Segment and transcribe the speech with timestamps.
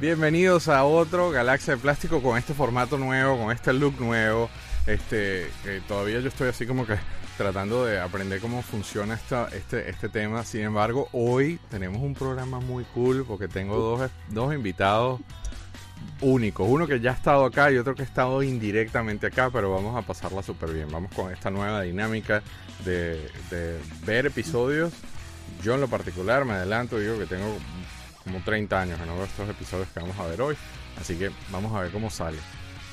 [0.00, 4.48] Bienvenidos a otro Galaxia de Plástico con este formato nuevo, con este look nuevo.
[4.86, 6.96] Este, que todavía yo estoy así como que
[7.36, 10.44] tratando de aprender cómo funciona esta, este, este tema.
[10.44, 15.20] Sin embargo, hoy tenemos un programa muy cool porque tengo dos, dos invitados
[16.20, 16.66] únicos.
[16.68, 19.96] Uno que ya ha estado acá y otro que ha estado indirectamente acá, pero vamos
[19.96, 20.88] a pasarla súper bien.
[20.90, 22.42] Vamos con esta nueva dinámica
[22.84, 24.92] de, de ver episodios.
[25.62, 27.56] Yo en lo particular me adelanto, digo que tengo
[28.24, 30.56] como 30 años que no veo estos episodios que vamos a ver hoy.
[31.00, 32.38] Así que vamos a ver cómo sale.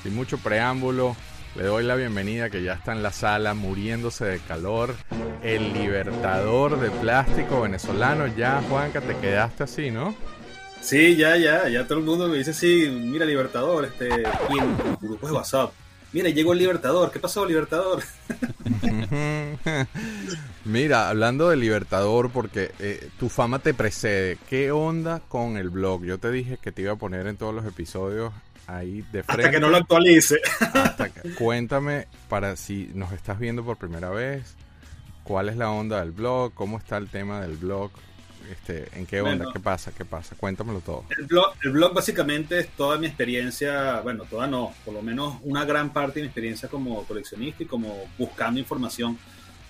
[0.02, 1.16] Sin mucho preámbulo,
[1.56, 4.94] le doy la bienvenida que ya está en la sala muriéndose de calor.
[5.42, 8.26] El libertador de plástico venezolano.
[8.28, 10.14] Ya, Juanca, te quedaste así, ¿no?
[10.80, 14.76] Sí, ya, ya, ya todo el mundo me dice, sí, mira Libertador, este, y en
[15.00, 15.72] grupos de WhatsApp.
[16.12, 18.02] Mira, llegó el Libertador, ¿qué pasó, Libertador?
[20.64, 26.04] Mira, hablando de Libertador, porque eh, tu fama te precede, ¿qué onda con el blog?
[26.04, 28.32] Yo te dije que te iba a poner en todos los episodios
[28.76, 29.42] ahí de frente.
[29.42, 30.40] Hasta que no lo actualice.
[31.22, 34.54] Que- cuéntame, para si nos estás viendo por primera vez,
[35.24, 36.52] ¿cuál es la onda del blog?
[36.54, 37.90] ¿Cómo está el tema del blog?
[38.50, 39.36] Este, ¿En qué onda?
[39.36, 39.52] Bueno.
[39.52, 39.92] ¿Qué pasa?
[39.96, 40.34] ¿Qué pasa?
[40.36, 41.04] Cuéntamelo todo.
[41.16, 45.36] El blog, el blog básicamente es toda mi experiencia, bueno, toda no, por lo menos
[45.42, 49.18] una gran parte de mi experiencia como coleccionista y como buscando información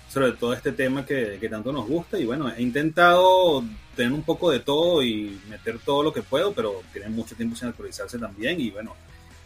[0.08, 2.18] sobre todo este tema que, que tanto nos gusta.
[2.18, 3.62] Y bueno, he intentado
[4.00, 7.54] tener un poco de todo y meter todo lo que puedo, pero tiene mucho tiempo
[7.54, 8.58] sin actualizarse también.
[8.58, 8.96] Y bueno,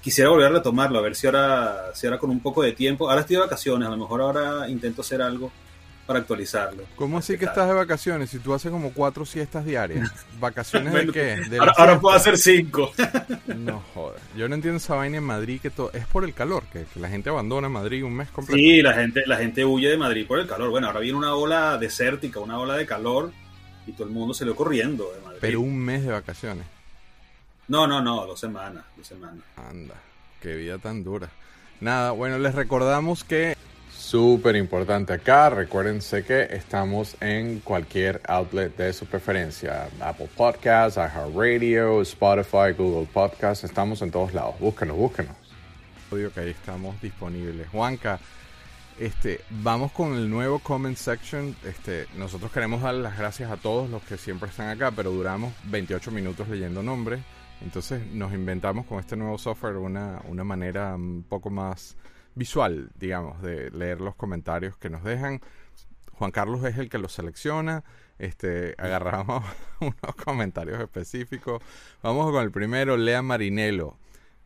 [0.01, 3.11] quisiera volver a retomarlo, a ver si ahora, si ahora con un poco de tiempo.
[3.11, 5.51] Ahora estoy de vacaciones, a lo mejor ahora intento hacer algo
[6.07, 6.85] para actualizarlo.
[6.95, 10.09] ¿Cómo así que estás de vacaciones si tú haces como cuatro siestas diarias?
[10.39, 11.49] ¿Vacaciones de Bueno, qué?
[11.51, 12.93] ¿De ahora, ahora puedo hacer cinco.
[13.57, 14.21] No joder.
[14.37, 17.01] Yo no entiendo esa vaina en Madrid que todo es por el calor, que, que
[17.01, 18.57] la gente abandona Madrid un mes completo.
[18.57, 20.71] Sí, la gente, la gente huye de Madrid por el calor.
[20.71, 23.33] Bueno, ahora viene una ola desértica, una ola de calor
[23.87, 25.39] y todo el mundo se le corriendo de Madrid.
[25.41, 26.67] Pero un mes de vacaciones.
[27.69, 29.43] No, no, no, dos semanas, dos semanas.
[29.57, 29.95] Anda,
[30.41, 31.29] qué vida tan dura.
[31.81, 33.57] Nada, bueno, les recordamos que
[33.97, 42.03] súper importante acá, recuérdense que estamos en cualquier outlet de su preferencia, Apple Podcasts, iHeartRadio,
[42.03, 45.35] Spotify, Google Podcasts, estamos en todos lados, búsquenos, búsquenos.
[46.11, 47.67] Obvio que ahí estamos disponibles.
[47.71, 48.21] Juanca,
[48.99, 51.57] este, vamos con el nuevo comment section.
[51.65, 55.53] Este, nosotros queremos dar las gracias a todos los que siempre están acá, pero duramos
[55.65, 57.23] 28 minutos leyendo nombres.
[57.61, 61.97] Entonces nos inventamos con este nuevo software una, manera un poco más
[62.35, 65.41] visual, digamos, de leer los comentarios que nos dejan.
[66.13, 67.83] Juan Carlos es el que los selecciona.
[68.19, 69.45] Este, agarramos
[69.81, 71.63] unos comentarios específicos.
[72.03, 73.97] Vamos con el primero, Lea Marinelo.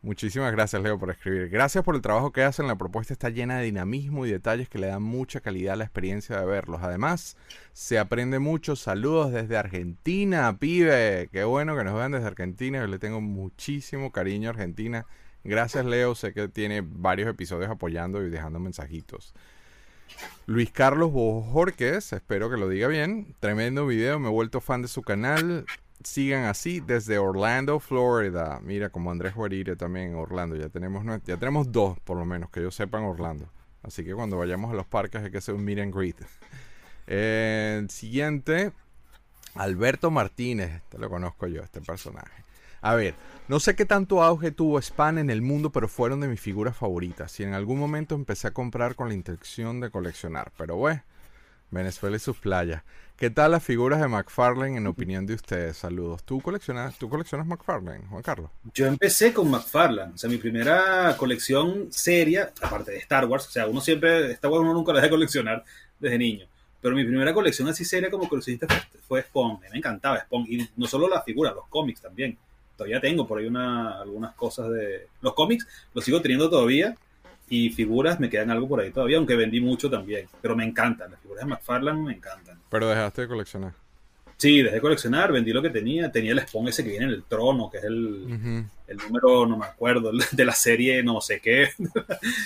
[0.01, 1.49] Muchísimas gracias, Leo, por escribir.
[1.49, 2.67] Gracias por el trabajo que hacen.
[2.67, 5.83] La propuesta está llena de dinamismo y detalles que le dan mucha calidad a la
[5.83, 6.81] experiencia de verlos.
[6.81, 7.35] Además,
[7.73, 8.77] se aprende mucho.
[8.77, 11.27] Saludos desde Argentina, pibe.
[11.33, 12.79] Qué bueno que nos vean desde Argentina.
[12.79, 15.05] Yo le tengo muchísimo cariño a Argentina.
[15.43, 16.15] Gracias, Leo.
[16.15, 19.33] Sé que tiene varios episodios apoyando y dejando mensajitos.
[20.45, 23.35] Luis Carlos Bojorquez, espero que lo diga bien.
[23.39, 25.65] Tremendo video, me he vuelto fan de su canal.
[26.03, 28.59] Sigan así desde Orlando, Florida.
[28.63, 30.55] Mira, como Andrés Guarire también en Orlando.
[30.55, 33.49] Ya tenemos, ya tenemos dos, por lo menos, que yo sepa en Orlando.
[33.83, 36.17] Así que cuando vayamos a los parques hay que hacer un meet and greet.
[37.11, 38.71] Eh, siguiente,
[39.55, 40.75] Alberto Martínez.
[40.75, 42.43] Este lo conozco yo, este personaje.
[42.81, 43.15] A ver,
[43.47, 46.77] no sé qué tanto auge tuvo Span en el mundo, pero fueron de mis figuras
[46.77, 47.39] favoritas.
[47.39, 50.51] Y en algún momento empecé a comprar con la intención de coleccionar.
[50.55, 51.01] Pero bueno,
[51.71, 52.83] Venezuela y sus playas.
[53.19, 55.75] ¿Qué tal las figuras de McFarlane en opinión de ustedes?
[55.75, 56.23] Saludos.
[56.23, 58.49] ¿Tú coleccionas, tú coleccionas McFarlane, Juan Carlos?
[58.73, 63.51] Yo empecé con McFarlane, o sea, mi primera colección seria, aparte de Star Wars, o
[63.51, 65.65] sea, uno siempre, Star Wars uno nunca la deja de coleccionar
[65.99, 66.47] desde niño,
[66.79, 68.67] pero mi primera colección así seria como coleccionista
[69.05, 72.37] fue, Spawn, me encantaba Spawn, y no solo las figuras, los cómics también,
[72.77, 75.07] todavía tengo por ahí una, algunas cosas de...
[75.19, 76.95] Los cómics los sigo teniendo todavía,
[77.49, 81.11] y figuras me quedan algo por ahí todavía, aunque vendí mucho también, pero me encantan,
[81.11, 82.59] las figuras de McFarlane me encantan.
[82.69, 83.73] Pero dejaste de coleccionar.
[84.37, 86.09] Sí, dejé de coleccionar, vendí lo que tenía.
[86.13, 89.57] Tenía el Spawn ese que viene en el trono, que es el, el número, no
[89.57, 91.67] me acuerdo, de la serie no sé qué.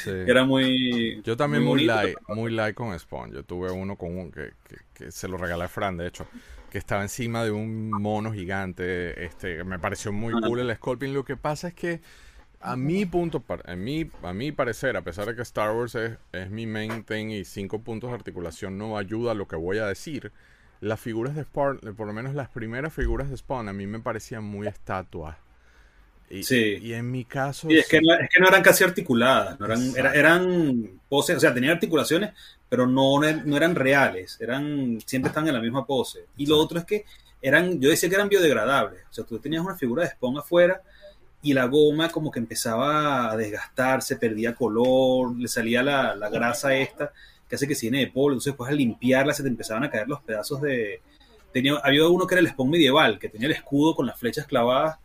[0.03, 0.09] sí.
[0.27, 1.21] Era muy.
[1.23, 3.31] Yo también muy, bonito, light, pero- muy light con Spawn.
[3.31, 6.25] Yo tuve uno con un que, que- que se lo regalé a Fran, de hecho,
[6.71, 9.23] que estaba encima de un mono gigante.
[9.23, 11.13] Este, me pareció muy cool el sculpting.
[11.13, 12.01] Lo que pasa es que
[12.63, 16.18] a mi punto, a mi, a mi parecer, a pesar de que Star Wars es,
[16.31, 19.80] es mi main thing y cinco puntos de articulación no ayuda a lo que voy
[19.80, 20.31] a decir,
[20.81, 24.00] las figuras de Spawn, por lo menos las primeras figuras de Spawn, a mí me
[24.00, 25.38] parecían muy estatuas.
[26.30, 26.80] Y, Sí.
[26.81, 27.69] y en mi caso...
[27.69, 28.06] Y es que, sí.
[28.06, 31.74] no, es que no eran casi articuladas, no eran, era- eran poses, o sea, tenían
[31.74, 32.31] articulaciones,
[32.69, 36.25] pero no, no eran reales, eran, siempre estaban en la misma pose.
[36.38, 37.06] Y lo otro es que
[37.42, 40.81] eran, yo decía que eran biodegradables, o sea, tú tenías una figura de Spawn afuera
[41.43, 46.75] y la goma como que empezaba a desgastarse, perdía color, le salía la, la grasa
[46.75, 47.11] esta,
[47.47, 49.89] que hace que se llene de polvo, entonces después al limpiarla se te empezaban a
[49.91, 51.01] caer los pedazos de...
[51.51, 54.47] Tenía, había uno que era el Spawn medieval, que tenía el escudo con las flechas
[54.47, 54.97] clavadas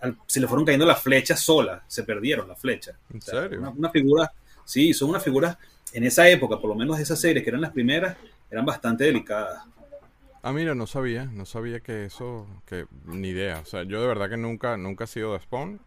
[0.00, 2.96] al- se le fueron cayendo las flechas solas, se perdieron las flechas.
[3.10, 3.60] ¿En O sea, serio?
[3.60, 4.32] Una, una figura,
[4.64, 5.56] sí, son unas figuras,
[5.92, 8.16] en esa época, por lo menos de esas series que eran las primeras,
[8.50, 9.62] eran bastante delicadas.
[10.46, 13.60] Ah, mira, no sabía, no sabía que eso, que ni idea.
[13.60, 15.80] O sea, yo de verdad que nunca, nunca he sido de Spawn.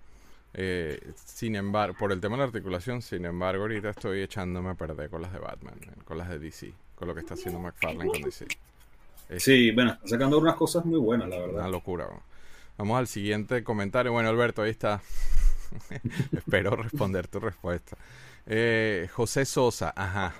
[0.55, 4.73] Eh, sin embargo, por el tema de la articulación, sin embargo, ahorita estoy echándome a
[4.73, 5.75] perder con las de Batman,
[6.05, 8.47] con las de DC, con lo que está haciendo McFarlane con DC.
[9.29, 11.69] Es Sí, bueno, están sacando unas cosas muy buenas, la una verdad.
[11.69, 12.05] locura.
[12.05, 12.23] ¿no?
[12.79, 14.11] Vamos al siguiente comentario.
[14.11, 15.01] Bueno, Alberto, ahí está.
[16.31, 17.95] Espero responder tu respuesta.
[18.47, 20.33] Eh, José Sosa, ajá.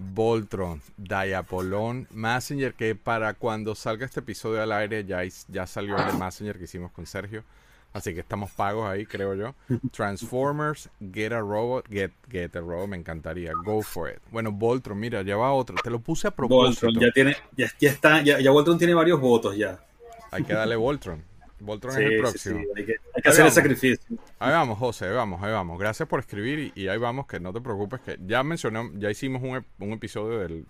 [0.00, 6.18] Voltron, Diapolón, Messenger, que para cuando salga este episodio al aire ya, ya salió el
[6.18, 7.44] Messenger que hicimos con Sergio.
[7.92, 9.54] Así que estamos pagos ahí, creo yo.
[9.92, 13.52] Transformers, Get a Robot, Get, Get a Robot, me encantaría.
[13.64, 14.20] Go for it.
[14.30, 15.76] Bueno, Voltron, mira, ya va otro.
[15.82, 16.86] Te lo puse a propósito.
[16.86, 19.84] Voltron ya tiene, ya, ya está, ya, ya Voltron tiene varios votos ya.
[20.30, 21.29] Hay que darle Voltron.
[21.60, 22.60] Voltron Sí, es el próximo.
[22.60, 24.18] sí, hay que, hay Ahí que hacer el sacrificio.
[24.38, 25.78] Ahí vamos, José, ahí vamos, ahí vamos.
[25.78, 29.10] Gracias por escribir y, y ahí vamos, que no te preocupes, que ya mencionamos, ya
[29.10, 30.66] hicimos un, un episodio del...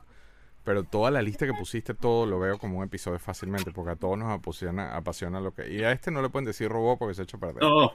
[0.62, 3.96] Pero toda la lista que pusiste, todo lo veo como un episodio fácilmente, porque a
[3.96, 5.72] todos nos apasiona, apasiona lo que...
[5.72, 7.62] Y a este no le pueden decir robot porque se ha hecho perder.
[7.62, 7.92] No,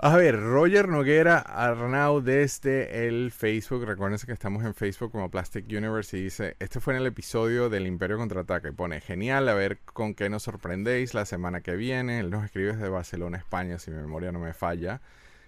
[0.00, 3.84] A ver, Roger Noguera Arnau desde el Facebook.
[3.84, 7.68] Recuérdense que estamos en Facebook como Plastic Universe y dice, este fue en el episodio
[7.68, 11.74] del Imperio Contraataca y pone, genial, a ver con qué nos sorprendéis la semana que
[11.74, 12.20] viene.
[12.20, 15.00] Él nos escribe desde Barcelona, España, si mi memoria no me falla.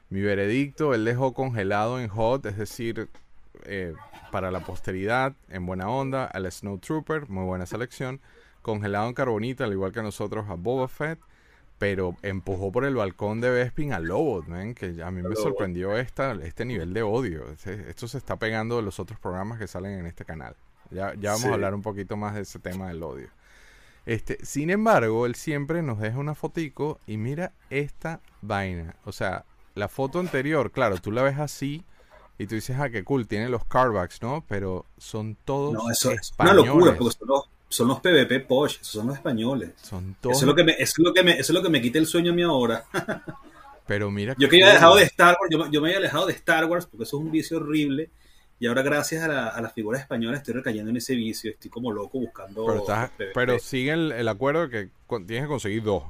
[0.08, 3.08] Mi veredicto, él dejó congelado en Hot, es decir,
[3.66, 3.94] eh,
[4.32, 8.20] para la posteridad, en buena onda, al Snow Trooper, muy buena selección.
[8.62, 11.20] Congelado en carbonita, al igual que nosotros a Boba Fett
[11.80, 15.96] pero empujó por el balcón de Bespin a Lobot, man, que a mí me sorprendió
[15.96, 17.46] esta, este nivel de odio.
[17.64, 20.54] Esto se está pegando de los otros programas que salen en este canal.
[20.90, 21.48] Ya, ya vamos Sí.
[21.48, 23.28] a hablar un poquito más de ese tema del odio.
[24.04, 28.94] Este, sin embargo, él siempre nos deja una fotico y mira esta vaina.
[29.06, 31.82] O sea, la foto anterior, claro, tú la ves así
[32.36, 34.44] y tú dices, ah, qué cool, tiene los carbacks, ¿no?
[34.46, 38.74] Pero son todos no, eso es una locura, porque son los, son los PvP Posh,
[38.80, 39.70] esos son los españoles.
[39.80, 41.62] Son todos, Eso es, lo que me, eso, es lo que me, eso es lo
[41.62, 42.84] que me quita el sueño a mí ahora.
[43.86, 46.26] pero mira Yo que había dejado de Star Wars, yo, me- yo me había alejado
[46.26, 48.10] de Star Wars porque eso es un vicio horrible.
[48.58, 51.50] Y ahora, gracias a, la- a las figuras españolas, estoy recayendo en ese vicio.
[51.50, 52.66] Estoy como loco buscando.
[52.66, 53.32] Pero, estás- PvP.
[53.34, 54.90] pero sigue el, el acuerdo de que
[55.26, 56.04] tienes que conseguir dos.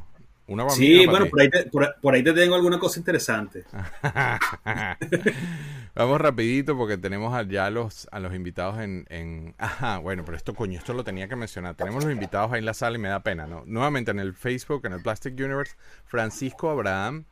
[0.51, 3.65] Una Sí, bueno, por ahí, te, por, por ahí te tengo alguna cosa interesante.
[5.95, 9.55] Vamos rapidito porque tenemos ya a los, a los invitados en, en...
[9.59, 11.77] Ajá, bueno, pero esto coño, esto lo tenía que mencionar.
[11.77, 13.63] Tenemos los invitados ahí en la sala y me da pena, ¿no?
[13.65, 17.27] Nuevamente en el Facebook, en el Plastic Universe, Francisco Abraham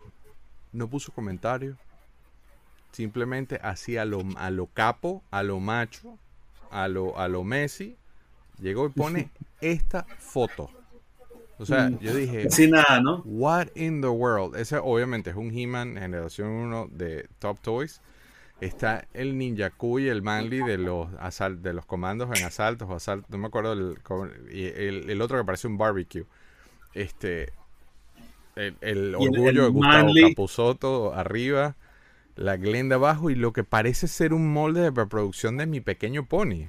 [0.70, 1.76] no puso comentario.
[2.92, 6.16] Simplemente así a lo, a lo capo, a lo macho,
[6.70, 7.96] a lo, a lo Messi.
[8.60, 9.30] Llegó y pone
[9.60, 10.70] esta foto.
[11.58, 13.22] O sea, yo dije, Sin nada, ¿no?
[13.24, 14.56] What in the world?
[14.56, 18.00] Ese obviamente es un He-Man generación 1 de Top Toys.
[18.60, 22.94] Está el Ninja Kui, el Manly de los asal- de los comandos en asaltos o
[22.94, 23.98] asaltos, no me acuerdo el,
[24.50, 26.24] el, el otro que parece un barbecue.
[26.94, 27.52] Este
[28.56, 30.22] el, el orgullo el de Gustavo Manly.
[30.30, 31.76] Capusotto arriba,
[32.34, 36.26] la Glenda abajo y lo que parece ser un molde de preproducción de mi pequeño
[36.26, 36.66] pony.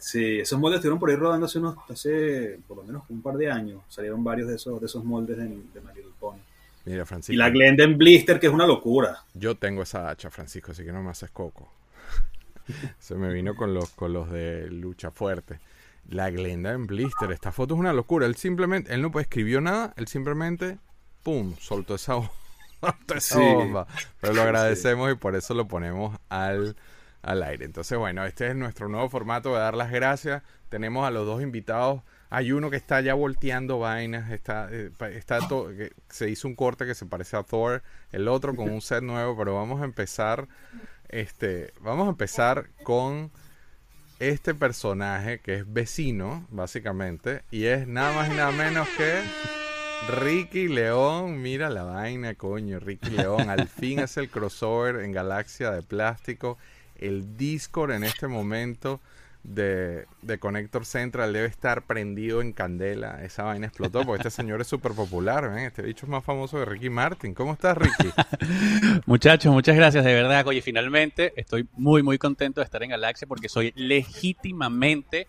[0.00, 3.36] Sí, esos moldes estuvieron por ahí rodando hace unos, hace por lo menos un par
[3.36, 3.82] de años.
[3.88, 6.38] Salieron varios de esos, de esos moldes de, de My Little Pony.
[6.86, 7.38] Mira, Y Francisco.
[7.38, 9.18] la Glenden Blister, que es una locura.
[9.34, 11.70] Yo tengo esa hacha, Francisco, así que no me haces coco.
[12.98, 15.60] Se me vino con los, con los de lucha fuerte.
[16.08, 17.30] La Glenda en blister.
[17.30, 18.26] Esta foto es una locura.
[18.26, 20.78] Él simplemente, él no escribió nada, él simplemente,
[21.22, 22.30] pum, soltó esa, bo-
[22.80, 23.40] soltó esa Sí.
[23.40, 23.86] bomba.
[24.20, 26.74] Pero lo agradecemos y por eso lo ponemos al,
[27.22, 27.64] al aire.
[27.64, 30.42] Entonces, bueno, este es nuestro nuevo formato de dar las gracias.
[30.68, 32.02] Tenemos a los dos invitados.
[32.30, 35.40] Hay uno que está ya volteando vainas, está, eh, está
[36.08, 39.36] se hizo un corte que se parece a Thor, el otro con un set nuevo,
[39.36, 40.46] pero vamos a empezar,
[41.08, 43.32] este, vamos a empezar con
[44.20, 49.20] este personaje que es vecino, básicamente, y es nada más y nada menos que
[50.08, 51.40] Ricky León.
[51.42, 53.50] Mira la vaina, coño, Ricky León.
[53.50, 56.58] Al fin es el crossover en Galaxia de Plástico.
[57.00, 59.00] El Discord en este momento
[59.42, 63.22] de, de Connector Central debe estar prendido en candela.
[63.24, 65.50] Esa vaina explotó porque este señor es súper popular.
[65.50, 65.64] ¿ven?
[65.64, 67.34] Este bicho es más famoso de Ricky Martin.
[67.34, 68.10] ¿Cómo estás, Ricky?
[69.06, 70.46] Muchachos, muchas gracias de verdad.
[70.46, 75.26] Oye, finalmente estoy muy, muy contento de estar en Galaxia porque soy legítimamente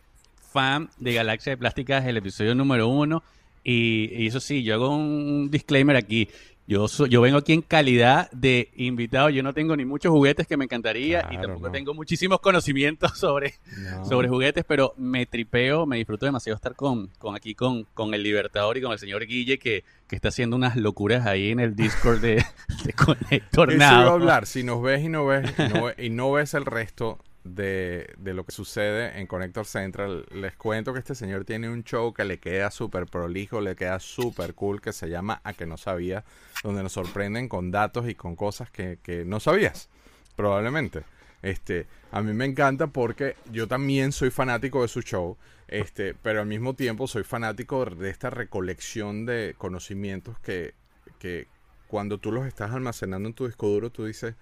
[0.51, 3.23] fan de Galaxia de Plásticas, el episodio número uno.
[3.63, 6.27] Y, y eso sí, yo hago un disclaimer aquí.
[6.67, 9.29] Yo, so- yo vengo aquí en calidad de invitado.
[9.29, 11.71] Yo no tengo ni muchos juguetes que me encantaría y tampoco no.
[11.71, 14.05] tengo muchísimos conocimientos sobre, No.
[14.05, 18.23] sobre juguetes, pero me tripeo, me disfruto demasiado estar con, con aquí con, con el
[18.23, 21.75] Libertador y con el señor Guille que, que está haciendo unas locuras ahí en el
[21.75, 22.35] Discord de,
[22.85, 22.93] de
[23.41, 24.45] Eso iba a hablar.
[24.45, 28.13] Si nos ves y no ves y no, ve- y no ves el resto de,
[28.17, 32.13] de lo que sucede en Connector Central, les cuento que este señor tiene un show
[32.13, 35.77] que le queda súper prolijo, le queda súper cool, que se llama A que no
[35.77, 36.23] sabía,
[36.63, 39.89] donde nos sorprenden con datos y con cosas que, que no sabías,
[40.35, 41.03] probablemente.
[41.41, 46.41] Este, a mí me encanta porque yo también soy fanático de su show, este, pero
[46.41, 50.75] al mismo tiempo soy fanático de esta recolección de conocimientos que,
[51.17, 51.47] que
[51.87, 54.35] cuando tú los estás almacenando en tu disco duro, tú dices,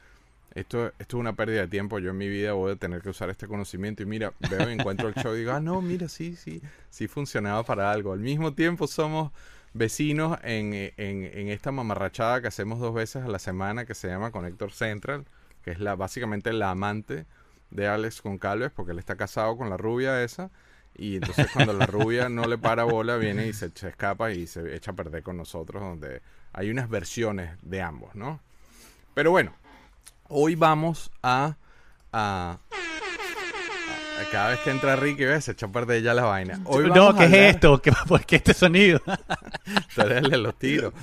[0.55, 3.09] esto, esto es una pérdida de tiempo, yo en mi vida voy a tener que
[3.09, 6.35] usar este conocimiento y mira, veo encuentro el show y digo, ah, no, mira, sí,
[6.35, 8.13] sí, sí funcionaba para algo.
[8.13, 9.31] Al mismo tiempo somos
[9.73, 14.07] vecinos en, en, en esta mamarrachada que hacemos dos veces a la semana que se
[14.07, 15.25] llama Connector Central,
[15.63, 17.25] que es la básicamente la amante
[17.69, 20.49] de Alex Concalves, porque él está casado con la rubia esa.
[20.95, 24.47] Y entonces cuando la rubia no le para bola, viene y se, se escapa y
[24.47, 28.41] se echa a perder con nosotros, donde hay unas versiones de ambos, ¿no?
[29.13, 29.53] Pero bueno,
[30.29, 31.57] hoy vamos a,
[32.13, 32.57] a,
[34.31, 36.59] cada vez que entra Ricky, ves, se echa a perder ya la vaina.
[36.65, 37.81] Hoy no, ¿qué es esto?
[37.81, 39.01] ¿Qué, ¿Por qué este sonido?
[39.95, 40.93] De los tiros.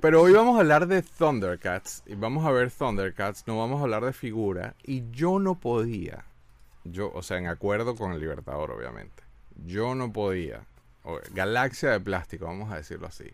[0.00, 2.02] Pero hoy vamos a hablar de Thundercats.
[2.06, 3.46] Y vamos a ver Thundercats.
[3.46, 4.74] No vamos a hablar de figura.
[4.82, 6.24] Y yo no podía.
[6.84, 9.22] Yo, o sea, en acuerdo con el Libertador, obviamente.
[9.66, 10.62] Yo no podía.
[11.04, 13.30] o- Galaxia de plástico, vamos a decirlo así.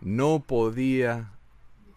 [0.00, 1.30] No podía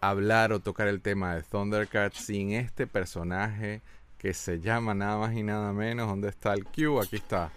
[0.01, 3.81] hablar o tocar el tema de Thundercats sin este personaje
[4.17, 6.07] que se llama nada más y nada menos.
[6.07, 6.99] ¿Dónde está el Q?
[7.01, 7.51] Aquí está.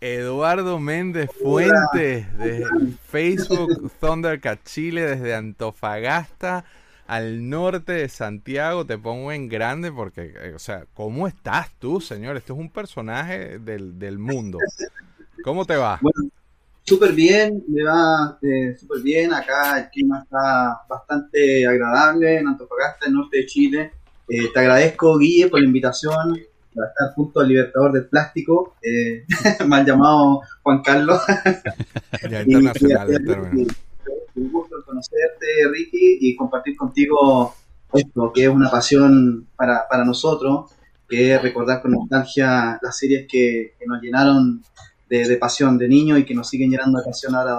[0.00, 2.64] Eduardo Méndez Fuentes de
[3.04, 6.64] Facebook Thundercat Chile desde Antofagasta
[7.08, 8.86] al norte de Santiago.
[8.86, 12.36] Te pongo en grande porque, eh, o sea, ¿cómo estás tú, señor?
[12.36, 14.58] Este es un personaje del, del mundo.
[15.42, 16.00] ¿Cómo te va?
[16.88, 19.32] Súper bien, me va eh, súper bien.
[19.32, 23.92] Acá el clima está bastante agradable en Antofagasta, el norte de Chile.
[24.28, 26.38] Eh, te agradezco, Guille, por la invitación
[26.74, 29.24] para estar junto al Libertador del Plástico, eh,
[29.66, 31.20] mal llamado Juan Carlos.
[32.30, 33.08] Ya internacional
[33.54, 33.66] y- y-
[34.34, 37.54] Un gusto conocerte, Ricky, y compartir contigo
[37.92, 40.70] esto, que es una pasión para, para nosotros,
[41.08, 44.62] que es recordar con nostalgia las series que, que nos llenaron
[45.08, 47.58] de, pasión de niños y que nos siguen llenando de pasión ahora.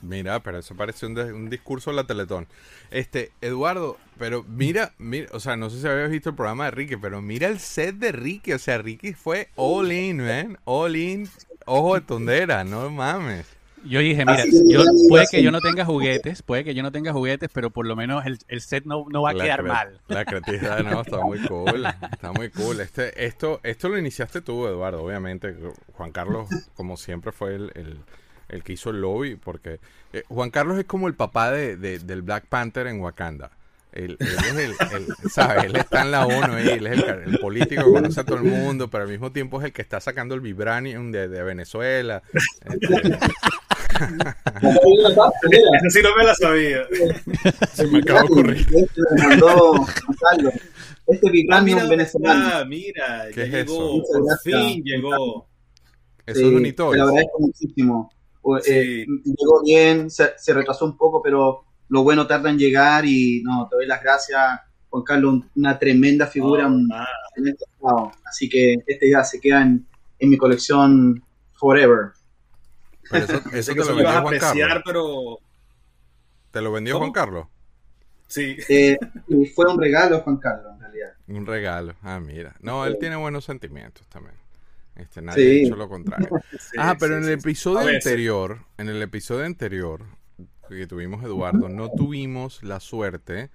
[0.00, 2.48] Mira, pero eso parece un discurso de la Teletón.
[2.90, 6.72] Este, Eduardo, pero mira, mira, o sea, no sé si habías visto el programa de
[6.72, 10.96] Ricky, pero mira el set de Ricky, o sea, Ricky fue all in, man, all
[10.96, 11.28] in,
[11.66, 13.46] ojo de tondera, no mames.
[13.84, 17.12] Yo dije, mira, yo, puede que yo no tenga juguetes, puede que yo no tenga
[17.12, 20.00] juguetes, pero por lo menos el, el set no, no va a La quedar mal.
[20.08, 22.80] La creatividad, no, está muy cool, está muy cool.
[22.80, 25.54] Este, esto, esto lo iniciaste tú, Eduardo, obviamente.
[25.94, 27.96] Juan Carlos, como siempre, fue el, el,
[28.48, 29.80] el que hizo el lobby, porque
[30.12, 33.50] eh, Juan Carlos es como el papá de, de- del Black Panther en Wakanda.
[33.92, 35.64] Él, él es el, el- ¿sabes?
[35.64, 38.44] Él está en la ONU ahí, él es el político que conoce a todo el
[38.44, 42.22] mundo, pero al mismo tiempo es el que está sacando el vibranium de, de Venezuela.
[42.64, 43.18] Este,
[44.62, 46.82] Esa sí no me la sabía.
[47.72, 48.58] se me acaba de ocurrir.
[48.58, 49.86] Este me mandó
[50.20, 50.54] Carlos.
[51.06, 52.50] Este vibranium venezolano.
[52.54, 54.02] ah, mira, ¿Qué ya es llegó, eso?
[54.12, 55.46] por fin llegó.
[56.24, 57.02] Eso Sí, es Te unitorio.
[57.04, 58.12] lo agradezco muchísimo.
[58.42, 58.70] O- Sí.
[58.72, 63.42] eh, llegó bien, se, se retrasó un poco, pero lo bueno tarda en llegar y
[63.44, 64.40] no, te doy las gracias,
[64.88, 67.06] Juan Carlos, un- una tremenda figura un- Ah,
[67.36, 68.12] en este estado.
[68.24, 69.86] Así que este ya se queda en,
[70.18, 71.22] en mi colección
[71.54, 72.12] forever.
[73.10, 74.82] Pero eso, eso te que lo vendió Juan apreciar, Carlos.
[74.86, 75.38] pero
[76.50, 77.06] ¿Te lo vendió ¿Cómo?
[77.06, 77.46] Juan Carlos?
[78.28, 78.56] sí.
[78.68, 78.98] Eh,
[79.54, 81.12] fue un regalo, Juan Carlos, en realidad.
[81.28, 81.94] Un regalo.
[82.02, 82.56] Ah, mira.
[82.60, 84.36] No, él tiene buenos sentimientos también.
[84.94, 85.50] Este, nadie Sí.
[85.50, 86.28] ha dicho lo contrario.
[86.58, 87.48] sí, ah, pero sí, en el sí.
[87.48, 90.04] episodio anterior, en el episodio anterior
[90.68, 93.50] que tuvimos Eduardo, no tuvimos la suerte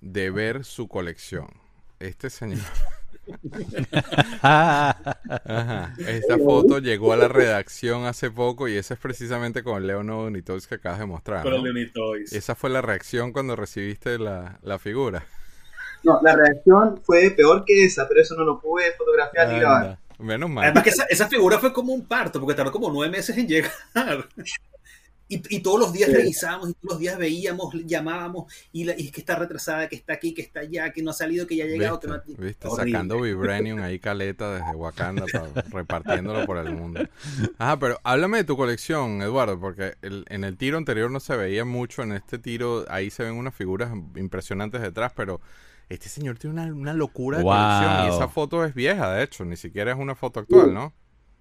[0.00, 1.48] de ver su colección.
[2.00, 2.60] Este señor,
[4.42, 10.02] ajá, esta foto llegó a la redacción hace poco y esa es precisamente con Leo
[10.02, 11.42] Nonitox que acabas de mostrar.
[11.42, 11.58] Con ¿no?
[11.58, 12.32] el Looney Toys.
[12.32, 15.24] Esa fue la reacción cuando recibiste la, la figura.
[16.02, 19.98] No, la reacción fue peor que esa, pero eso no lo pude fotografiar ni grabar.
[20.18, 20.64] Menos mal.
[20.64, 23.48] Además que esa, esa figura fue como un parto, porque tardó como nueve meses en
[23.48, 23.72] llegar.
[25.28, 26.16] Y, y todos los días Sí.
[26.16, 29.96] revisábamos, y todos los días veíamos, llamábamos, y, la, y es que está retrasada, que
[29.96, 32.14] está aquí, que está allá, que no ha salido, que ya ha llegado, que no
[32.14, 32.22] ha...
[32.24, 32.42] ¿Viste?
[32.42, 32.68] ¿Viste?
[32.70, 37.00] Sacando Vibranium ahí caleta desde Wakanda, pa- repartiéndolo por el mundo.
[37.58, 41.36] Ajá, pero háblame de tu colección, Eduardo, porque el- en el tiro anterior no se
[41.36, 45.40] veía mucho, en este tiro ahí se ven unas figuras impresionantes detrás, pero
[45.88, 47.52] este señor tiene una, una locura de Wow.
[47.52, 50.92] colección y esa foto es vieja, de hecho, ni siquiera es una foto actual, ¿no?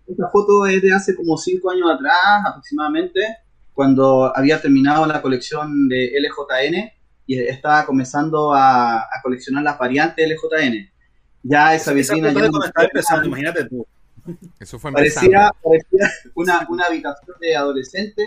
[0.07, 2.15] Esta foto es de hace como cinco años atrás
[2.47, 3.21] aproximadamente,
[3.75, 6.91] cuando había terminado la colección de LJN
[7.27, 10.89] y estaba comenzando a, a coleccionar las variantes LJN.
[11.43, 13.85] Ya esa foto ya de no estaba empezando, imagínate tú.
[14.59, 18.23] Eso fue parecía, parecía una, una habitación de adolescente.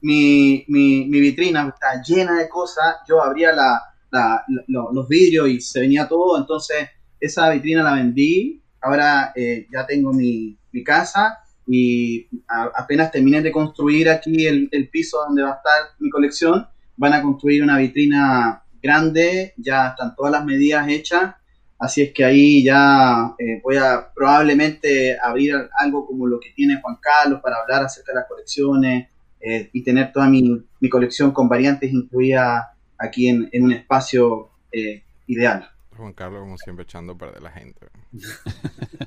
[0.00, 2.96] Mi, mi, mi vitrina está llena de cosas.
[3.08, 6.38] Yo abría la, la- lo- los vidrios y se venía todo.
[6.38, 6.88] Entonces,
[7.20, 8.60] esa vitrina la vendí.
[8.80, 14.68] Ahora eh, ya tengo mi, mi casa y a- apenas terminen de construir aquí el,
[14.72, 19.52] el piso donde va a estar mi colección, van a construir una vitrina grande.
[19.56, 21.34] Ya están todas las medidas hechas.
[21.78, 26.80] Así es que ahí ya eh, voy a probablemente abrir algo como lo que tiene
[26.80, 29.08] Juan Carlos para hablar acerca de las colecciones
[29.40, 30.42] eh, y tener toda mi,
[30.80, 35.68] mi colección con variantes incluida aquí en, en un espacio eh, ideal.
[35.96, 37.86] Juan Carlos, como siempre, echando a perder la gente.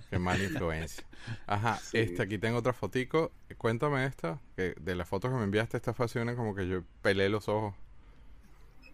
[0.10, 1.04] Qué mala influencia.
[1.48, 1.98] Ajá, Sí.
[2.00, 3.32] este, aquí tengo otra fotico.
[3.58, 6.68] Cuéntame esta, que de las fotos que me enviaste, esta fue así una como que
[6.68, 7.76] yo pelé los ojos.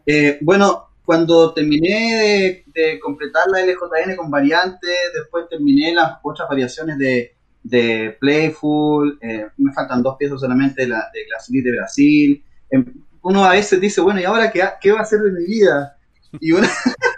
[0.06, 6.48] Eh, bueno, cuando terminé de, de completar la LJN con variantes, después terminé las otras
[6.50, 11.72] variaciones de, de Playful, eh, me faltan dos piezas solamente de la de Glass de
[11.72, 12.44] Brasil.
[12.70, 12.86] Em,
[13.22, 15.98] uno a veces dice, bueno, ¿y ahora qué, qué va a hacer de mi vida?
[16.40, 16.68] Y uno,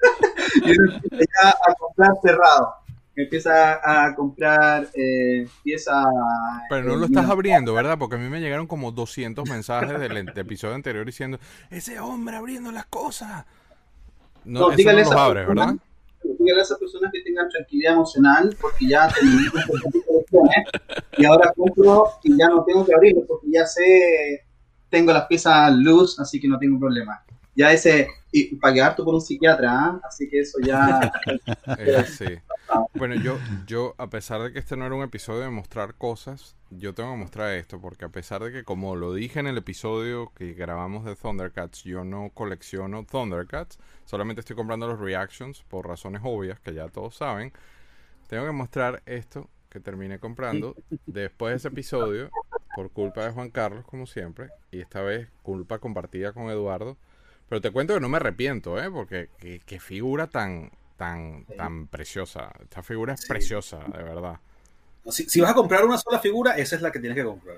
[0.55, 2.73] y uno empieza ya a comprar cerrado.
[3.15, 6.05] Empieza a comprar eh, piezas.
[6.69, 7.97] Pero no eh, lo estás mira, abriendo, ¿verdad?
[7.97, 11.39] Porque a mí me llegaron como 200 mensajes del, del episodio anterior diciendo,
[11.71, 13.45] ese hombre abriendo las cosas.
[14.45, 15.79] No, No, eso dígale no
[16.39, 20.65] dígale a esas personas que tengan tranquilidad emocional porque ya terminé colecciones
[21.17, 24.45] y ahora compro y ya no tengo que abrirlo porque ya sé,
[24.89, 27.23] tengo las piezas luz, así que no tengo problema.
[27.55, 28.07] Ya ese,
[28.39, 30.01] y pagué por un psiquiatra, ¿ah?
[30.03, 31.11] así que eso ya...
[31.77, 32.41] Eh.
[32.93, 36.55] Bueno, yo, yo, a pesar de que este no era un episodio de mostrar cosas,
[36.69, 39.57] yo tengo que mostrar esto, porque a pesar de que, como lo dije en el
[39.57, 45.87] episodio que grabamos de Thundercats, yo no colecciono Thundercats, solamente estoy comprando los reactions por
[45.87, 47.53] razones obvias, que ya todos saben,
[48.27, 52.29] tengo que mostrar esto que terminé comprando después de ese episodio,
[52.75, 56.97] por culpa de Juan Carlos, como siempre, y esta vez culpa compartida con Eduardo.
[57.49, 58.89] Pero te cuento que no me arrepiento, ¿eh?
[58.91, 62.51] Porque qué, qué figura tan, tan, tan preciosa.
[62.61, 63.27] Esta figura es Sí.
[63.27, 64.39] preciosa, de verdad.
[65.09, 67.57] Si, si vas a comprar una sola figura, esa es la que tienes que comprar.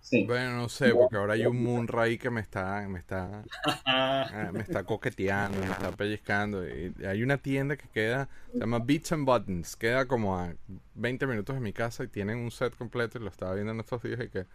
[0.00, 0.26] Sí.
[0.26, 3.48] Bueno, no sé, porque ahora hay un Munra ahí que me está, me está,
[3.84, 6.66] ah, me está coqueteando, me está pellizcando.
[6.68, 10.54] Y hay una tienda que queda, se llama Beats and Buttons, queda como a
[10.94, 13.80] 20 minutos de mi casa y tienen un set completo y lo estaba viendo en
[13.80, 14.46] estos días y que...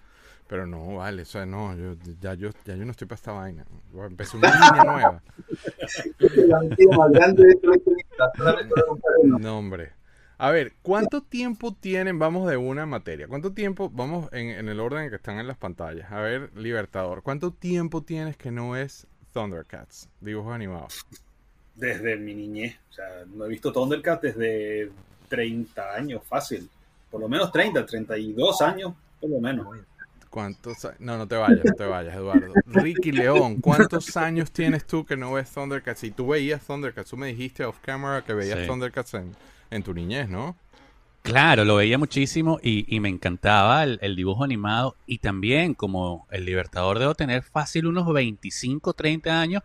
[0.47, 3.31] Pero no, vale, o sea, no, yo, ya, yo, ya yo no estoy para esta
[3.31, 3.65] vaina.
[3.93, 5.23] Empecé una línea nueva.
[9.23, 9.93] No, hombre.
[10.37, 12.19] A ver, ¿cuánto tiempo tienen?
[12.19, 13.27] Vamos de una materia.
[13.27, 13.89] ¿Cuánto tiempo?
[13.89, 16.11] Vamos en, en el orden en que están en las pantallas.
[16.11, 17.23] A ver, Libertador.
[17.23, 20.09] ¿Cuánto tiempo tienes que no es Thundercats?
[20.19, 21.05] Dibujos animados.
[21.75, 22.75] desde mi niñez.
[22.89, 24.91] O sea, no he visto Thundercat desde
[25.29, 26.69] 30 años, fácil.
[27.09, 29.67] Por lo menos 30, 32 años, por lo menos.
[30.33, 30.87] ¿Cuántos?
[30.97, 32.55] No, no te vayas, no te vayas, Eduardo.
[32.65, 36.03] Ricky León, ¿cuántos años tienes tú que no ves Thundercats?
[36.05, 38.65] Y tú veías Thundercats, tú me dijiste off camera que veías Sí.
[38.65, 39.35] Thundercats en,
[39.69, 40.55] en tu niñez, ¿no?
[41.21, 46.25] Claro, lo veía muchísimo y, y me encantaba el, el dibujo animado y también como
[46.31, 49.61] el Libertador debo tener fácil unos 25, 30 años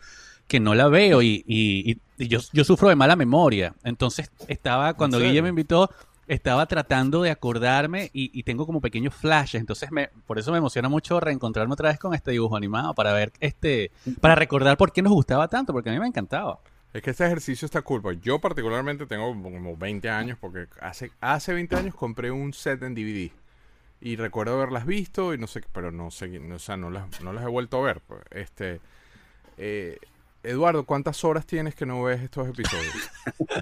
[0.47, 3.75] que no la veo y, y- y- y yo, yo sufro de mala memoria.
[3.85, 5.31] Entonces estaba, cuando serio?
[5.31, 5.91] Guille me invitó,
[6.29, 9.61] estaba tratando de acordarme y, y tengo como pequeños flashes.
[9.61, 13.13] Entonces me, por eso me emociona mucho reencontrarme otra vez con este dibujo animado para
[13.13, 16.61] ver este, para recordar por qué nos gustaba tanto, porque a mí me encantaba.
[16.93, 18.03] Es que este ejercicio está cool.
[18.03, 22.83] porque Yo particularmente tengo como 20 años porque hace, hace 20 años compré un set
[22.83, 23.31] en DVD.
[24.01, 27.33] Y recuerdo haberlas visto y no sé, pero no sé, o sea, no las, no
[27.33, 28.01] las he vuelto a ver.
[28.07, 28.21] pues.
[28.31, 28.81] Este,
[29.57, 29.99] eh,
[30.43, 32.95] Eduardo, ¿cuántas horas tienes que no ves estos episodios?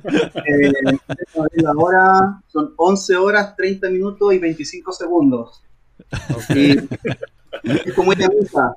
[0.08, 0.72] Eh,
[1.66, 5.62] ahora son 11 horas, 30 minutos y 25 segundos.
[6.34, 6.56] Ok.
[7.64, 8.74] Y es como ella misma.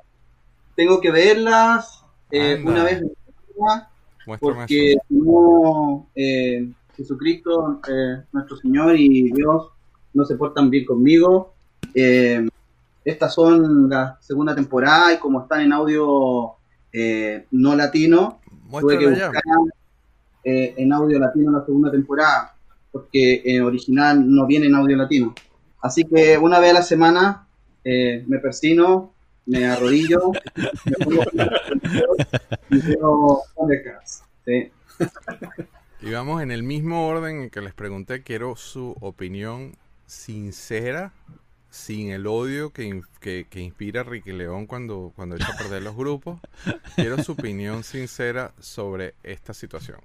[0.76, 3.04] Tengo que verlas eh, una vez
[4.40, 7.80] porque no, eh, Jesucristo,
[8.32, 9.70] nuestro Señor y Dios
[10.14, 11.54] no se portan bien conmigo.
[11.94, 16.59] Estas son la segunda temporada y como están en audio
[16.92, 19.42] eh, no latino, tuve que buscar
[20.44, 22.56] eh, en audio latino la segunda temporada,
[22.92, 25.34] porque en original no viene en audio latino.
[25.82, 27.48] Así que una vez a la semana
[27.84, 29.14] eh, me persino,
[29.46, 30.32] me arrodillo,
[30.86, 31.24] me pongo
[32.70, 33.44] y veo.
[34.46, 34.72] Sí.
[36.02, 39.76] Y vamos en el mismo orden en que les pregunté, quiero su opinión
[40.06, 41.14] sincera,
[41.70, 45.96] sin el odio que, que, que inspira Ricky León cuando, cuando echa a perder los
[45.96, 46.40] grupos.
[46.96, 50.00] Quiero su opinión sincera sobre esta situación.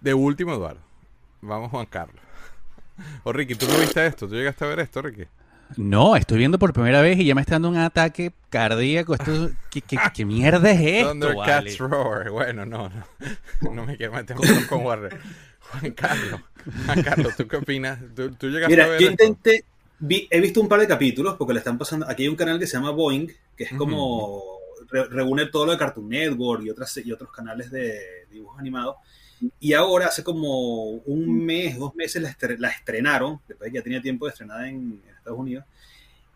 [0.00, 0.80] De último, Eduardo.
[1.40, 2.20] Vamos, Juan Carlos.
[3.24, 4.28] O Ricky, ¿tú no viste esto?
[4.28, 5.24] ¿Tú llegaste a ver esto, Ricky?
[5.76, 9.14] No, estoy viendo por primera vez y ya me está dando un ataque cardíaco.
[9.14, 11.08] Esto, ¿qué, qué, qué mierda es esto?
[11.10, 11.76] Thundercats vale?
[11.78, 12.30] Roar.
[12.30, 13.72] Bueno, no, no.
[13.72, 14.36] No me quiero meter
[14.68, 15.18] con Warner.
[15.60, 16.40] Juan Carlos.
[16.84, 17.98] Juan Carlos, ¿tú qué opinas?
[18.14, 19.24] ¿Tú, tú llegaste a ver yo esto?
[20.02, 22.06] Vi- he visto un par de capítulos porque le están pasando.
[22.08, 24.42] Aquí hay un canal que se llama Boeing, que es como
[24.90, 28.96] re- reúne todo lo de Cartoon Network y otras y otros canales de dibujos animados.
[29.58, 33.78] Y ahora, hace como un mes, dos meses, la, estre- la estrenaron, después de que
[33.78, 35.64] ya tenía tiempo de estrenada en, en Estados Unidos.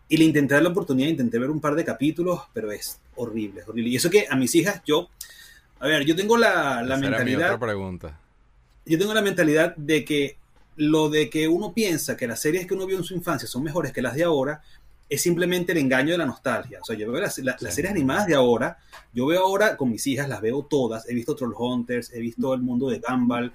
[0.09, 3.61] Y le intenté dar la oportunidad, intenté ver un par de capítulos, pero es horrible,
[3.61, 3.89] es horrible.
[3.91, 5.09] Y eso que a mis hijas, yo,
[5.79, 8.19] a ver, yo tengo la, la mentalidad otra pregunta.
[8.85, 10.37] yo tengo la mentalidad de que
[10.77, 13.63] lo de que uno piensa que las series que uno vio en su infancia son
[13.63, 14.61] mejores que las de ahora
[15.09, 16.79] es simplemente el engaño de la nostalgia.
[16.81, 17.77] O sea, yo veo las, la- las Sí.
[17.77, 18.77] series animadas de ahora,
[19.13, 21.07] yo veo ahora con mis hijas, las veo todas.
[21.09, 23.53] He visto Troll Hunters, he visto el mundo de Gumball,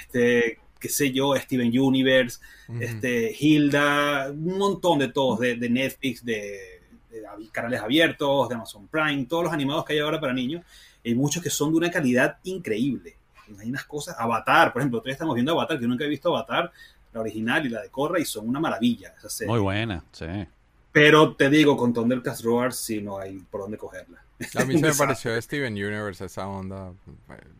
[0.00, 2.38] este, qué sé yo, Steven Universe,
[2.80, 6.80] este, Hilda, un montón de todos, de, de Netflix, de,
[7.10, 10.64] de canales abiertos, de Amazon Prime, todos los animados que hay ahora para niños.
[11.04, 13.16] Hay muchos que son de una calidad increíble.
[13.60, 16.28] Hay unas cosas, Avatar, por ejemplo, todavía estamos viendo Avatar, que yo nunca he visto
[16.28, 16.72] Avatar,
[17.12, 19.50] la original y la de Korra, y son una maravilla esas series.
[19.50, 20.26] Muy buena, sí.
[20.92, 24.22] Pero te digo, con Thundercats Roar sí no hay por dónde cogerla.
[24.56, 26.92] A mí se me pareció de Steven Universe esa onda.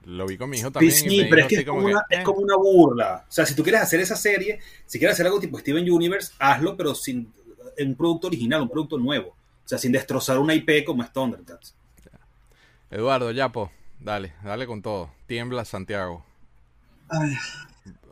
[0.05, 0.93] Lo vi con mi hijo también.
[0.93, 3.25] Sí, y me pero es que es como, una, que, es eh, como una burla.
[3.27, 6.33] O sea, si tú quieres hacer esa serie, si quieres hacer algo tipo Steven Universe,
[6.39, 7.33] hazlo, pero sin
[7.77, 9.29] en un producto original, un producto nuevo.
[9.29, 11.75] O sea, sin destrozar una IP como es Thundercats.
[12.91, 13.71] Eduardo, Yapo,
[14.05, 15.11] dale, dale con todo.
[15.27, 16.25] Tiembla Santiago.
[17.09, 17.35] Ay,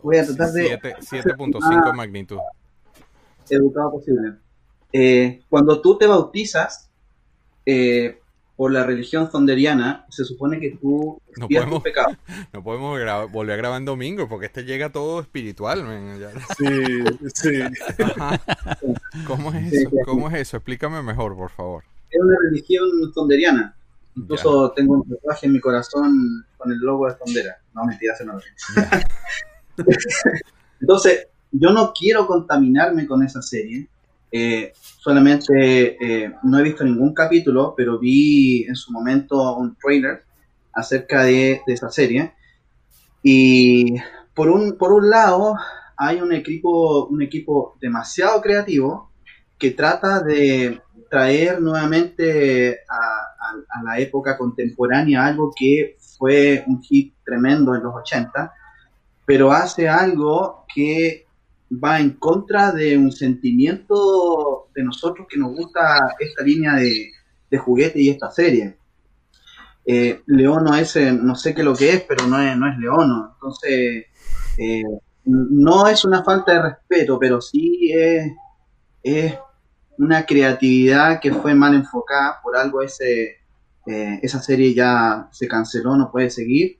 [0.02, 2.38] voy a tratar de Siete- 7.5 magnitud.
[3.48, 4.34] educado posible.
[4.92, 6.90] Eh, cuando tú te bautizas
[7.66, 8.20] eh,
[8.56, 12.16] por la religión sonderiana, se supone que tú No podemos- tus pecados.
[12.52, 12.98] No podemos
[13.32, 15.82] volver a grabar en domingo porque este llega todo espiritual.
[15.84, 16.30] man, ya.
[16.56, 17.60] Sí, sí.
[18.04, 18.40] Ajá.
[19.26, 19.90] ¿Cómo es eso?
[20.04, 20.56] ¿Cómo es eso?
[20.58, 21.84] Explícame mejor, por favor.
[22.10, 23.74] Es una religión sonderiana.
[24.16, 27.58] Incluso tengo un tatuaje en mi corazón con el logo de Sondera.
[27.74, 28.40] No, mentira, eso no lo.
[30.80, 33.88] Entonces, yo no quiero contaminarme con esa serie.
[34.32, 40.24] Eh, solamente eh, no he visto ningún capítulo, pero vi en su momento un trailer
[40.72, 42.34] acerca de, de esa serie.
[43.22, 43.96] Y
[44.34, 45.54] por un, por un lado,
[45.96, 49.10] hay un equipo, un equipo demasiado creativo
[49.58, 57.14] que trata de traer nuevamente a, a- la época contemporánea algo que fue un hit
[57.24, 58.52] tremendo en los 80,
[59.24, 61.26] pero hace algo que
[61.72, 67.10] va en contra de un sentimiento de nosotros que nos gusta esta línea de,
[67.58, 68.76] juguete y esta serie.
[69.84, 73.32] Eh, Leono ese, no sé qué lo que es, pero no es, no es Leono.
[73.34, 74.06] Entonces,
[74.56, 74.82] eh,
[75.24, 78.32] no es una falta de respeto, pero sí es,
[79.02, 79.34] es
[79.98, 82.40] una creatividad que fue mal enfocada.
[82.42, 83.39] Por algo ese,
[83.86, 86.78] eh, esa serie ya se canceló, no puede seguir.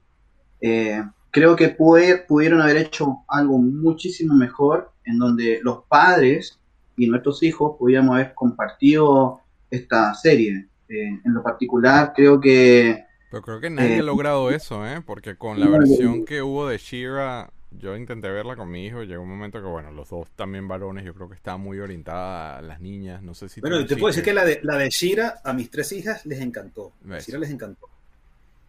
[0.61, 6.59] Eh, creo que pudieron haber hecho algo muchísimo mejor en donde los padres
[6.97, 10.67] y nuestros hijos pudiéramos haber compartido esta serie.
[10.89, 15.01] Eh, en lo particular, creo que Pero creo que nadie ha logrado eso, ¿eh?
[15.07, 19.03] Porque con la versión que hubo de Shira, yo intenté verla con mi hijo.
[19.03, 22.59] Llegó un momento que, bueno, los dos también varones, yo creo que estaba muy orientada
[22.59, 23.23] a las niñas.
[23.23, 23.61] No sé si.
[23.61, 26.41] Bueno, te puedo decir que la de, la de Shira a mis tres hijas les
[26.41, 26.93] encantó.
[27.03, 27.27] ¿Ves?
[27.27, 27.89] Shira les encantó.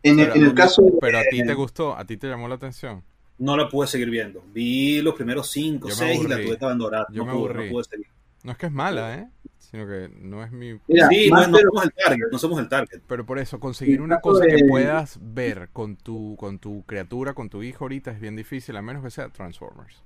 [0.03, 2.27] en el, Pero en el caso de- Pero a ti te gustó, a ti te
[2.27, 3.03] llamó la atención.
[3.37, 4.43] No la pude seguir viendo.
[4.53, 7.07] Vi los primeros cinco, Yo seis y la tuve que abandonar.
[7.11, 7.69] Yo no, me pude, no aburrí.
[7.71, 8.07] pude seguir.
[8.43, 9.27] No es que es mala, ¿eh?
[9.71, 10.79] Sino que no es mi.
[10.87, 13.01] Mira, sí, no, somos el target, no somos el target.
[13.07, 17.49] Pero por eso, conseguir una cosa que puedas ver con tu, con tu criatura, con
[17.49, 20.03] tu hijo ahorita es bien difícil, a menos que sea Transformers.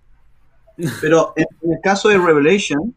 [1.02, 2.94] Pero en, en el caso de Revelation,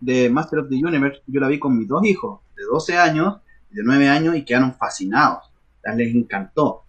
[0.00, 3.36] de Master of the Universe, yo la vi con mis dos hijos, de 12 años
[3.70, 5.50] y de 9 años, y quedaron fascinados.
[5.96, 6.84] Les encantó.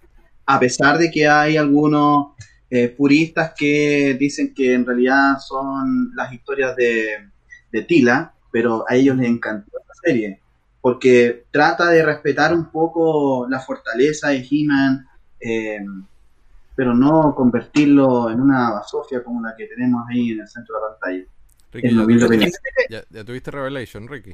[0.46, 2.34] A pesar de que hay algunos
[2.70, 7.30] eh, puristas que dicen que en realidad son las historias de,
[7.72, 10.40] de Tila, pero a ellos les encantó la serie,
[10.82, 15.06] porque trata de respetar un poco la fortaleza de He-Man,
[15.40, 15.80] eh,
[16.76, 20.82] pero no convertirlo en una basofia como la que tenemos ahí en el centro de
[20.82, 21.26] la pantalla.
[21.74, 22.52] Ricky, En ¿ya, tuviste,
[22.90, 24.34] ya- ya tuviste Revelation, Ricky?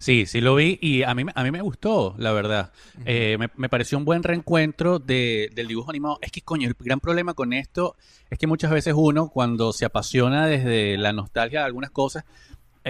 [0.00, 2.70] Sí, sí lo vi y a mí, a mí me gustó, la verdad.
[3.04, 6.18] Eh, me, me pareció un buen reencuentro de, del dibujo animado.
[6.22, 7.96] Es que, coño, el gran problema con esto
[8.30, 12.24] es que muchas veces uno, cuando se apasiona desde la nostalgia de algunas cosas,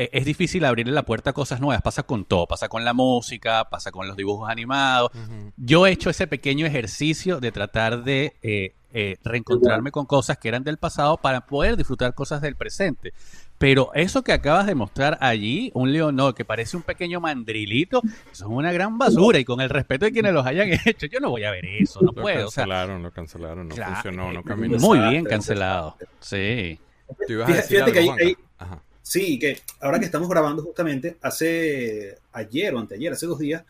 [0.01, 1.83] eh, es difícil abrirle la puerta a cosas nuevas.
[1.83, 5.11] Pasa con todo, pasa con la música, pasa con los dibujos animados.
[5.57, 10.49] Yo he hecho ese pequeño ejercicio de tratar de eh, eh, reencontrarme con cosas que
[10.49, 13.13] eran del pasado para poder disfrutar cosas del presente.
[13.59, 18.01] Pero eso que acabas de mostrar allí, un Leonor que parece un pequeño mandrilito,
[18.33, 19.39] eso es una gran basura.
[19.41, 22.01] Y con el respeto de quienes los hayan hecho, yo no voy a ver eso,
[22.01, 22.47] no Lo puedo.
[22.47, 24.79] O sea, cancelaron, lo cancelaron, no claro, funcionó, no caminó.
[24.79, 25.97] Muy bien cancelado.
[26.21, 26.79] Sí.
[27.27, 28.37] Te ibas a Fíjate- decir fíjate que ahí-.
[28.59, 28.83] Ajá.
[29.09, 33.65] Sí, que ahora que estamos grabando justamente, hace ayer o anteayer, hace dos días,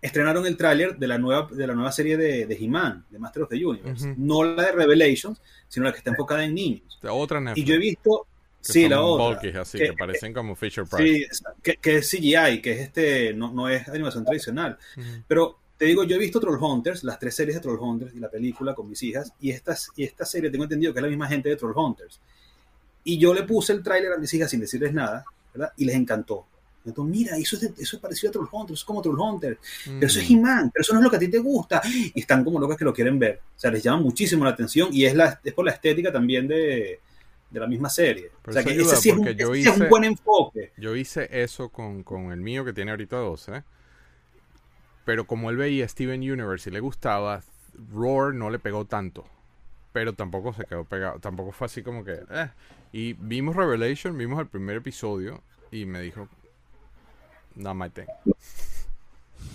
[0.00, 3.44] estrenaron el tráiler de la nueva de la nueva serie de, de He-Man, de Master
[3.44, 4.14] of the Universe.
[4.16, 6.98] No la de Revelations, sino la que está enfocada en niños.
[7.08, 7.64] Otra Netflix.
[7.64, 8.26] Y yo he visto,
[8.66, 9.40] que sí, son la otra.
[9.40, 11.28] bulky, así, que- que, parecen como Fisher Price.
[11.32, 14.76] Sí, que, que es CGI, que es este, no, no es animación tradicional.
[15.28, 18.74] Pero te digo, yo he visto Trollhunters, las tres series de Trollhunters y la película
[18.74, 21.48] con mis hijas, y, estas, y esta serie tengo entendido que es la misma gente
[21.48, 22.18] de Trollhunters.
[23.04, 25.72] Y yo le puse el tráiler a mis hijas sin decirles nada, ¿verdad?
[25.76, 26.46] Y les encantó.
[26.84, 30.06] Entonces, mira, eso es, de- eso es parecido a Trollhunters, eso es como Trollhunters, pero
[30.06, 30.32] eso es Mm.
[30.34, 31.80] He-Man, pero eso no es lo que a ti te gusta.
[32.14, 33.40] Y están como locas que lo quieren ver.
[33.56, 36.48] O sea, les llama muchísimo la atención y es, la, es por la estética también
[36.48, 36.98] de,
[37.50, 38.30] de la misma serie.
[38.42, 40.72] Pero o sea, que ayuda, ese sí, es un, yo es un buen enfoque.
[40.76, 43.62] Yo hice eso con, con el mío que tiene ahorita 12.
[45.04, 47.42] Pero como él veía Steven Universe y le gustaba,
[47.92, 49.24] Roar no le pegó tanto.
[49.92, 51.18] Pero tampoco se quedó pegado.
[51.20, 52.20] Tampoco fue así como que.
[52.30, 52.48] eh.
[52.92, 56.28] Y vimos Revelation, vimos el primer episodio y me dijo.
[57.54, 58.04] No, my thing.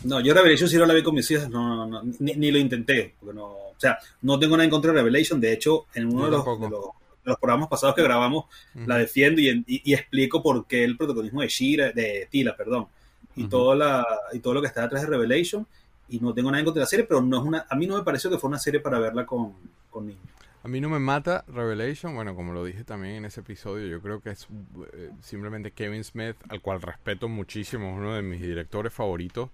[0.03, 2.51] No, yo Revelation sí no la vi con mis hijas, no, no, no, ni, ni
[2.51, 3.15] lo intenté.
[3.19, 5.39] Porque no, o sea, no tengo nada en contra de Revelation.
[5.41, 6.85] De hecho, en uno de los, de los-
[7.23, 8.45] de los programas pasados que grabamos,
[8.87, 12.87] la defiendo y, y- y explico por qué el protagonismo de Shira, de Tila, perdón,
[13.35, 15.67] y, todo la, y todo lo que está detrás de Revelation.
[16.09, 17.85] Y no tengo nada en contra de la serie, pero no es una, a mí
[17.85, 19.53] no me pareció que fue una serie para verla con,
[19.89, 20.21] con niños.
[20.67, 24.01] A mí no me mata Revelation, bueno, como lo dije también en ese episodio, yo
[24.01, 24.49] creo que es
[24.91, 29.49] eh, simplemente Kevin Smith, al cual respeto muchísimo, uno de mis directores favoritos,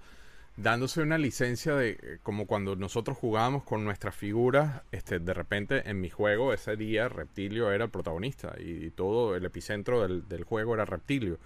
[0.57, 5.87] dándose una licencia de eh, como cuando nosotros jugábamos con nuestras figuras, este, de repente
[5.87, 10.73] en mi juego ese día Reptilio era el protagonista y, todo el epicentro del, juego
[10.73, 11.37] era Reptilio.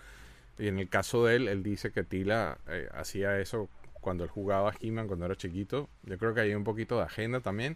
[0.58, 3.68] Y en el caso de él, él dice que Tila eh, hacía eso
[4.00, 5.90] cuando él jugaba He-Man cuando era chiquito.
[6.04, 7.76] Yo creo que hay un poquito de agenda también.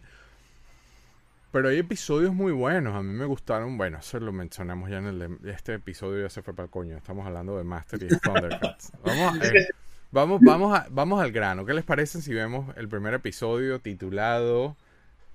[1.52, 3.78] Pero hay episodios muy buenos, a mí me gustaron.
[3.78, 6.70] Bueno, eso lo mencionamos ya en el de- este episodio, ya se fue para el
[6.72, 6.96] coño.
[6.96, 8.92] Estamos hablando de Master y de Thundercats.
[9.04, 9.68] Vamos, eh,
[10.12, 11.66] vamos, vamos, a- vamos al grano.
[11.66, 14.78] ¿Qué les parece si vemos el primer episodio titulado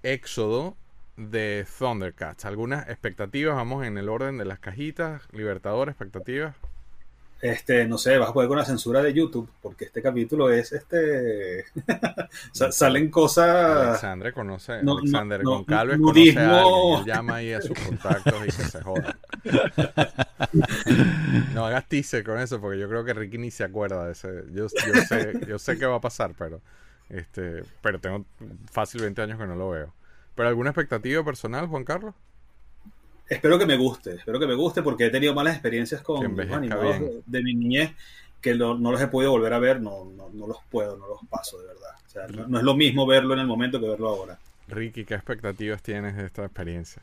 [0.03, 0.75] Éxodo
[1.19, 2.47] de Thundercats?
[2.47, 3.55] ¿Algunas expectativas?
[3.55, 5.23] Vamos en el orden de las cajitas.
[5.33, 6.57] Libertador, expectativas.
[7.41, 10.73] Este, no sé, vas a poder con la censura de YouTube, porque este capítulo es
[10.73, 11.65] este.
[12.53, 13.89] Sa- salen cosas.
[13.89, 16.99] Alexandre conoce, no, Alexander no, Goncalves no, conoce a alguien.
[17.01, 19.17] Él llama ahí a sus contactos y que se joda.
[21.55, 24.45] No hagas teaser con eso porque yo creo que Ricky ni se acuerda de ese.
[24.53, 26.61] Yo, yo sé, yo sé qué va a pasar, pero
[27.09, 28.25] este, pero tengo
[28.71, 29.95] fácil 20 años que no lo veo.
[30.35, 32.15] ¿Pero alguna expectativa personal, Juan Carlos?
[33.29, 36.23] Espero que me guste, espero que me guste porque he tenido malas experiencias con
[36.57, 37.91] animados de, de mi niñez
[38.41, 41.09] que lo- no los he podido volver a ver, no, no, no los puedo, no
[41.09, 41.91] los paso de verdad.
[42.07, 44.39] O sea, no, no es lo mismo verlo en el momento que verlo ahora.
[44.69, 47.03] Ricky, ¿qué expectativas tienes de esta experiencia?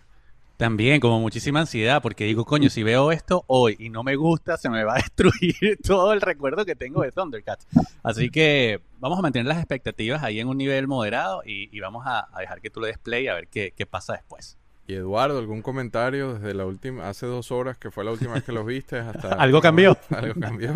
[0.56, 4.56] También, como muchísima ansiedad, porque digo, coño, si veo esto hoy y no me gusta,
[4.56, 7.68] se me va a destruir todo el recuerdo que tengo de Thundercats.
[8.04, 12.06] Así que vamos a mantener las expectativas ahí en un nivel moderado y, y vamos
[12.06, 14.58] a, a dejar que tú le des play a ver qué, qué pasa después.
[14.88, 18.44] Y Eduardo, ¿algún comentario desde la última, hace dos horas que fue la última vez
[18.44, 19.30] que los viste hasta...
[19.40, 19.98] ¿Algo cambió?
[20.10, 20.74] ¿Algo cambió?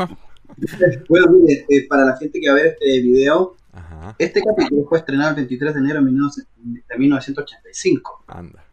[1.10, 4.86] Bueno, mire, eh, para la gente que va a ver este video, Ajá, este capítulo
[4.88, 6.48] fue estrenado el 23 de enero de 19-
[6.88, 8.24] de 1985.
[8.28, 8.64] anda.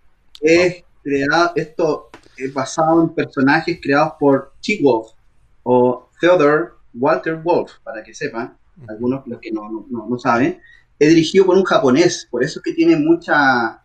[0.41, 5.09] Es creado, esto es basado en personajes creados por T-Wolf
[5.65, 8.57] o Theodore Walter Wolf, para que sepan,
[8.89, 10.61] algunos los que no- no- no saben.
[10.99, 13.83] Es dirigido por un japonés, por eso es que tiene mucha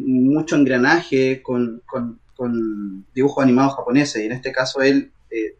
[0.00, 4.22] mucho engranaje con, con- con dibujos animados japoneses.
[4.22, 5.54] Y en este caso él eh,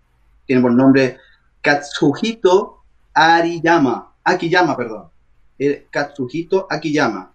[0.47, 1.17] tiene por nombre
[1.63, 2.83] Katsuhito
[3.15, 5.05] Ariyama, Akiyama, perdón.
[5.59, 7.33] Eh, Katsuhito Akiyama.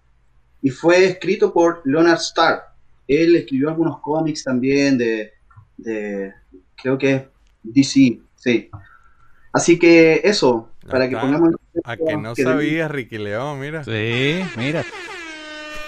[0.62, 2.62] y fue escrito por Leonard Starr.
[3.08, 5.32] Él escribió algunos cómics también de,
[5.76, 6.32] de
[6.76, 7.22] creo que es
[7.64, 8.70] DC, sí.
[9.52, 11.50] Así que eso, para que pongamos...
[11.84, 13.82] A que no que- sabía, Ricky León, mira.
[13.84, 14.84] Sí, mira.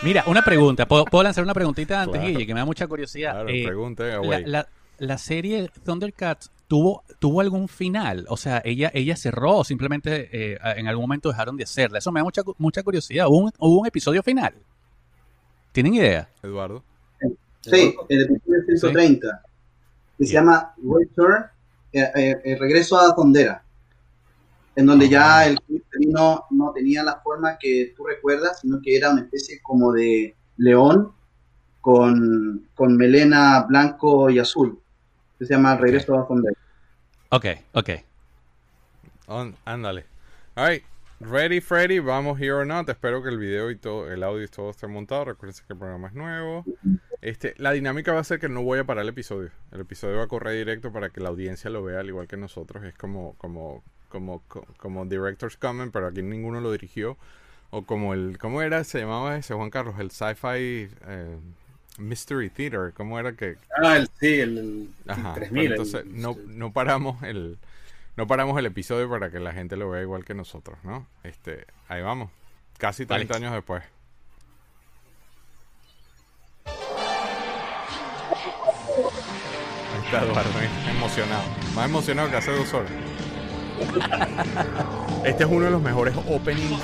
[0.04, 0.86] Mira, una pregunta.
[0.86, 2.28] ¿Puedo, puedo lanzar una preguntita antes, Claro.
[2.32, 2.46] Guille?
[2.46, 3.32] Que me da mucha curiosidad.
[3.32, 8.26] Claro, Eh, pregunte, la, la- la serie Thundercats tuvo, tuvo algún final.
[8.28, 11.98] O sea, ella, ella cerró o simplemente eh, en algún momento dejaron de hacerla.
[11.98, 13.26] Eso me da mucha, mucha curiosidad.
[13.28, 14.54] ¿Hubo un, hubo un episodio final?
[15.72, 16.28] ¿Tienen idea?
[16.42, 16.84] Eduardo.
[17.62, 19.42] Sí, el episodio 130,
[20.18, 21.46] que se llama Return,
[21.92, 23.62] eh, eh, el regreso a Tondera,
[24.76, 25.58] en donde ya el
[26.04, 30.34] felino no tenía la forma que tú recuerdas, sino que era una especie como de
[30.56, 31.12] león
[31.80, 34.78] con, con melena blanco y azul,
[35.38, 36.56] se llama El regreso a Tondera.
[37.30, 37.90] Ok, ok.
[39.26, 40.06] On- ándale.
[40.54, 40.82] Alright.
[41.20, 42.88] Ready, Freddy, vamos here or not.
[42.88, 45.24] Espero que el video y todo, el audio y todo esté montado.
[45.24, 46.64] Recuerden que el programa es nuevo.
[47.22, 49.50] Este, la dinámica va a ser que no voy a parar el episodio.
[49.72, 52.36] El episodio va a correr directo para que la audiencia lo vea al igual que
[52.36, 52.84] nosotros.
[52.84, 53.82] Es como, como,
[54.14, 57.16] como, co- como Director's Comment, pero aquí ninguno lo dirigió.
[57.70, 58.84] O como el, ¿cómo era?
[58.84, 61.36] Se llamaba ese Juan Carlos, el Sci-Fi eh,
[61.98, 62.92] Mystery Theater.
[62.96, 64.58] ¿Cómo era que, Ah, el, sí, el,
[65.04, 65.50] el Ajá, 3000.
[65.50, 67.58] bueno, el- entonces no, no paramos el
[68.16, 71.04] no paramos el episodio para que la gente lo vea igual que nosotros, ¿no?
[71.24, 72.30] Este, ahí vamos.
[72.78, 73.44] Casi 30 Vale.
[73.46, 73.82] años después.
[79.92, 80.50] Ahí está Eduardo,
[80.90, 81.42] emocionado.
[81.74, 82.90] Más emocionado que hace dos horas.
[85.24, 86.80] Este es uno de los mejores openings.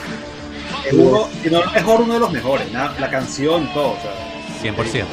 [0.87, 2.72] Es uno, si no mejor, uno de los mejores.
[2.72, 2.90] ¿no?
[2.98, 3.90] La canción, todo.
[3.92, 5.05] O sea, 100%.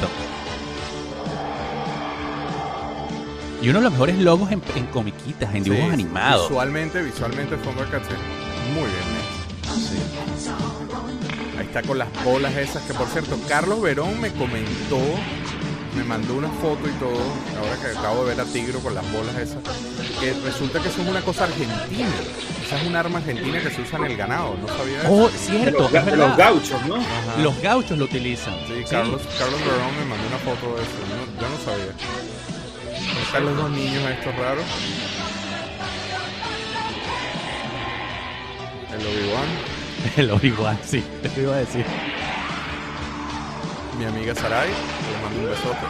[3.60, 6.48] Y uno de los mejores logos en, en comiquitas, en dibujos Sí, animados.
[6.48, 10.52] Visualmente, visualmente Thundercats es muy bien hecho.
[11.58, 15.00] Ahí está con las bolas esas, que por cierto, Carlos Verón me comentó,
[15.98, 17.18] me mandó una foto y todo,
[17.58, 19.58] ahora que acabo de ver a Tigro con las bolas esas,
[20.20, 22.08] que resulta que eso es una cosa argentina.
[22.64, 25.08] Esa es un arma argentina que se usa en el ganado, no sabía eso.
[25.10, 26.28] Oh, cierto, los, es de verdad.
[26.28, 26.96] los gauchos, ¿no?
[26.96, 27.38] Ajá.
[27.42, 28.54] Los gauchos lo utilizan.
[28.66, 28.84] Sí, Sí.
[28.90, 33.22] Carlos, Carlos Verón me mandó una foto de eso, no- yo no sabía.
[33.22, 34.64] Están los dos niños estos raros.
[38.92, 39.48] El Obi-Wan.
[40.16, 41.02] El Obi-Wan, sí,
[41.34, 41.84] te iba a decir.
[43.98, 44.68] Mi amiga Sarai,
[45.28, 45.86] mando un besote.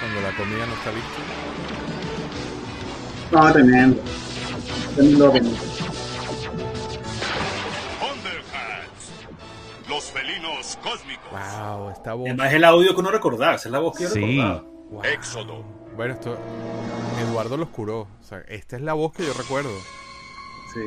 [0.00, 1.20] Cuando la comida no está lista.
[3.32, 4.02] No, tremendo.
[4.94, 5.32] Tremendo
[9.88, 11.30] los felinos cósmicos.
[11.30, 12.26] Wow, esta voz.
[12.28, 13.54] Además, es el audio que uno recordaba.
[13.54, 14.20] Esa es la voz que yo Sí.
[14.20, 14.62] recordaba.
[14.90, 15.04] Wow.
[15.04, 15.64] Éxodo,
[15.96, 16.36] Bueno, esto.
[17.20, 18.00] Eduardo los curó.
[18.00, 19.70] O sea, esta es la voz que yo recuerdo.
[20.72, 20.80] Sí.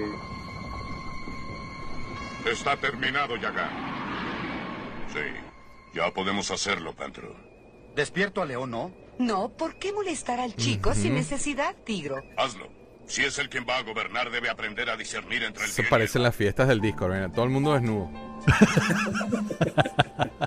[2.52, 3.70] está terminado, Yaga.
[5.13, 5.20] Sí,
[5.97, 7.36] ya podemos hacerlo, Pantro.
[7.95, 8.91] Despierto a León, ¿no?
[9.19, 12.21] No, ¿por qué molestar al chico sin necesidad, Tigro?
[12.38, 12.67] Hazlo.
[13.07, 16.23] Si es el quien va a gobernar, debe aprender a discernir entre el Se parecen
[16.23, 17.07] las fiestas del disco.
[17.07, 18.12] Mira, todo el mundo desnudo.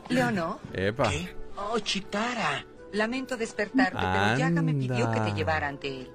[0.08, 1.10] Leono, Epa.
[1.56, 2.64] Oh, Chitara.
[2.92, 6.10] lamento despertarte, pero Yaga me pidió que te llevara ante él.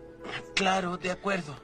[0.55, 1.55] Claro, de acuerdo.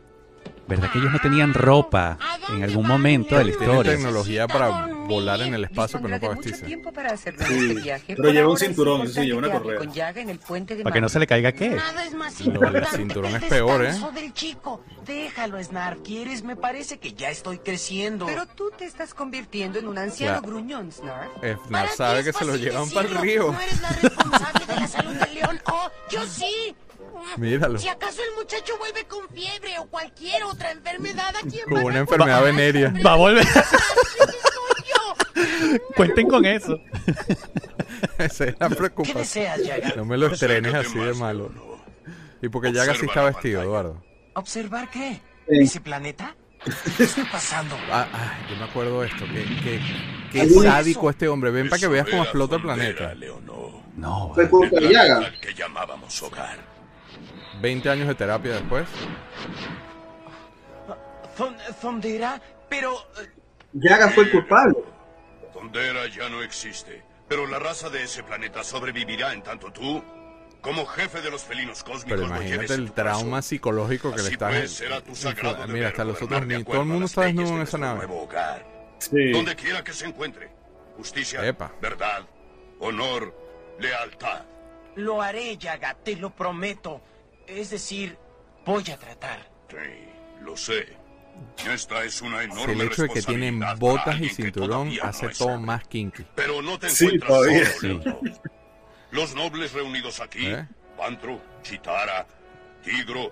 [0.68, 2.18] ¿Verdad que ellos no tenían ropa
[2.50, 3.92] en algún momento de la Tienen historia?
[3.94, 6.66] tecnología para volar en el espacio, pero no para vestirse.
[6.66, 8.04] tiempo para hacerlo Sí, en este viaje.
[8.16, 9.78] pero Por lleva un cinturón, eso sí, lleva una correa.
[9.80, 11.72] con Yaga en el puente de Para que no se le caiga qué.
[11.72, 13.88] Nada es más del importante cinturón el es peor, ¿eh?
[13.88, 14.82] descanso del chico.
[15.06, 16.00] Déjalo, Snarf.
[16.04, 16.44] ¿Quieres?
[16.44, 18.26] Me parece que ya estoy creciendo.
[18.28, 20.48] Pero tú te estás convirtiendo en un anciano Claro.
[20.56, 21.44] gruñón, Snarf.
[21.44, 23.52] Efnar Para sabe que se lo llevan para el río.
[23.52, 25.60] No eres la responsable de la salud del león.
[25.66, 26.74] Oh, yo sí.
[27.38, 27.78] Míralo.
[27.80, 32.00] Si acaso el muchacho vuelve con fiebre o cualquier otra enfermedad, ¿a quién Con una
[32.00, 32.94] enfermedad venérea.
[33.06, 33.46] Va a volver.
[35.96, 36.80] Cuenten con eso.
[38.18, 39.18] Esa es la ¿Qué preocupación.
[39.18, 39.94] deseas, Yaga?
[39.96, 41.52] No me lo estrenes así de malo.
[42.42, 43.62] Y porque Yaga sí está vestido.
[43.62, 44.04] Eduardo.
[44.34, 45.22] ¿Observar qué?
[45.48, 46.36] ¿Ese planeta?
[46.98, 47.76] ¿Qué está pasando?
[47.92, 49.26] Ah, ah, yo me acuerdo de esto.
[49.26, 49.82] Qué, qué,
[50.32, 51.52] qué ¿Algún- sádico este hombre.
[51.52, 53.14] Ven para que veas cómo explota el planeta.
[53.16, 53.84] Leono.
[53.96, 55.32] No, Fue culpa de Yaga.
[55.42, 56.58] que llamábamos hogar.
[57.62, 58.88] 20 años de terapia después.
[61.82, 62.42] ¿Thundera?
[62.70, 62.94] Pero...
[63.22, 63.30] eh,
[63.74, 64.76] Yaga fue el culpable.
[65.54, 70.04] Thundera ya no existe, pero la raza de ese planeta sobrevivirá en tanto tú,
[70.62, 74.52] como jefe de los felinos cósmicos, Pero imagínate el trauma psicológico que le Así estás.
[74.56, 76.64] pues, será tu sagrado Mira, hasta los otros ni.
[76.64, 78.08] Todo el mundo está desnudo de en esa nave.
[79.00, 79.32] Sí.
[79.32, 80.52] Donde quiera que se encuentre.
[80.98, 81.72] Justicia, Epa.
[81.82, 82.22] verdad,
[82.80, 83.34] honor,
[83.80, 84.44] lealtad.
[84.96, 87.02] Lo haré, Yaga, te lo prometo.
[87.48, 88.18] Es decir,
[88.66, 89.50] voy a tratar.
[89.70, 89.78] Sí,
[90.44, 90.86] lo sé.
[91.68, 95.60] Esta es una enorme el hecho de que tienen botas y cinturón hace no todo
[95.60, 96.26] más kinky.
[96.36, 97.66] Pero no te Sí, encuentras todavía.
[97.72, 98.20] solo, Leonor.
[99.12, 100.68] Los nobles reunidos aquí, ¿Eh?
[100.98, 102.28] Pantro, Chitara,
[102.84, 103.32] Tigro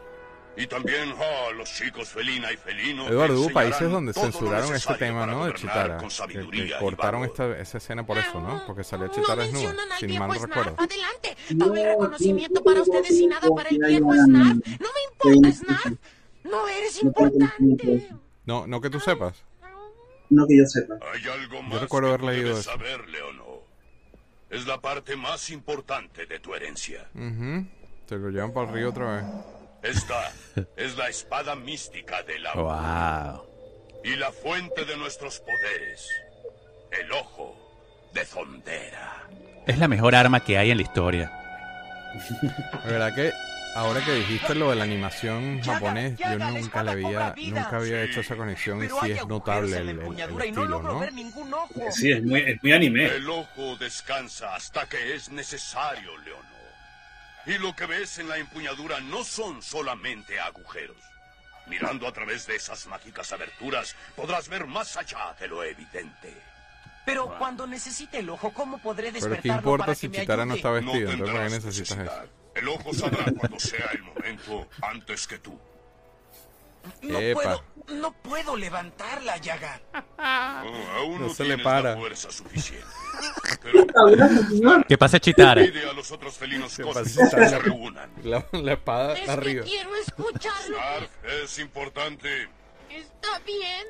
[0.58, 3.08] y también ah, los chicos Felina y Felino.
[3.08, 5.46] Eduardo, hubo países donde censuraron este tema, ¿no?
[5.46, 5.98] De Chitara.
[5.98, 8.64] Que, que cortaron esta, esa escena por eso, ¿no?
[8.68, 10.50] Porque No Chitara desnuda, mencionan al si viejo mal Snarf.
[10.56, 10.76] recuerdo.
[10.84, 11.38] Adelante.
[11.56, 14.12] No, Todo el reconocimiento sí, para sí, ustedes y nada sí, para el sí, viejo
[14.12, 14.46] hay Snarf.
[14.46, 16.00] una- No me importa, Snarf.
[16.44, 18.10] No eres No importante.
[18.46, 19.44] No, no que tú sepas.
[20.30, 20.96] No que yo sepa.
[21.14, 22.72] Hay algo más recuerdo haber leído eso.
[24.50, 27.08] Es la parte más importante de tu herencia.
[27.14, 29.26] Se lo llevan para el río otra vez.
[29.84, 30.32] Esta
[30.76, 33.34] es la espada mística del agua.
[33.44, 33.50] Wow.
[34.04, 36.08] y la fuente de nuestros poderes.
[36.92, 37.56] El ojo
[38.14, 39.28] de Zondera.
[39.68, 41.32] Es la mejor arma que hay en la historia.
[42.86, 43.32] La verdad que
[43.76, 48.10] ahora que dijiste lo de la animación japonés, yo nunca le había, nunca había Sí.
[48.12, 51.02] hecho esa conexión y sí es notable el, el- el estilo, ¿no?
[51.92, 53.06] Sí, es muy, es muy anime.
[53.06, 56.49] El ojo descansa hasta que es necesario, Leonor.
[57.46, 60.98] Y lo que ves en la empuñadura no son solamente agujeros.
[61.68, 66.36] Mirando a través de esas mágicas aberturas, podrás ver más allá de lo evidente.
[67.06, 70.20] Pero cuando necesite el ojo, ¿cómo podré Pero despertarlo qué importa para si que me
[70.22, 72.24] Chitara no está No vestido, entonces ¿para qué tendrás necesitas necesidad.
[72.24, 72.34] eso?
[72.56, 75.60] El ojo saldrá cuando sea el momento antes que tú.
[77.02, 77.42] No Epa.
[77.42, 77.64] puedo,
[78.00, 79.80] no puedo levantarla, Yaga.
[80.22, 81.92] Oh, aún No no, se le para.
[81.92, 82.86] la fuerza suficiente.
[83.64, 84.84] Pero.
[84.88, 85.62] ¿Qué pasa, Chitara?
[85.62, 87.38] pide a los otros felinos ¿Qué cósmicos pasa?
[87.38, 88.10] que se reúnan.
[88.24, 89.64] La, la espada Es que arriba.
[89.66, 90.78] quiero escucharlo.
[90.78, 91.10] Snarf,
[91.44, 92.50] es importante.
[92.90, 93.88] Está bien.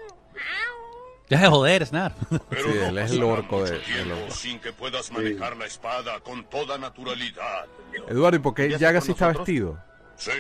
[1.30, 2.16] Ya de joder, Snarf.
[2.50, 4.32] Pero Sí, no él es el orco de- orco.
[4.34, 7.66] sin que puedas manejar la espada con toda naturalidad.
[8.08, 9.80] Eduardo, ¿y por qué ¿Ya Yaga está sí está vestido?
[10.16, 10.32] Sí.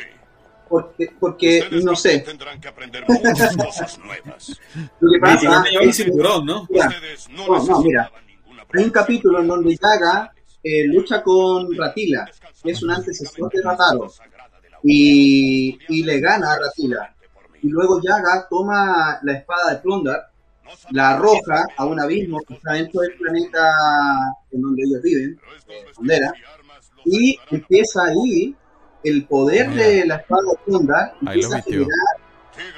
[0.70, 2.20] Porque, porque no sé.
[2.20, 4.60] tendrán que aprender muchas cosas nuevas.
[5.00, 6.68] Lo que pasa es que cinturón, ¿no?
[6.70, 6.94] Mira,
[7.32, 8.12] no, no, mira.
[8.74, 10.32] hay un capítulo en donde Yaga
[10.64, 12.30] eh, lucha con Ratila,
[12.62, 14.12] que es un antecesor de Rataro,
[14.84, 17.16] y, y le gana a Ratila.
[17.62, 20.30] Y luego Yaga toma la espada de Plundar,
[20.92, 23.60] la arroja a un abismo que está dentro del planeta
[24.52, 26.30] en donde ellos viven, eh,
[27.06, 28.56] y empieza ahí
[29.04, 30.80] el poder de la espada lo
[31.22, 31.90] empieza a generar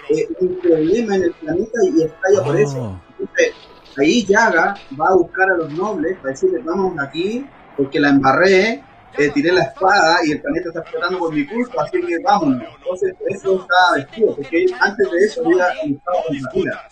[0.09, 2.81] eh, un problema en el planeta y estalla por eso.
[2.81, 3.01] Oh.
[3.19, 3.53] Entonces,
[3.97, 7.45] ahí Yaga va a buscar a los nobles para decirles, vamos aquí,
[7.77, 8.83] porque la embarré,
[9.17, 12.63] eh, tiré la espada y el planeta está explotando por mi culpa, así que vámonos.
[12.77, 16.89] Entonces, eso está vestido, porque antes de eso había luchado con Ratila.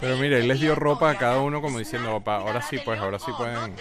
[0.00, 3.00] Pero mire, él les dio ropa a cada uno como diciendo, "Opa, ahora sí, pues,
[3.00, 3.74] ahora sí pueden...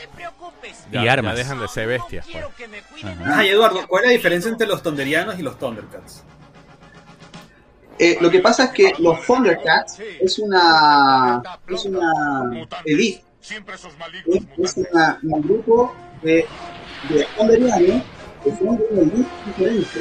[0.91, 1.35] Ya, Y ya armas.
[1.35, 2.37] dejan de ser bestias, pues.
[2.37, 3.39] Quiero que me cuiden Ajá.
[3.39, 6.23] Ah, y Eduardo, ¿cuál es la diferencia entre los tonderianos y los Thundercats?
[7.99, 12.11] Eh, lo que pasa es que los Thundercats es una, es una
[12.85, 16.45] elite, Siempre esos malignos es, es una- un grupo de,
[17.09, 18.03] de Thunderianos
[18.43, 19.99] que son de una elite diferente.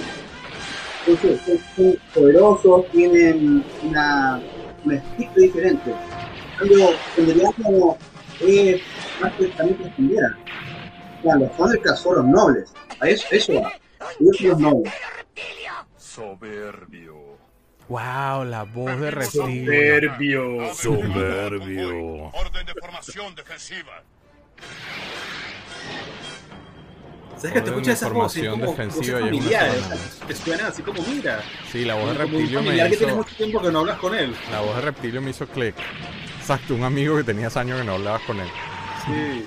[1.07, 4.41] Entonces, son, son poderosos, tienen una,
[4.87, 5.91] un estilo diferente.
[5.91, 7.99] En cambio, Thunderiano
[8.41, 8.83] es
[9.21, 10.39] más que también defendiera.
[11.19, 12.73] O sea, los Thundercats son los nobles.
[13.01, 13.73] A eso, eso va.
[14.21, 14.93] Ellos son los nobles.
[15.97, 17.37] Soberbio.
[17.89, 18.45] ¡Wow!
[18.45, 19.65] La voz de reptil.
[19.67, 20.75] Soberbio.
[20.75, 22.31] Soberbio.
[22.33, 24.03] Orden de formación defensiva.
[27.37, 29.85] ¿Sabes que te escuchas esas voces como defensiva voces y es una familiares?
[29.85, 30.27] zona.
[30.27, 31.43] Que suenan así como mira.
[31.71, 33.23] Sí, la voz de reptilio me familiar que tienes hizo...
[33.23, 34.35] mucho tiempo que no hablas con él.
[34.51, 35.75] La voz de reptilio me hizo click.
[36.39, 38.49] Exacto, un amigo que tenías años que no hablabas con él.
[39.05, 39.47] Sí.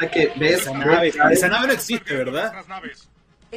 [0.00, 0.54] Hay que ver.
[0.54, 2.52] Esa nave, esa nave no existe, ¿verdad?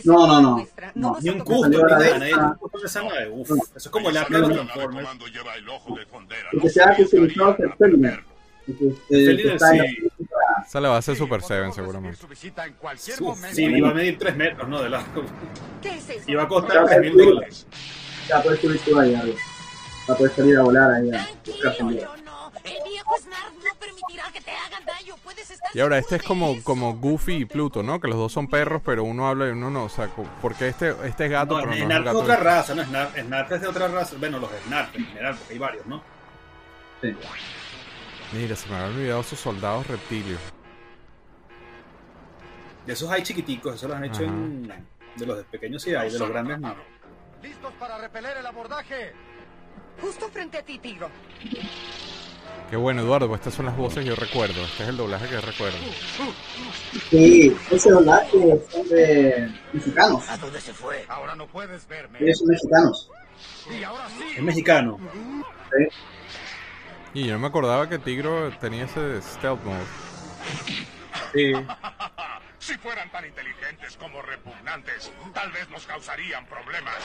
[0.03, 0.67] No, no, no.
[0.93, 1.17] No.
[1.21, 3.29] Ni un custom, ni nada, esa nave.
[3.29, 5.05] Uf, eso es como el arca de los Transformers.
[5.05, 6.49] comando lleva el ojo de Fondera.
[6.51, 6.83] Porque se
[8.67, 9.95] está en la sí.
[9.95, 10.39] película.
[10.65, 12.19] Esa la va a hacer Super Seven seguramente.
[13.53, 14.81] Sí, iba a medir 3 metros, ¿no?
[14.81, 15.23] De largo.
[15.81, 16.23] ¿Qué es eso?
[16.31, 17.67] Iba a costar 3 mil dólares.
[18.27, 19.37] Ya puedes subirte ahí arriba.
[20.09, 21.09] Va a poder salir a volar ahí.
[21.09, 22.01] a buscar Tranquilo, comida.
[22.01, 22.35] yo no.
[22.63, 25.15] El viejo Snarf no permitirá que te hagan daño.
[25.23, 27.99] Puedes estar Y ahora este es como, como Goofy y Pluto, ¿no?
[27.99, 29.83] Que los dos son perros, pero uno habla y uno no.
[29.83, 30.09] O sea,
[30.41, 32.17] porque este, este es gato, No, pero no es es gato.
[32.19, 32.83] otra raza, no.
[32.83, 34.15] Snarf es de otra raza.
[34.19, 36.01] Bueno, los Snarf en general, porque hay varios, ¿no?
[37.01, 37.15] Sí.
[38.35, 40.39] Mira, se me habían olvidado esos soldados reptilios.
[42.85, 44.33] De esos hay chiquiticos, esos los han hecho Ajá.
[44.33, 44.87] en.
[45.15, 46.75] De los pequeños sí hay, de los grandes no.
[47.41, 49.13] ¡Listos para repeler el abordaje!
[50.01, 51.09] Justo frente a ti, Tigro.
[52.69, 54.65] Qué bueno, Eduardo, pues estas son las voces que yo recuerdo.
[54.65, 55.77] Este es el doblaje que yo recuerdo.
[57.09, 60.27] Sí, ese doblaje son de mexicanos.
[60.27, 61.05] ¿A dónde se fue?
[61.07, 62.19] Ahora no puedes verme.
[62.19, 63.09] Ellos son mexicanos.
[63.71, 64.23] Y ahora sí.
[64.35, 64.99] Es mexicano.
[65.71, 65.87] ¿sí?
[67.15, 69.79] Y yo no me acordaba que Tigro tenía ese stealth mode.
[71.33, 71.53] Sí.
[72.57, 76.95] Si fueran tan inteligentes como repugnantes, tal vez nos causarían problemas.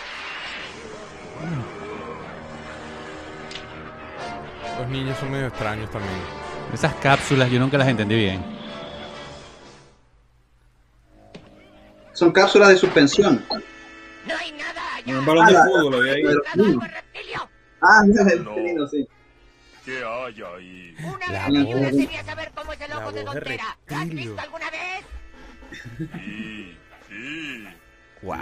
[4.79, 6.15] Los niños son medio extraños también.
[6.73, 8.43] Esas cápsulas yo nunca las entendí bien.
[12.15, 13.45] Son cápsulas de suspensión.
[14.27, 15.19] No hay nada allá.
[15.19, 16.23] Un balón de Ah, fútbol había ahí.
[17.83, 18.87] Ah, mira, el No.
[18.89, 19.07] sí.
[19.85, 20.95] ¿Qué hay ahí?
[21.05, 23.65] Una La vez voz- una saber cómo es el la ojo de voz de Dontera.
[23.89, 24.25] ¿La has reptilio.
[24.35, 25.05] visto alguna vez?
[26.15, 26.79] Sí,
[27.09, 27.69] sí.
[28.23, 28.37] Wow.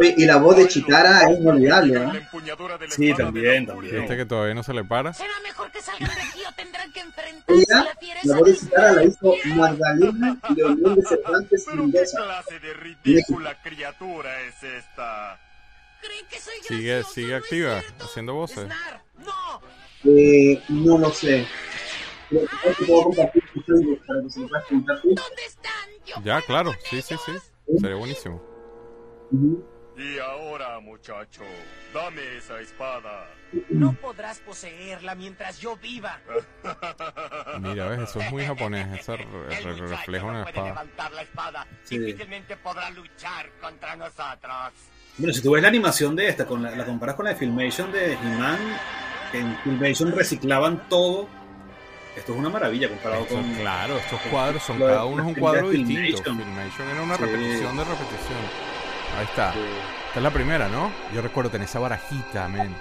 [0.00, 2.18] Oye, y la voz de Chitara es inolvidable, La ¿eh?
[2.18, 4.02] empuñadura de la Sí, espada también, de también.
[4.02, 5.12] Este que todavía no se le para.
[5.12, 8.56] Será mejor que salgan de aquí o tendrán que enfrentarse a Ella, la voz de
[8.56, 9.34] Chitara la hizo.
[9.56, 12.16] Magdalena Leonel de Cervantes Pero qué Mendoza.
[12.24, 15.38] clase de ridícula criatura es esta.
[16.00, 18.04] ¿Creen que soy Sigue, sigue ¿No activa, cierto?
[18.04, 18.64] haciendo voces.
[18.64, 19.60] Snarf, no.
[20.04, 21.46] Eh, no lo sé.
[22.30, 22.46] ¿Dónde
[25.46, 25.88] están?
[26.06, 26.72] Yo Ya, claro.
[26.90, 27.32] Sí, sí, sí.
[27.80, 28.42] Sería buenísimo.
[29.96, 31.42] Y ahora, muchacho,
[31.92, 33.28] dame esa espada.
[33.68, 36.20] No podrás poseerla mientras yo viva.
[37.60, 39.00] Mira, ves, eso es muy japonés.
[39.00, 40.68] Ese re- El re- muchacho refleja no una puede espada.
[40.68, 41.66] levantar la espada.
[41.82, 41.98] Sí.
[41.98, 44.72] Difícilmente podrá luchar contra nosotros.
[45.18, 47.36] Bueno, si tú ves la animación de esta, con la, la comparas con la de
[47.36, 48.58] Filmation de He-Man,
[49.32, 51.28] que en Filmation reciclaban todo.
[52.16, 53.54] Esto es una maravilla comparado Esto, con.
[53.54, 56.22] claro, estos cuadros son cada uno es un cuadro primeras distinto.
[56.24, 56.38] Filmation.
[56.54, 57.22] Filmation era una Sí.
[57.22, 58.38] repetición de repetición.
[59.18, 59.52] Ahí está.
[59.52, 59.58] Sí.
[60.08, 60.90] Esta es la primera, ¿no?
[61.14, 62.74] Yo recuerdo tener esa barajita, men.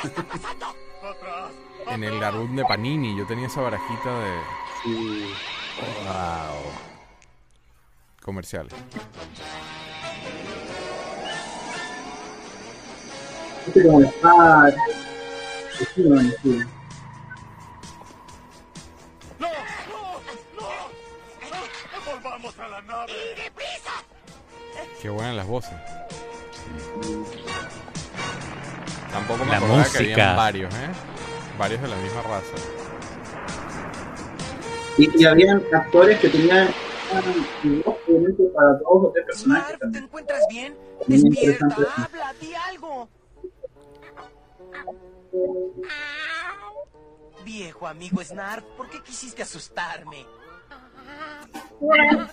[0.00, 0.66] ¿Qué está pasando?
[1.02, 1.50] Atrás.
[1.88, 4.38] En el álbum de Panini yo tenía esa barajita de
[4.84, 5.24] Sí.
[6.06, 6.72] wow.
[8.22, 8.68] Comercial.
[13.66, 14.74] Este como la
[15.96, 16.60] no, sí.
[19.38, 19.48] ¡No!
[19.88, 20.20] ¡No!
[20.56, 20.70] ¡No!
[22.12, 23.12] ¡Volvamos a la nave!
[25.00, 25.72] Qué buenas las voces.
[29.10, 30.90] Tampoco me La acordaba que habían varios, ¿eh?
[31.58, 32.56] Varios de la misma raza.
[34.98, 36.68] Y, y habían actores que tenían
[37.84, 40.76] obviamente para dos o tres personajes ¿te encuentras bien?
[41.06, 43.08] Despierta, habla, di algo.
[47.44, 50.24] Viejo amigo Snarf, ¿por qué quisiste asustarme?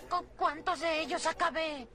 [0.09, 1.87] ¿Con cuántos de ellos acabé?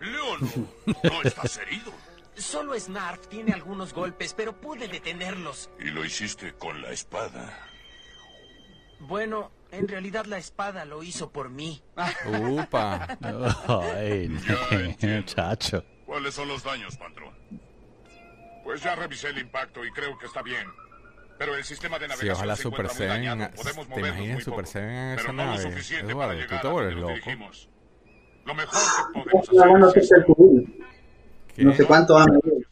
[0.00, 0.48] ¡Leono!
[0.86, 1.92] ¿No estás herido?
[2.36, 5.70] Solo Snarf tiene algunos golpes, pero pude detenerlos.
[5.78, 7.68] Y lo hiciste con la espada.
[9.00, 11.82] Bueno, en realidad la espada lo hizo por mí.
[12.26, 13.18] Upa.
[13.96, 14.28] Ay,
[15.02, 15.84] muchacho.
[16.06, 17.34] ¿Cuáles son los daños, patrón?
[18.64, 20.66] Pues ya revisé el impacto y creo que está bien.
[21.38, 23.08] Pero el sistema de Sí, navegación ojalá se Super muy Seven.
[23.08, 23.50] dañado.
[23.54, 25.62] Podemos ¿Te movernos imaginas muy Super poco, Seven en pero esa no nave?
[25.62, 27.08] suficiente Eduardo, para tú te vuelves loco.
[27.08, 27.68] dirigimos.
[28.44, 28.80] Lo mejor
[29.14, 30.32] que podemos hacer acerca
[31.56, 31.64] es.
[31.64, 32.66] No sé cuánto va a medir.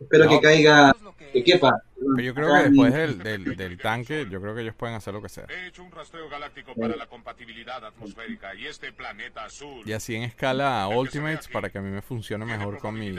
[0.00, 0.30] Espero No.
[0.30, 0.96] que caiga,
[1.32, 1.82] que quepa.
[1.98, 5.14] Pero yo creo que después del, del, del tanque, yo creo que ellos pueden hacer
[5.14, 5.46] lo que sea.
[5.48, 10.14] He hecho un rastreo galáctico para la compatibilidad atmosférica y este planeta azul Y así
[10.14, 13.16] en escala Ultimates para que a mí me funcione mejor con, mi,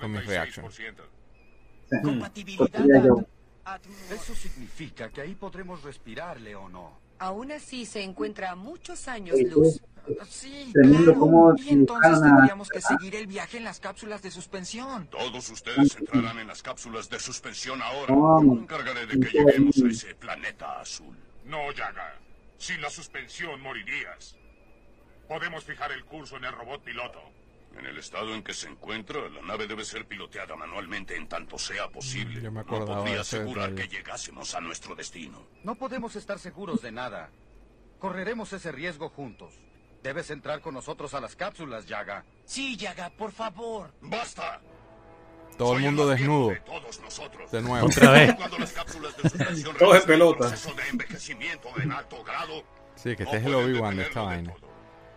[0.00, 0.78] con mis reactions.
[1.90, 2.02] 96%.
[2.02, 3.26] Compatibilidad.
[4.12, 6.98] Eso significa que ahí podremos respirarle o no.
[7.18, 9.80] Aún así se encuentra a muchos años luz.
[10.28, 11.18] Sí, claro.
[11.18, 15.08] cómo Y entonces tendríamos que seguir el viaje en las cápsulas de suspensión.
[15.08, 18.14] Todos ustedes entrarán en las cápsulas de suspensión ahora.
[18.14, 21.16] Yo me encargaré de que lleguemos a ese planeta azul.
[21.44, 22.20] No, Yaga.
[22.58, 24.36] Sin la suspensión morirías.
[25.28, 27.20] Podemos fijar el curso en el robot piloto.
[27.78, 31.58] En el estado en que se encuentra, la nave debe ser piloteada manualmente en tanto
[31.58, 32.40] sea posible.
[32.40, 33.88] Yo me no acordaba podría asegurar detalle.
[33.88, 35.46] que llegásemos a nuestro destino.
[35.62, 37.30] No podemos estar seguros de nada.
[37.98, 39.54] Correremos ese riesgo juntos.
[40.02, 42.24] Debes entrar con nosotros a las cápsulas, Yaga.
[42.44, 43.92] Sí, Yaga, por favor.
[44.00, 44.60] ¡Basta!
[45.58, 46.50] Todo el Soy mundo más viejo desnudo.
[46.50, 47.50] de todos nosotros.
[47.50, 47.86] De nuevo.
[47.86, 48.30] Otra vez.
[48.30, 48.36] En
[49.38, 50.50] realizan un pelota.
[50.50, 52.62] de envejecimiento en alto grado,
[52.94, 54.52] Sí, que no este es el Obi-Wan de esta vaina.
[54.54, 54.70] todo.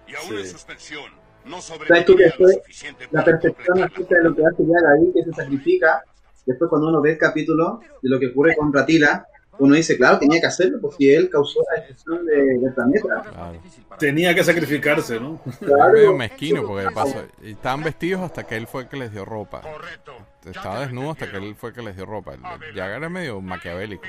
[0.08, 0.52] Y aún en Sí.
[0.52, 1.12] suspensión,
[1.46, 5.24] no ¿Sabes tú que suficiente la completar acerca de lo que hace Yaga ahí, que
[5.24, 6.04] se sacrifica,
[6.46, 9.26] después cuando uno ve el capítulo de lo que ocurre con Ratila,
[9.60, 13.22] uno dice, claro, tenía que hacerlo porque él causó la destrucción de- del planeta.
[13.22, 13.62] Claro.
[13.98, 15.42] Tenía que sacrificarse, ¿no?
[15.62, 19.12] Era medio mezquino porque de paso estaban vestidos hasta que él fue el que les
[19.12, 19.60] dio ropa.
[19.62, 20.14] Correcto.
[20.46, 22.38] Estaba desnudo hasta que él fue el que les dio ropa.
[22.74, 24.04] Jagger era medio maquiavélico.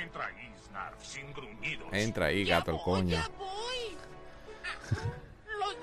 [1.93, 3.16] Entra ahí, Ya gato el coño.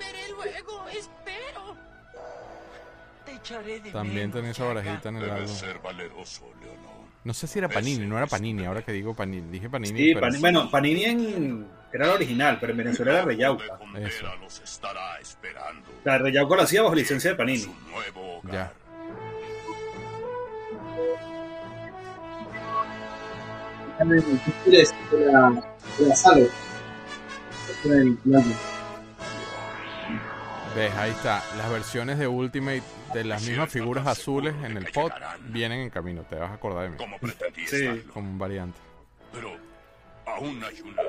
[0.00, 0.12] Ya voy.
[0.12, 1.76] Los veré luego, espero.
[3.24, 5.54] Te echaré de También menos, tenía esa barajita en el Debes álbum.
[5.56, 6.98] ser valeroso, Leonor.
[7.24, 9.50] No sé si era Panini, no era Panini, ahora que digo Panini.
[9.50, 13.78] Dije Panini, Sí, pero bueno, Panini en, era la original, pero en Venezuela era Reyauca.
[13.98, 14.26] Eso.
[14.40, 15.90] los estará esperando.
[16.04, 17.58] La Reyauca lo hacía bajo licencia de Panini.
[17.58, 18.52] Su nuevo hogar.
[18.54, 18.72] ya.
[30.78, 31.42] Ves, ahí está.
[31.56, 35.10] Las versiones de Ultimate de las mismas figuras azules en el pod
[35.48, 36.22] vienen en camino.
[36.22, 36.96] Te vas a acordar de mí.
[36.96, 38.04] Como pretendí Sí.
[38.12, 38.78] Como un variante.
[39.32, 39.56] Pero
[40.26, 41.02] aún hay una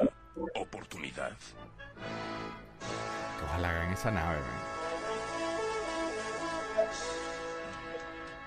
[0.55, 1.31] oportunidad.
[3.45, 4.45] Ojalá hagan esa nave, man.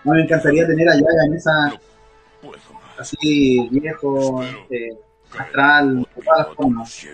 [0.04, 1.78] No, me encantaría tener a Yaga en esa, No
[2.42, 2.98] puedo más.
[2.98, 4.98] así viejo, este,
[5.38, 7.06] astral, de todas las formas.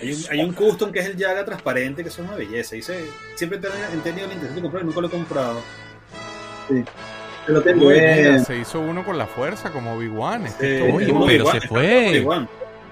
[0.00, 2.76] Hay un, hay custom que es el Yaga transparente, que es una belleza.
[2.76, 5.60] Y se- siempre he tenido- la intención de comprarlo y nunca lo he comprado.
[6.68, 10.46] Yo lo tengo, Uy, eh, mira, se hizo uno con la fuerza, como Obi-Wan.
[10.46, 12.26] Este Sí, Oye, pero se fue.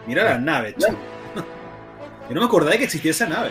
[0.07, 0.97] Mira la nave, chico.
[2.29, 3.51] Yo no me acordaba de que existía esa nave.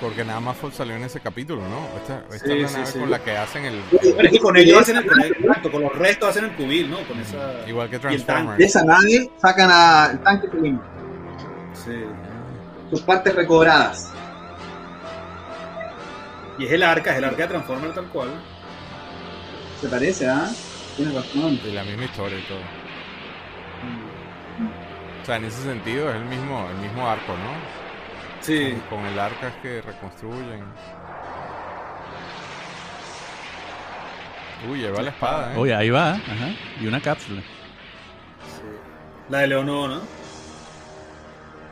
[0.00, 1.88] Porque nada más salió en ese capítulo, ¿no?
[2.00, 2.98] Esta, esta Sí, es la sí, nave sí.
[3.00, 3.80] con la que hacen el...
[3.90, 5.34] Bueno, es que con ellos hacen el, con el-
[5.72, 6.98] con los restos hacen el cubil, ¿no?
[7.08, 7.68] Con esa.
[7.68, 8.18] Igual que el tanque.
[8.18, 8.64] de Transformers.
[8.64, 10.80] esa nave sacan al tanque Pelín,
[11.84, 12.04] Sí.
[12.90, 14.12] sus partes recobradas.
[16.58, 18.30] Y es el arca, es el arca de Transformer tal cual.
[19.80, 20.48] ¿Se parece, ah?
[20.96, 21.60] Tienes razón.
[21.62, 22.58] De la misma historia y todo.
[25.22, 27.52] O sea, en ese sentido es el mismo, el mismo arco, ¿no?
[28.40, 28.72] Sí.
[28.88, 30.64] Con, con el arca que reconstruyen.
[34.68, 35.56] Uy, lleva la espada, ¿eh?
[35.56, 36.14] Oye, ahí va.
[36.14, 36.50] Ajá.
[36.80, 37.42] Y una cápsula.
[39.28, 40.00] La de Leonor, ¿no?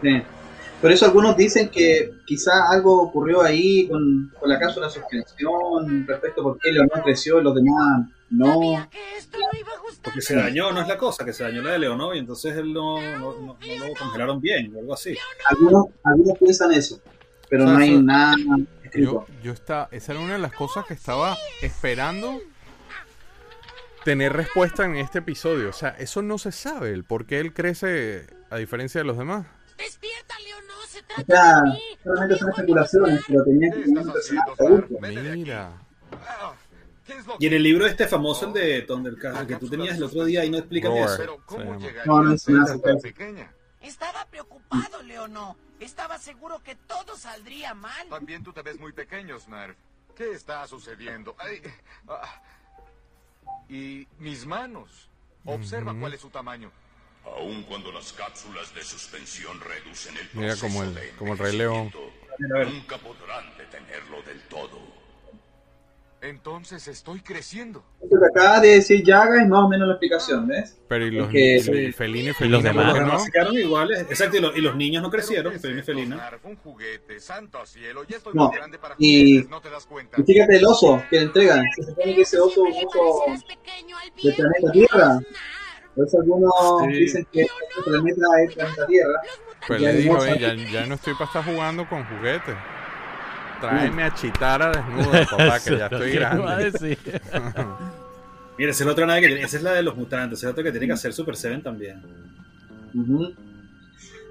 [0.02, 0.22] Sí.
[0.80, 6.06] Por eso algunos dicen que quizá algo ocurrió ahí con, con la cápsula de suspensión
[6.06, 8.60] respecto a por qué Leonor creció y los demás no.
[10.02, 12.54] Porque se dañó, no es la cosa, que se dañó la de Leonor y entonces
[12.56, 15.16] él no, no, no- no lo congelaron bien o algo así.
[15.48, 17.00] Algunos, algunos piensan eso,
[17.48, 19.26] pero O sea, no hay eso- nada Yo, escrito.
[19.42, 22.38] yo está, esa era una de las cosas que estaba esperando
[24.04, 25.70] tener respuesta en este episodio.
[25.70, 29.16] O sea, eso no se sabe, el por qué él crece a diferencia de los
[29.18, 29.46] demás.
[29.76, 31.80] Despierta, Leonor, se O trata sea, de mí.
[32.02, 34.96] solamente son especulaciones, pero tenían que ¿Qué tener estás un personaje haciendo, adulto.
[35.00, 35.38] Vete de aquí.
[35.40, 35.82] Mira.
[36.12, 36.54] Ah,
[37.06, 39.68] ¿Qué es lo Y en el libro este famoso, el de Thundercat, el que tú
[39.68, 41.04] tenías el otro día, ahí no explican Roar.
[41.08, 41.16] eso.
[41.18, 43.02] Pero ¿cómo Se No, no es pues.
[43.02, 43.52] pequeña?
[43.80, 45.54] Estaba preocupado, Leonor.
[45.78, 48.08] Estaba seguro que todo saldría mal.
[48.08, 49.76] También tú te ves muy pequeño, Snarf.
[50.16, 51.36] ¿Qué está sucediendo?
[51.38, 51.60] Ay,
[52.08, 52.42] ah.
[53.68, 55.10] Y mis manos.
[55.44, 56.72] Observa cuál es su tamaño.
[57.34, 61.56] Aun cuando las cápsulas de suspensión reducen el Mira como el- de como el Rey
[61.56, 61.76] León.
[61.92, 62.16] envejecimiento,
[62.54, 62.68] A ver.
[62.68, 64.96] Nunca podrán detenerlo del todo.
[66.22, 67.84] Entonces estoy creciendo.
[68.10, 70.76] Lo que acaba de decir Yaga es más o menos la explicación, ¿ves?
[70.88, 71.92] Pero y los que- y sí.
[71.92, 73.06] Felino y los demás, ¿por qué Los no?
[73.06, 74.00] demás se quedaron iguales.
[74.00, 76.16] Exacto, y los, y los niños no crecieron, ¿Pero qué Felina y es esto, Felina.
[76.16, 76.44] Snarf?
[76.46, 78.02] Un juguete, santo cielo.
[78.08, 78.50] Ya estoy No,
[78.98, 79.60] y- no.
[80.18, 81.64] Y fíjate el oso que le entregan.
[81.76, 83.24] Se supone que ese oso es un oso
[84.16, 85.20] viento, planeta Tierra.
[85.96, 86.52] Eso algunos
[86.84, 86.92] Sí.
[87.00, 89.20] dicen que este planeta es planeta Tierra.
[89.66, 90.38] Pues Ya le dijo, no "Ey, sé.
[90.40, 92.54] ya, ya no estoy para estar jugando con juguetes.
[93.60, 96.98] Tráeme a Chitara desnuda, papá, que ya estoy ¿Qué iba a grande.
[98.58, 99.42] Mira, esa es la otra nave que tiene.
[99.42, 100.38] Esa es la de los mutantes.
[100.38, 102.02] Esa es la otra que tiene que hacer Super Seven también.
[102.94, 103.32] Ujú.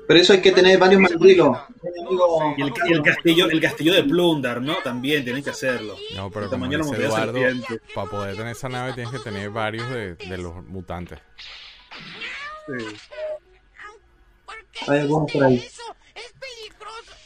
[0.07, 1.57] Por eso hay que tener varios mandrilos.
[2.57, 4.75] Y el, y el castillo el castillo de Plundar, ¿no?
[4.83, 5.95] También tienen que hacerlo.
[6.15, 7.81] No, pero como dice Eduardo, serpiente.
[7.93, 11.19] para poder tener esa nave tienes que tener varios de, de los mutantes.
[12.67, 12.85] Sí.
[14.45, 15.65] ¿Por qué Hay algunos por ahí.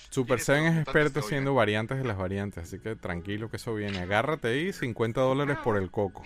[0.10, 4.00] Super Seven es experto haciendo variantes de las variantes, así que tranquilo que eso viene.
[4.00, 6.24] Agárrate ahí, 50 dólares por el coco,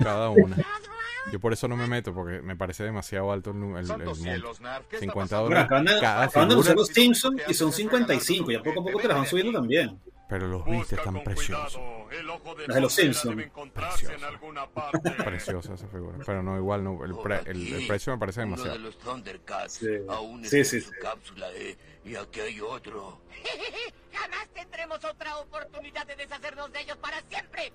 [0.00, 0.56] cada una.
[1.32, 4.04] Yo por eso no me meto, porque me parece demasiado alto el, el, el Santo
[4.06, 4.22] monto.
[4.22, 4.86] cielo, Snarf.
[4.88, 5.42] ¿qué está 50 pasando?
[5.44, 8.50] Bueno, dólares acaban de, cada acaban de anunciar los Simpsons y son 55.
[8.50, 10.00] Y a poco a poco te las van subiendo también.
[10.28, 11.74] pero los viste tan preciosos.
[11.76, 12.10] cuidado.
[12.10, 13.30] El ojo de Las de los Condela Simpson.
[13.36, 14.26] debe encontrarse en Precioso.
[14.34, 15.10] alguna parte.
[15.24, 18.56] Preciosa esa figura, pero no, igual no, el, pre- el- el precio me parece Uno
[18.56, 18.78] de demasiado.
[18.78, 19.86] los Thundercats Sí.
[20.08, 20.96] aún Sí, está sí, en su sí.
[21.02, 21.76] cápsula, ¿eh?
[22.04, 23.20] Y aquí hay otro.
[24.12, 27.72] Jamás tendremos otra oportunidad de deshacernos de ellos para siempre.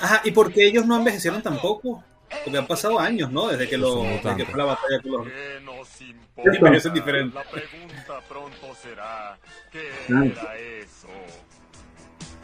[0.00, 2.02] Ajá, ¿y por qué ellos no envejecieron tampoco?
[2.44, 3.48] Porque han pasado años, ¿no?
[3.48, 5.26] Desde que, lo, desde que fue la batalla con los...
[6.36, 7.34] Pero eso es diferente.
[7.34, 9.38] La pregunta pronto será,
[9.70, 10.24] ¿qué Ah.
[10.24, 11.08] era eso?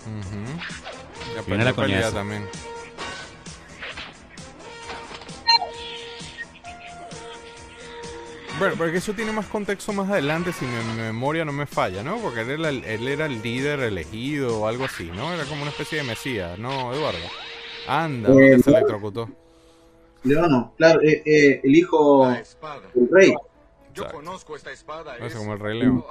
[0.07, 1.41] Ujú.
[1.41, 2.47] Y Viene la también.
[8.59, 12.03] Bueno, porque eso tiene más contexto más adelante, si mi, mi memoria no me falla,
[12.03, 12.17] ¿no?
[12.19, 15.33] Porque él era, el, él era el líder elegido o algo así, ¿no?
[15.35, 17.19] Era como una especie de mesías, ¿no, Eduardo?
[17.87, 19.29] Anda, Eh, se electrocutó.
[20.27, 23.31] Leono, claro, eh, eh, el hijo del rey.
[23.95, 24.13] Yo Exacto.
[24.17, 25.17] conozco esta espada.
[25.19, 26.05] No es- sé, como el Rey León.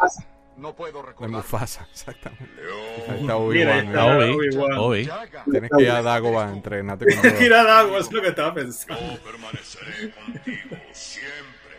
[0.58, 1.32] No puedo De recordar.
[1.32, 2.46] Mufasa, exactamente.
[2.62, 3.20] Ahí León.
[3.20, 3.98] está Obi-Wan.
[3.98, 4.78] Obi, Obi-Wan.
[4.78, 5.06] Obi.
[5.06, 5.44] Llaga.
[5.52, 7.40] Tienes que ir a Dagobah, entrenate con todo.
[7.42, 9.02] Mira, Dago, es lo que estaba pensando.
[9.16, 11.76] Yo permaneceré contigo siempre.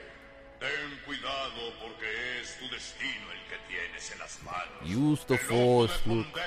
[0.61, 4.95] Ten cuidado porque es tu destino el que tienes en las manos.
[4.95, 6.41] Use the force, de Luke.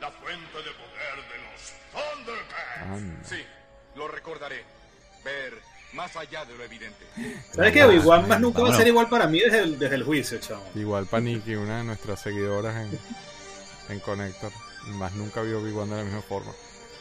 [0.00, 3.28] La fuente de poder de los Thundercats.
[3.28, 3.42] Sí,
[3.96, 4.64] lo recordaré.
[5.24, 5.60] Ver
[5.92, 7.04] más allá de lo evidente.
[7.54, 10.04] ¿Sabes que Obi-Wan más nunca va a ser igual para mí desde el, desde el
[10.04, 10.64] juicio, chavo?
[10.74, 12.98] Igual Paniki, una de nuestras seguidoras en,
[13.90, 14.50] en Connector.
[14.86, 16.52] Más nunca vio Obi-Wan de la misma forma.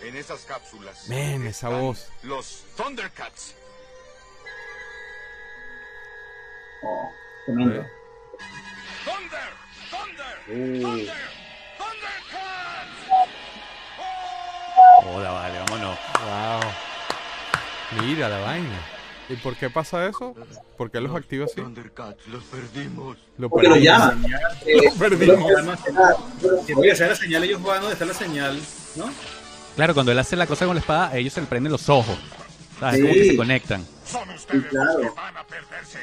[0.04, 1.08] En esas cápsulas.
[1.08, 2.10] Men, esa voz.
[2.24, 3.56] Los Thundercats.
[6.84, 7.10] Oh,
[7.46, 7.82] tremendo.
[7.82, 7.92] ¿Eh?
[9.06, 9.54] Thunder,
[9.90, 10.82] Thunder, Uh.
[10.82, 11.30] Thunder,
[11.78, 13.08] Thundercats.
[15.06, 15.98] Hola, vale, vámonos.
[16.20, 16.91] Wow.
[18.00, 18.80] Mira la vaina.
[19.30, 20.36] ¿Y por qué pasa eso?
[20.78, 21.62] ¿Por qué los activa así?
[22.28, 23.18] Los perdimos.
[23.38, 24.00] Lo Porque lo perdimos.
[24.00, 24.26] llaman.
[24.66, 25.52] Eh, Lo perdimos.
[25.58, 25.80] Además,
[26.66, 28.60] Tiene que ser la señal, ellos van donde está la señal,
[28.96, 29.06] ¿no?
[29.76, 31.88] Claro, cuando él hace la cosa con la espada, a ellos se le prenden los
[31.90, 32.18] ojos.
[32.80, 32.96] ¿Sabes?
[32.98, 33.02] Sí.
[33.02, 33.86] Como que se conectan.
[34.06, 34.94] Son ustedes claro.
[35.00, 36.00] los que van a perderse.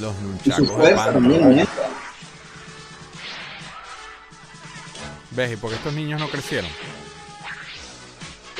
[0.00, 0.22] Los y su
[0.62, 1.12] nunchacos pan.
[1.14, 1.66] también, ¿eh?
[5.32, 5.52] ¿Ves?
[5.52, 6.70] ¿Y por qué estos niños no crecieron?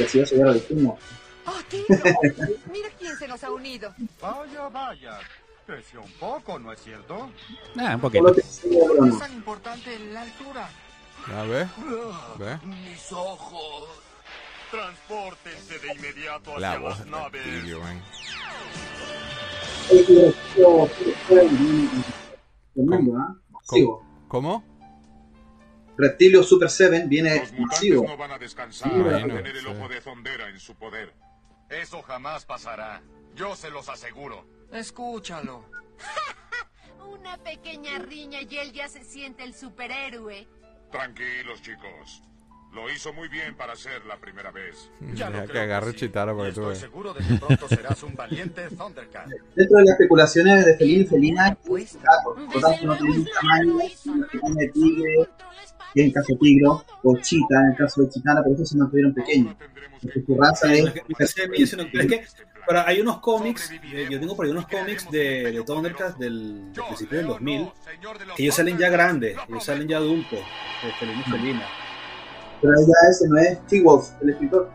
[0.04, 0.98] Así ya lo.
[1.46, 1.84] Oh, tío,
[2.72, 3.94] mira quién se nos ha unido.
[4.20, 5.18] Vaya, vaya.
[5.66, 7.30] Creció un poco, ¿no es cierto?
[7.78, 8.34] Ah, un poquito.
[8.34, 9.18] sigo, Bruno.
[9.18, 10.68] tan importante la altura.
[11.28, 11.68] ¿Ya ves?
[12.38, 12.62] ¿Ves?
[12.64, 13.88] Mis ojos.
[14.70, 17.64] Transpórtense de inmediato hacia La voz las naves.
[17.64, 17.80] Tío,
[23.18, 23.34] ¿ah?
[23.50, 24.04] Masivo.
[24.28, 24.64] ¿Cómo?
[25.96, 28.04] Reptilio Super 7 viene Los masivo.
[28.08, 29.68] no van a descansar Bueno, hasta tener el sí.
[29.68, 31.12] ojo de Zondera en su poder.
[31.72, 33.02] Eso jamás pasará.
[33.34, 34.44] Yo se los aseguro.
[34.70, 35.64] Escúchalo.
[37.08, 40.46] Una pequeña riña y él ya se siente el superhéroe.
[40.90, 42.22] Tranquilos, chicos.
[42.72, 44.90] Lo hizo muy bien para ser la primera vez.
[45.14, 45.98] Ya Deja que agarre sí.
[45.98, 49.26] Chitara Y para que tú Estoy seguro de que pronto serás un valiente Thundercat.
[49.54, 51.56] Dentro de las especulaciones de Felina y Felina.
[52.24, 53.78] Por lo tanto, no tiene un tamaño,
[54.54, 55.28] de tigre,
[55.94, 58.64] y en el caso de tigro, o chita, en el caso de chitana, por eso
[58.64, 59.54] se mantuvieron pequeños.
[60.00, 62.24] Porque que su raza es es que-
[62.66, 66.72] pero hay unos cómics, eh, yo tengo por ahí unos cómics de, de Thundercats del,
[66.72, 67.68] del principio del 2000,
[68.36, 71.66] que ellos salen ya grandes, ellos salen ya adultos, de Felina y Felina.
[72.62, 74.70] Pero ya ese no es T-Wolf, el escritor.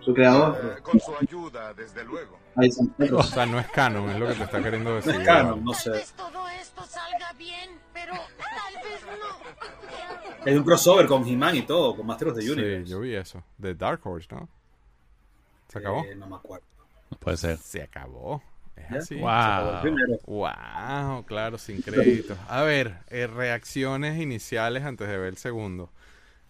[0.00, 2.38] Su creador, Eh, con su ayuda, desde luego.
[2.56, 5.14] ahí son O sea, no es canon, es lo que te está queriendo No decir.
[5.14, 5.90] es canon, no sé.
[5.90, 10.44] Tal vez todo esto salga bien, pero tal vez no.
[10.46, 12.90] Hay un crossover con He-Man y todo, con Master of the Sí, Universe.
[12.90, 13.42] yo vi eso.
[13.56, 14.48] De Dark Horse, ¿no?
[15.68, 16.04] ¿Se acabó?
[16.04, 16.66] Eh, no me acuerdo.
[17.18, 17.56] Puede ser.
[17.58, 18.42] Se acabó.
[18.76, 18.98] Es ¿Ya?
[18.98, 19.14] así.
[19.16, 20.20] Wow.
[20.26, 22.36] Wow, claro, sin créditos.
[22.48, 25.90] A ver, eh, reacciones iniciales antes de ver el segundo.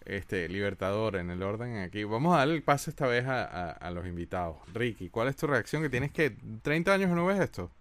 [0.05, 2.03] Este, Libertador, en el orden aquí.
[2.03, 4.57] Vamos a darle el pase esta vez a, a- los invitados.
[4.73, 5.81] Ricky, ¿cuál es tu reacción?
[5.81, 7.71] Que tienes que 30 años no ves esto.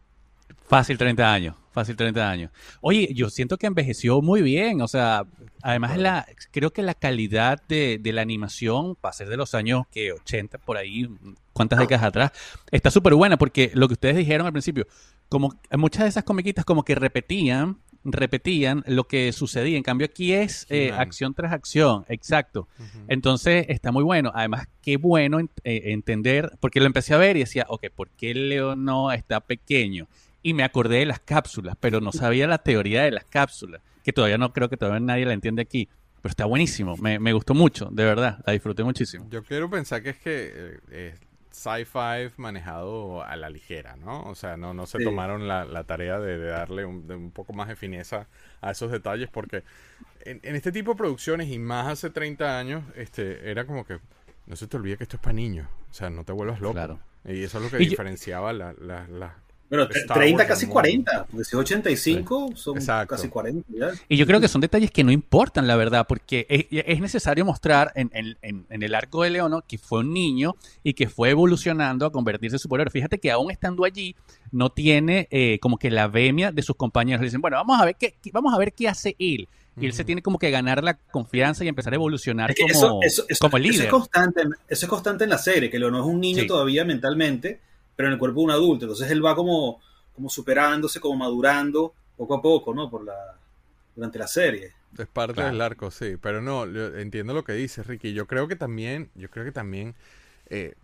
[0.67, 2.51] Fácil 30 años, fácil 30 años.
[2.81, 5.25] Oye, yo siento que envejeció muy bien, o sea,
[5.63, 9.85] además la, creo que la calidad de, de la animación, para ser de los años
[9.91, 11.09] que 80 por ahí,
[11.53, 12.33] cuántas décadas atrás,
[12.71, 14.87] está súper buena porque lo que ustedes dijeron al principio,
[15.29, 20.33] como muchas de esas comiquitas como que repetían, repetían lo que sucedía, en cambio aquí
[20.33, 22.69] es eh, acción tras acción, exacto.
[23.09, 24.31] Entonces está muy bueno.
[24.35, 28.11] Además, qué bueno en- eh, entender, porque lo empecé a ver y decía, ok, ¿por
[28.11, 30.07] qué Leo no está pequeño?
[30.43, 34.13] Y me acordé de las cápsulas, pero no sabía la teoría de las cápsulas, que
[34.13, 35.89] todavía no creo que todavía nadie la entiende aquí.
[36.21, 39.27] Pero está buenísimo, me, me gustó mucho, de verdad, la disfruté muchísimo.
[39.31, 41.15] Yo quiero pensar que es que eh,
[41.55, 44.23] sci-fi manejado a la ligera, ¿no?
[44.25, 45.05] O sea, no, no se Sí.
[45.05, 48.27] tomaron la, la tarea de, de darle un, de un poco más de fineza
[48.61, 49.63] a esos detalles porque
[50.25, 53.99] en, en este tipo de producciones y más hace 30 años, este, era como que
[54.47, 56.75] no se te olvide que esto es para niños, o sea, no te vuelvas loco.
[56.75, 56.99] Claro.
[57.25, 59.37] Y eso es lo que Y yo- diferenciaba la- la- la-
[59.71, 61.25] Bueno, Star 30, Wars casi en 40.
[61.31, 63.15] Porque si es 85, son Exacto.
[63.15, 63.67] casi 40.
[63.71, 63.89] ya.
[64.09, 67.45] Y yo creo que son detalles que no importan, la verdad, porque es, es necesario
[67.45, 71.09] mostrar en, en- en- en el arco de Leono que fue un niño y que
[71.09, 72.91] fue evolucionando a convertirse en superhéroe.
[72.91, 74.15] Fíjate que aún estando allí,
[74.53, 77.21] no tiene eh, como que la vemia de sus compañeros.
[77.23, 79.49] Le dicen, bueno, vamos a ver qué, qué- vamos a ver qué hace él.
[79.81, 82.63] Y él se tiene como que ganar la confianza y empezar a evolucionar Es que
[82.63, 83.87] como, eso, eso, eso- como eso líder.
[83.87, 86.47] es constante, eso es constante en la serie, que Leonor es un niño Sí.
[86.47, 87.59] todavía mentalmente,
[87.97, 88.85] pero en el cuerpo de un adulto.
[88.87, 89.81] Entonces él va como,
[90.15, 92.91] como superándose, como madurando poco a poco, ¿no?
[92.91, 93.15] Por la,
[93.95, 94.73] durante la serie.
[94.97, 95.45] Es parte Claro.
[95.45, 98.13] del arco, sí, pero no, yo entiendo lo que dices, Ricky.
[98.13, 99.97] Yo creo que también, yo creo que también,
[100.47, 100.75] eh,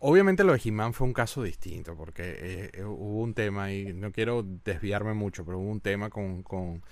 [0.00, 3.92] obviamente lo de He-Man fue un caso distinto, porque eh, eh, hubo un tema y
[3.94, 6.82] no quiero desviarme mucho, pero hubo un tema con, con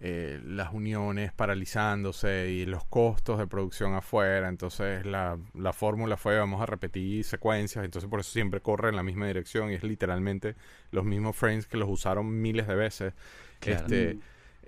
[0.00, 6.38] eh, las uniones paralizándose y los costos de producción afuera, entonces la, la fórmula fue
[6.38, 9.82] vamos a repetir secuencias, entonces por eso siempre corre en la misma dirección y es
[9.82, 10.56] literalmente
[10.90, 13.14] los mismos frames que los usaron miles de veces.
[13.60, 13.80] Claro.
[13.82, 14.18] Este,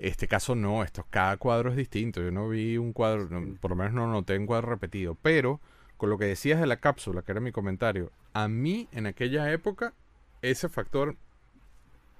[0.02, 2.20] este caso no, esto, cada cuadro es distinto.
[2.20, 5.16] Yo no vi un cuadro, no, por lo menos no noté un cuadro repetido.
[5.22, 5.60] Pero
[5.96, 9.52] con lo que decías de la cápsula, que era mi comentario, a mí en aquella
[9.52, 9.94] época
[10.42, 11.16] ese factor,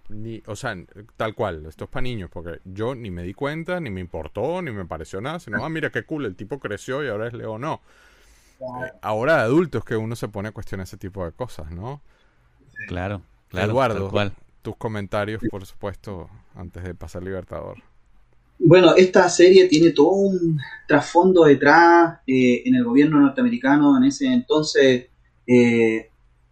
[0.09, 0.77] ni, o sea,
[1.17, 4.63] tal cual, esto es para niños, porque yo ni me di cuenta, ni me importó,
[4.63, 7.33] ni me pareció nada, sino, ah, mira qué cool, el tipo creció y ahora es
[7.33, 7.81] Leo, no.
[8.61, 12.01] Eh, ahora de adultos que uno se pone a cuestionar ese tipo de cosas, ¿no?
[12.87, 13.71] Claro, claro.
[13.71, 14.33] Eduardo, tal cual.
[14.63, 17.79] tus comentarios, por supuesto, antes de pasar Libertador.
[18.65, 23.97] Bueno, esta serie tiene todo un trasfondo detrás eh, en el gobierno norteamericano.
[23.97, 25.07] En ese entonces
[25.47, 26.11] eh,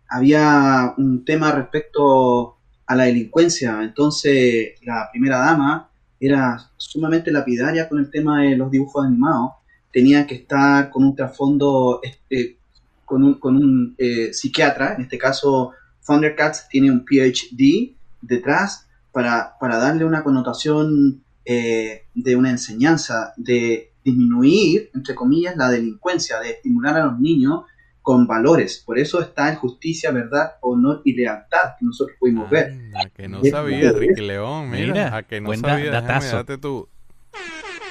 [0.08, 2.56] había un tema respecto
[2.90, 3.80] a la delincuencia.
[3.82, 5.88] Entonces la primera dama
[6.18, 9.52] era sumamente lapidaria con el tema de los dibujos animados.
[9.92, 12.56] Tenía que estar con un trasfondo, este,
[13.04, 15.70] con un, con un eh, psiquiatra, en este caso
[16.04, 23.92] Thundercats tiene un PhD detrás para, para darle una connotación eh, de una enseñanza, de
[24.04, 27.62] disminuir, entre comillas, la delincuencia, de estimular a los niños
[28.02, 28.82] con valores.
[28.84, 32.70] Por eso está en justicia, verdad, honor y lealtad que nosotros pudimos ver.
[32.72, 36.88] Anda, que no Es- sabía, Ricky León, mira, Mira, a que no sabía, déjame tú.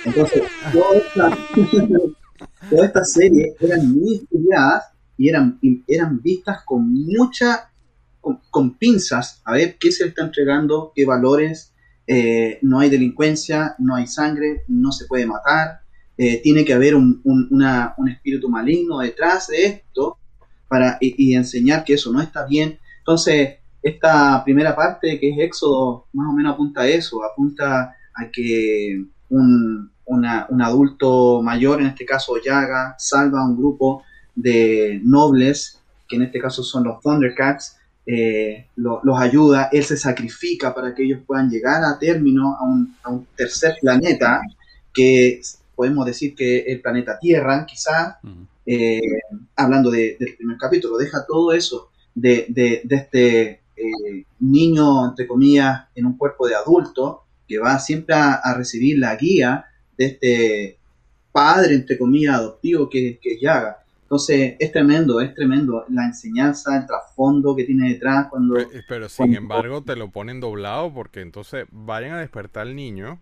[0.06, 1.38] Entonces, toda esta,
[2.70, 4.86] toda esta serie eran muy estudiadas
[5.18, 7.70] y eran, y eran vistas con mucha,
[8.22, 11.74] con, con pinzas, a ver qué se le está entregando, qué valores,
[12.08, 15.82] eh, no hay delincuencia, no hay sangre, no se puede matar,
[16.20, 20.18] eh, tiene que haber un, un- espíritu maligno detrás de esto
[20.68, 22.78] para, y, enseñar que eso no está bien.
[23.00, 28.32] Entonces, esta primera parte que es Éxodo, más o menos apunta a eso, apunta a
[28.32, 34.04] que un, un adulto mayor, en este caso Yaga, salva a un grupo
[34.36, 39.98] de nobles, que en este caso son los Thundercats, eh, lo- los ayuda, él se
[39.98, 42.64] sacrifica para que ellos puedan llegar a término a
[43.10, 44.42] un tercer planeta,
[44.94, 45.42] que
[45.80, 48.46] podemos decir que el planeta Tierra, quizás, Ujú.
[48.66, 49.00] eh,
[49.56, 55.26] hablando de- del primer capítulo, deja todo eso de, de- de este eh, niño, entre
[55.26, 59.64] comillas, en un cuerpo de adulto, que va siempre a, a recibir la guía
[59.98, 60.78] de este
[61.32, 63.78] padre, entre comillas, adoptivo que, que es Yaga.
[64.02, 68.56] Entonces, es tremendo, es tremendo la enseñanza, el trasfondo que tiene detrás cuando...
[68.56, 72.76] Pe- Pero sin cuando- embargo te lo ponen doblado porque entonces vayan a despertar al
[72.76, 73.22] niño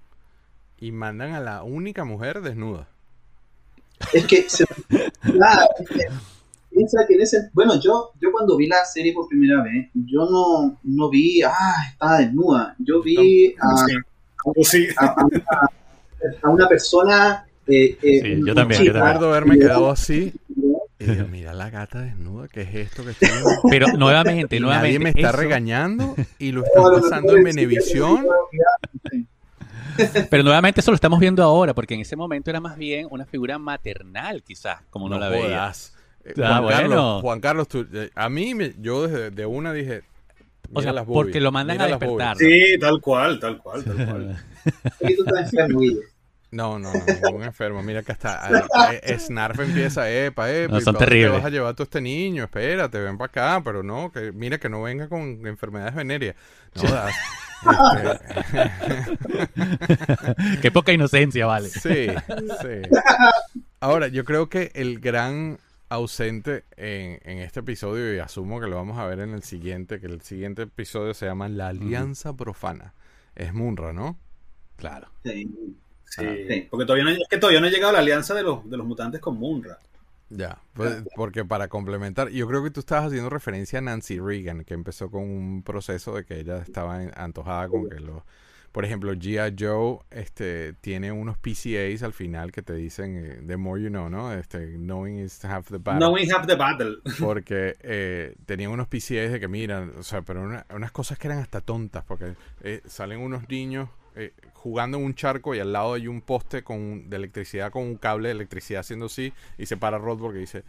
[0.79, 2.87] y mandan a la única mujer desnuda.
[4.13, 6.05] Es que, se, es que
[6.69, 10.29] piensa que en ese, bueno, yo, yo cuando vi la serie por primera vez, yo
[10.29, 15.43] no, no vi, ah, estaba desnuda, yo vi a, a- a una,
[16.43, 20.33] a una persona, eh, eh, Sí, yo también, yo chico, Recuerdo haberme quedado así
[20.99, 23.49] y digo, mira la gata desnuda, ¿qué es esto que estoy viendo?
[23.69, 24.87] Pero nuevamente, Y nuevamente.
[24.97, 28.25] nadie me está eso- regañando y lo están pasando en sí, Venevisión.
[30.29, 33.25] Pero nuevamente eso lo estamos viendo ahora, porque en ese momento era más bien una
[33.25, 35.43] figura maternal, quizás, como no, la veía.
[35.47, 35.93] jodas.
[36.25, 36.77] Eh, Ah, Juan, bueno.
[36.77, 40.01] Carlos, Juan Carlos, tú- eh, a mí, me- yo desde de una dije,
[40.73, 42.37] O sea, las porque lo mandan a despertar.
[42.37, 44.37] Sí, tal cual, tal cual, tal cual.
[46.49, 47.83] No, no, no, ningún enfermo.
[47.83, 48.49] Mira que hasta
[48.93, 51.31] eh, eh, Snarf empieza, epa, epa, No, ¿y son terribles.
[51.31, 52.45] te vas a llevar a este niño?
[52.45, 56.35] Espérate, ven para acá, pero no, que mira que no venga con enfermedades venéreas.
[56.75, 57.13] No, das-
[60.61, 61.69] Qué poca inocencia, vale.
[61.69, 62.07] sí,
[62.61, 62.81] sí.
[63.79, 68.75] Ahora, yo creo que el gran ausente en, en este episodio, y asumo que lo
[68.75, 72.93] vamos a ver en el siguiente, que el siguiente episodio se llama La Alianza Profana.
[73.35, 74.17] Es Munra, ¿no?
[74.75, 75.07] Claro.
[75.23, 75.49] Sí.
[76.09, 76.67] Sí, sí.
[76.69, 78.87] porque todavía no, es que todavía no ha llegado la alianza de los, de los
[78.87, 79.77] mutantes con Munra.
[80.29, 84.63] Ya, pues, porque para complementar, yo creo que tú estabas haciendo referencia a Nancy Reagan,
[84.65, 88.23] que empezó con un proceso de que ella estaba antojada con que los...
[88.73, 89.55] Por ejemplo, G.I.
[89.57, 94.07] Joe este, tiene unos PCAs al final que te dicen, eh, the more you know,
[94.09, 94.31] ¿no?
[94.33, 96.05] Este, knowing is half the battle.
[96.05, 96.97] Knowing half the battle.
[97.19, 101.27] Porque eh, tenían unos PCAs de que, mira, o sea, pero una- unas cosas que
[101.27, 105.71] eran hasta tontas, porque eh, salen unos niños eh, jugando en un charco y al
[105.73, 109.65] lado hay un poste con, de electricidad con un cable de electricidad haciendo así, y
[109.67, 110.63] se para Rod porque dice,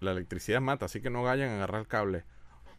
[0.00, 2.24] la electricidad mata, así que no vayan a agarrar el cable.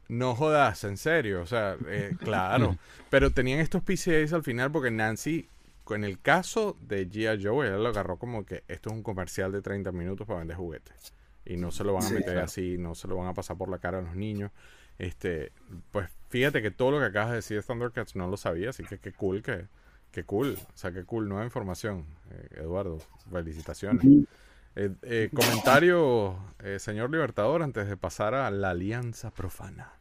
[0.08, 2.78] No jodas, en serio, o sea, eh, claro.
[3.10, 5.48] Pero tenían estos PCAs al final porque Nancy,
[5.90, 7.44] en el caso de G.I.
[7.44, 10.58] Joe, ella lo agarró como que esto es un comercial de 30 minutos para vender
[10.58, 11.14] juguetes.
[11.46, 12.46] Y no se lo van a Sí, meter claro.
[12.46, 14.52] así, no se lo van a pasar por la cara a los niños.
[14.98, 15.52] Este,
[15.92, 18.84] pues fíjate que todo lo que acabas de decir de Thundercats no lo sabía, así
[18.84, 19.66] que qué cool que,
[20.12, 23.00] qué cool, o sea, qué cool, nueva información, eh, Eduardo,
[23.32, 24.06] felicitaciones.
[24.76, 29.92] Eh, eh, comentario, eh, señor Libertador, antes de pasar a la alianza profana.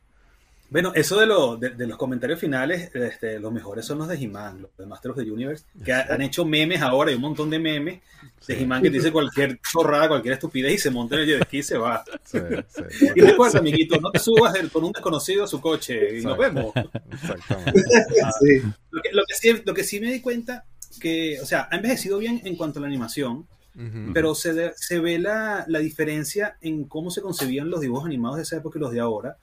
[0.71, 4.14] Bueno, eso de, lo, de, de los comentarios finales, este, los mejores son los de
[4.16, 7.23] He-Man, los de Master of the Universe, que ha- han hecho memes ahora, hay un
[7.23, 8.01] montón de memes
[8.47, 8.62] de Sí.
[8.62, 11.62] He-Man que dice cualquier chorrada, cualquier estupidez y se monta en el jet ski y
[11.64, 12.05] se va.
[12.25, 12.39] Sí,
[12.91, 16.23] sí, Y recuerda, amiguito, no te subas del- con un desconocido a su coche y
[16.23, 16.73] nos vemos.
[17.11, 17.81] exactamente.
[18.41, 18.62] Sí.
[18.91, 20.64] Lo que, lo que sí, lo que sí me di cuenta
[21.01, 23.47] que, o sea, ha envejecido bien en cuanto a la animación,
[24.12, 28.37] pero se, de- se ve la, la diferencia en cómo se concebían los dibujos animados
[28.37, 29.37] de esa época y los de ahora.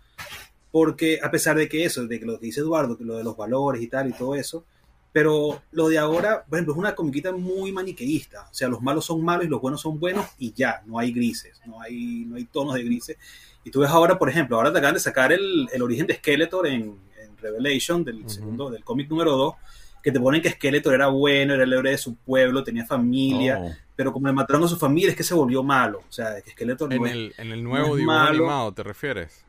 [0.71, 3.23] Porque a pesar de que eso, de que lo que dice Eduardo, que lo de
[3.23, 4.65] los valores y tal y todo eso,
[5.13, 8.47] pero lo de ahora, por ejemplo, es una comiquita muy maniqueísta.
[8.51, 11.11] O sea, los malos son malos y los buenos son buenos y ya, no hay
[11.11, 13.17] grises, no hay, no hay tonos de grises.
[13.63, 16.15] Y tú ves ahora, por ejemplo, ahora te acaban de sacar el, el origen de
[16.15, 18.29] Skeletor en, en Revelation, del Ujú.
[18.29, 19.55] segundo, del cómic número 2,
[20.03, 23.59] que te ponen que Skeletor era bueno, era el héroe de su pueblo, tenía familia,
[23.59, 23.71] Oh.
[23.95, 25.99] pero como le mataron a su familia es que se volvió malo.
[26.07, 28.29] O sea, que Skeletor En no es- el, en el nuevo no dibujo malo.
[28.29, 29.43] animado, ¿te refieres?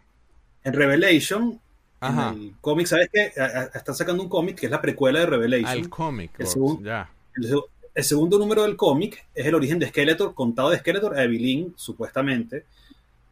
[0.69, 1.61] En Revelation,
[2.01, 2.31] Ajá.
[2.35, 3.33] en el cómic, ¿sabes qué?
[3.41, 5.69] A- a- Están sacando un cómic que es la precuela de Revelation.
[5.85, 7.11] Al cómic, El segundo- ya.
[7.37, 7.65] El, seg-
[7.95, 11.75] el segundo número del cómic es el origen de Skeletor, contado de Skeletor a Evelyn,
[11.77, 12.65] supuestamente.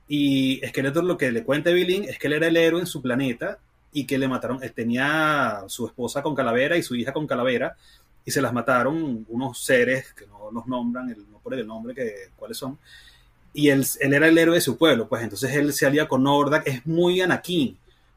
[0.09, 2.87] Y Skeletor lo que le cuenta a Evelyn es que él era el héroe en
[2.87, 3.59] su planeta
[3.93, 7.77] y que le mataron, él tenía su esposa con calavera y su hija con calavera
[8.25, 11.95] y se las mataron unos seres que no los nombran, el, no ponen el nombre,
[11.95, 12.79] que, cuáles son.
[13.59, 16.23] Y él, él era el héroe de su pueblo, pues entonces él se alía con
[16.23, 17.77] Nordak, es muy Anakin,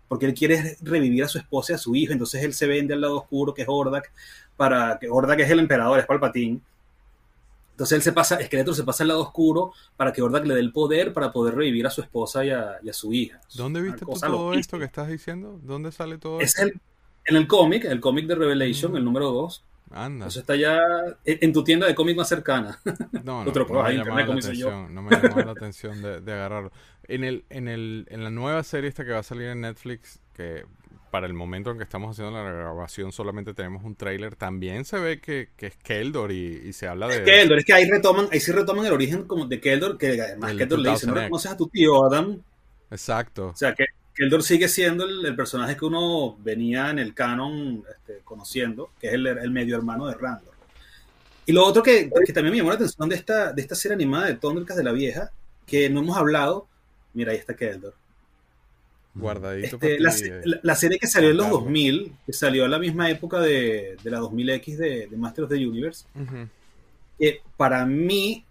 [0.10, 2.94] porque él quiere revivir a su esposa y a su hijo, entonces él se vende
[2.94, 4.12] al lado oscuro que es Hordak,
[4.58, 6.60] para que Hordak es el emperador, es Palpatine.
[7.72, 10.60] Entonces él se pasa, Skeletor se pasa al lado oscuro para que Hordak le dé
[10.60, 13.40] el poder para poder revivir a su esposa y a, y a su hija.
[13.56, 15.58] ¿Dónde viste tú todo esto que estás diciendo?
[15.64, 16.64] ¿Dónde sale todo Es esto?
[16.64, 16.82] el,
[17.26, 18.96] en el cómic, el cómic de Revelation, Mm.
[18.98, 19.64] el número 2.
[19.92, 20.28] Anda.
[20.28, 20.80] Eso está ya
[21.26, 22.80] en, tu tienda de cómic más cercana.
[23.24, 26.34] No, no, Otro no me internet, la atención, no me llamaba la atención de, de
[26.34, 26.72] agarrarlo.
[27.08, 30.20] En el, en el, en la nueva serie esta que va a salir en Netflix,
[30.34, 30.64] que
[31.10, 35.00] para el momento en que estamos haciendo la grabación solamente tenemos un tráiler, también se
[35.00, 37.24] ve que, que es Keldor y, y se habla de...
[37.24, 40.52] Keldor, es que ahí retoman, ahí sí retoman el origen como de Keldor, que además
[40.52, 41.20] El Keldor le dice, no 2000X.
[41.22, 42.42] reconoces a tu tío Adam.
[42.92, 43.48] Exacto.
[43.48, 43.86] O sea, que
[44.20, 49.08] Keldor sigue siendo el, el personaje que uno venía en el canon este, conociendo, que
[49.08, 50.54] es el, el medio hermano de Randor.
[51.46, 53.96] Y lo otro que, que también me llamó la atención de esta, de esta serie
[53.96, 55.32] animada de Thundercats de la vieja,
[55.66, 56.68] que no hemos hablado,
[57.14, 57.96] mira, ahí está Keldor.
[59.16, 60.14] Guardadito Este, la,
[60.46, 61.64] la- la serie que salió en los Carlos.
[61.64, 65.50] 2000, que salió a la misma época de, de la 2000X de, de Master of
[65.50, 66.06] the Universe,
[67.18, 68.46] que para mí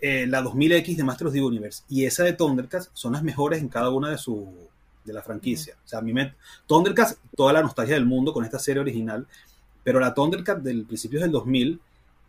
[0.00, 3.60] eh, la 2000X de Master of the Universe y esa de Thundercats son las mejores
[3.60, 4.46] en cada una de su
[5.08, 5.74] de la franquicia.
[5.84, 6.34] O sea, a mí me
[6.66, 9.26] Thundercats toda la nostalgia del mundo con esta serie original,
[9.82, 11.80] pero la Thundercats del principio del 2000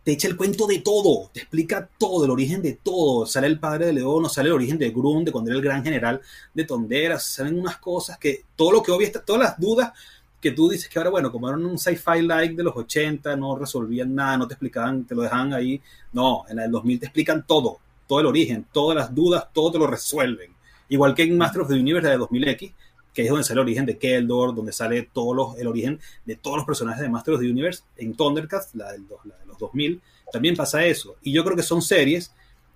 [0.02, 3.26] te echa el cuento de todo, te explica todo, el origen de todo.
[3.26, 5.84] Sale el padre de León, sale el origen de Grun, de cuando era el gran
[5.84, 6.20] general
[6.54, 9.92] de Tonderas, salen unas cosas que todo lo que obvia, todas las dudas
[10.40, 13.56] que tú dices que ahora, bueno, como eran un sci-fi like de los 80, no
[13.56, 15.80] resolvían nada, no te explicaban, te lo dejaban ahí.
[16.12, 19.78] No, en del 2000 te explican todo, todo el origen, todas las dudas, todo te
[19.78, 20.54] lo resuelven.
[20.90, 22.74] Igual que en Master of the Universe de 2000X,
[23.14, 26.36] que es donde sale el origen de Keldor, donde sale todo los, el origen de
[26.36, 27.82] todos los personajes de Master of the Universe.
[27.96, 30.00] En Thundercats, la, del, dos- la de los 2000,
[30.32, 31.16] también pasa eso.
[31.22, 32.32] Y yo creo que son series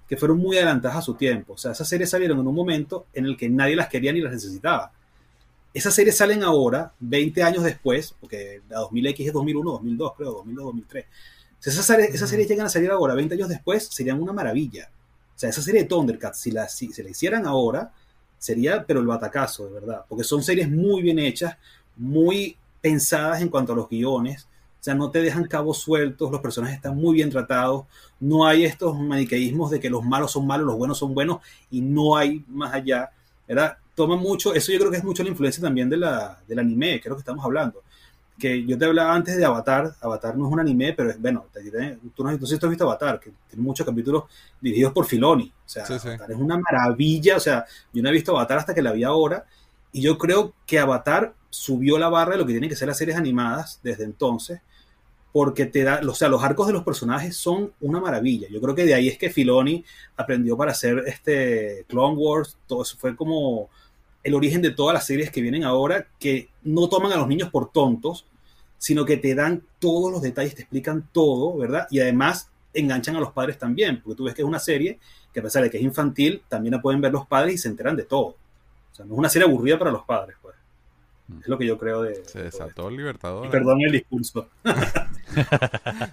[0.08, 1.52] que fueron muy adelantadas a su tiempo.
[1.54, 4.20] O sea, esas series salieron en un momento en el que nadie las quería ni
[4.20, 4.92] las necesitaba.
[5.72, 10.64] Esas series salen ahora, 20 años después, porque la 2000X es 2001, 2002, creo, 2002,
[10.66, 11.06] 2003.
[11.58, 14.90] Si esas series, esas series llegan a salir ahora, 20 años después, serían una maravilla.
[15.34, 17.92] O sea, esa serie de Thundercats, si, la, si se la hicieran ahora,
[18.44, 20.04] sería, pero el batacazo, de verdad.
[20.06, 21.56] Porque son series muy bien hechas,
[21.96, 24.46] muy pensadas en cuanto a los guiones.
[24.80, 27.86] O sea, no te dejan cabos sueltos, los personajes están muy bien tratados,
[28.20, 31.38] no hay estos maniqueísmos de que los malos son malos, los buenos son buenos
[31.70, 33.10] y no hay más allá,
[33.48, 33.78] ¿verdad?
[33.94, 37.00] Toma mucho, eso yo creo que es mucho la influencia también de la, del anime,
[37.00, 37.82] que que estamos hablando.
[38.38, 41.46] Que yo te hablaba antes de Avatar, Avatar no es un anime, pero es, bueno,
[42.14, 44.24] tú no, tú sí has visto Avatar, que tiene muchos capítulos
[44.60, 46.08] dirigidos por Filoni, o sea, Sí, sí.
[46.08, 49.04] Avatar es una maravilla, o sea, yo no he visto Avatar hasta que la vi
[49.04, 49.44] ahora,
[49.92, 52.98] y yo creo que Avatar subió la barra de lo que tienen que ser las
[52.98, 54.60] series animadas desde entonces,
[55.32, 58.46] porque te da, o sea, los arcos de los personajes son una maravilla.
[58.50, 59.84] Yo creo que de ahí es que Filoni
[60.16, 63.68] aprendió para hacer este Clone Wars, todo eso fue como
[64.24, 67.50] el origen de todas las series que vienen ahora, que no toman a los niños
[67.50, 68.26] por tontos,
[68.78, 71.86] sino que te dan todos los detalles, te explican todo, ¿verdad?
[71.90, 74.98] Y además enganchan a los padres también, porque tú ves que es una serie
[75.32, 77.68] que a pesar de que es infantil, también la pueden ver los padres y se
[77.68, 78.36] enteran de todo.
[78.92, 80.54] O sea, no es una serie aburrida para los padres, pues.
[81.40, 82.22] Es lo que yo creo de...
[82.26, 83.46] Se desató el Libertador.
[83.46, 84.48] Y perdón el discurso.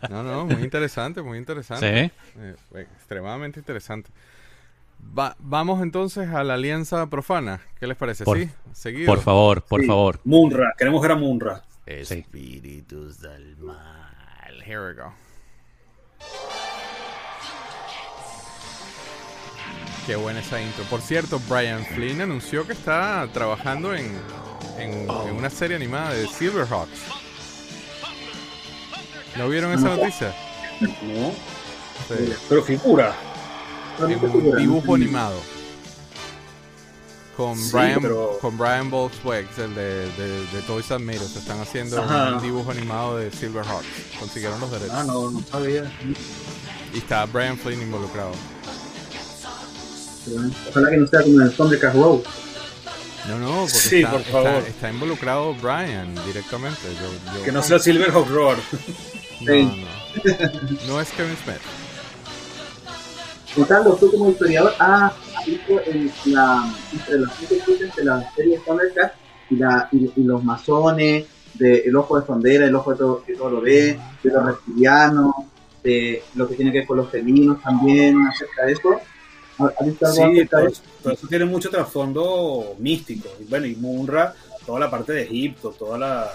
[0.09, 2.11] No, no, muy interesante, muy interesante.
[2.11, 2.39] Sí.
[2.39, 4.09] Eh, eh, extremadamente interesante.
[5.17, 7.61] Va- vamos entonces a la alianza profana.
[7.79, 8.23] ¿Qué les parece?
[8.23, 9.07] Por- sí, seguido.
[9.07, 9.87] Por favor, por Sí.
[9.87, 10.19] favor.
[10.23, 11.63] Munra, queremos ver a Munra.
[11.85, 11.91] Sí.
[12.19, 14.63] Espíritus del mal.
[14.65, 15.11] Here we go.
[20.05, 20.83] Qué buena esa intro.
[20.85, 24.11] Por cierto, Brian Flynn anunció que está trabajando en,
[24.77, 27.01] en, en una serie animada de Silverhawks.
[29.37, 30.33] ¿No vieron esa noticia?
[30.81, 31.31] No,
[32.07, 32.33] Sí.
[32.49, 33.13] pero figura.
[33.99, 35.39] En un dibujo animado.
[37.37, 41.35] Con Sí, Brian pero- con Brian Volkswagen, el de, de, de Toys Us.
[41.37, 42.35] Están haciendo Ajá.
[42.35, 43.85] un dibujo animado de Silverhawks.
[44.19, 44.93] Consiguieron los derechos.
[44.95, 45.91] Ah, no, no sabía.
[46.93, 48.31] Y está Brian Flynn involucrado.
[50.69, 52.23] Ojalá que no sea como el Thundercat Row.
[53.27, 54.63] No, no, porque Sí, está, por está- favor.
[54.67, 56.79] está involucrado Brian directamente.
[56.93, 58.57] Yo, yo- Que no sea Silverhawk Roar.
[59.41, 59.75] No, no.
[60.87, 61.57] No es Kevin Smith.
[63.55, 65.13] Gonzalo, tú como historiador, has
[65.45, 69.13] visto en la, entre las que existe entre la serie Thundercat
[69.49, 71.25] y, la, y, y los masones,
[71.55, 74.45] de El Ojo de Fondera, El Ojo de todo, que todo lo ve, de los
[74.45, 75.33] reptilianos,
[75.83, 78.89] de lo que tiene que ver con los felinos también, acerca de eso.
[79.59, 80.81] ¿Has visto algo Sí, de todo, eso?
[81.03, 83.29] todo eso tiene mucho trasfondo místico.
[83.39, 84.33] Y bueno, y Munra,
[84.65, 86.31] toda la parte de Egipto, toda la...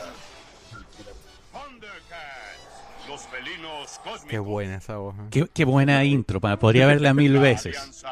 [3.17, 4.29] los felinos cósmicos.
[4.29, 5.27] Qué buena esa hoja.
[5.31, 6.41] Qué, qué buena intro.
[6.41, 8.05] Podría verla mil veces.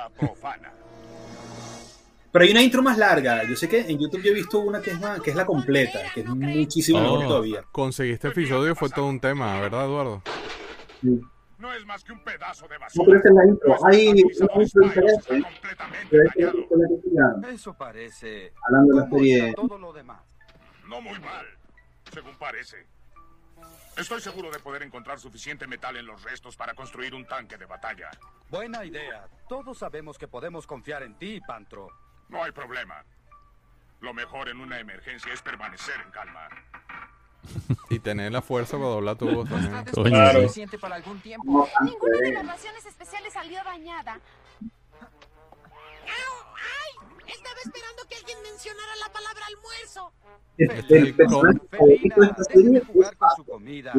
[2.32, 3.44] Pero hay una intro más larga.
[3.44, 5.44] Yo sé que en YouTube yo he visto una que es, más, que es la
[5.46, 7.02] completa, que es muchísimo Oh.
[7.02, 7.64] mejor todavía.
[7.70, 10.22] Conseguiste episodio, fue todo un tema, ¿verdad, Eduardo?
[11.58, 13.04] No es más que un pedazo de No, basura.
[13.06, 13.86] pero esa es la intro.
[13.86, 14.20] Hay una
[14.62, 15.42] intro diferente, ¿eh?
[16.10, 18.52] pero es que Eso parece.
[18.66, 19.54] hablando de la ¿Cómo serie.
[19.54, 20.20] todo lo demás?
[20.88, 21.46] No muy mal,
[22.12, 22.86] según parece.
[23.96, 27.64] Estoy seguro de poder encontrar suficiente metal en los restos para construir un tanque de
[27.66, 28.10] batalla.
[28.50, 29.28] Buena idea.
[29.48, 31.88] Todos sabemos que podemos confiar en ti, Pantro.
[32.28, 33.04] No hay problema.
[34.00, 36.48] Lo mejor en una emergencia es permanecer en calma.
[37.90, 39.84] Y tener la fuerza para doblar tu voz también.
[39.84, 40.40] Claro.
[40.40, 40.42] sí.
[40.46, 41.68] Suficiente para algún tiempo.
[41.82, 44.18] Ninguna de las raciones especiales salió dañada.
[47.26, 47.93] Estaba esperando
[48.54, 50.12] mencionara la palabra almuerzo.
[50.56, 52.82] El personaje favorito de esta serie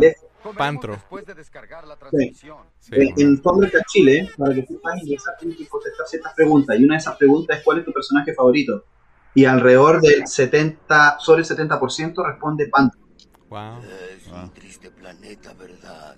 [0.02, 0.26] es
[0.58, 0.94] Pantro.
[0.94, 2.60] Después de descargar la transmisión.
[2.80, 2.96] Sí.
[2.96, 6.80] En, en Thundercat Chile, para que tú puedas ingresar, tienes que contestar ciertas preguntas.
[6.80, 8.86] Y una de esas preguntas es: ¿cuál es tu personaje favorito?
[9.34, 13.02] Y alrededor del 70, sobre el 70% responde Pantro.
[13.50, 13.82] Wow.
[14.16, 16.16] Es un triste planeta, ¿verdad?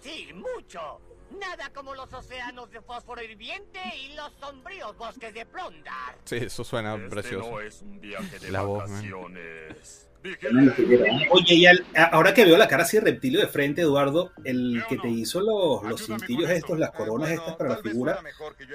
[0.00, 1.00] Sí, mucho.
[1.48, 6.16] Nada como los océanos de fósforo hirviente y los sombríos bosques de Plondar.
[6.24, 7.50] Sí, eso suena Este precioso.
[7.50, 10.08] no es un viaje de La voz, vacaciones.
[10.24, 11.28] ¿Eh?
[11.30, 14.82] Oye, y al- ahora que veo la cara así de reptilio de frente, Eduardo, el
[14.88, 18.18] que te hizo los, los cintillos estos, las coronas estas para la figura,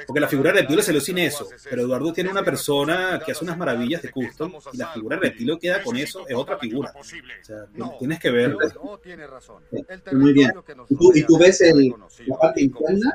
[0.06, 3.44] porque la figura de reptilio salió sin eso, pero Eduardo tiene una persona que hace
[3.44, 6.94] unas maravillas de custom y la figura de reptilio queda con eso, es otra figura.
[6.96, 7.66] O sea,
[7.98, 8.60] tienes que verlo.
[8.62, 10.52] El muy bien.
[10.90, 11.94] Y tú- y tú rodea ves es el-
[12.28, 13.12] la parte interna,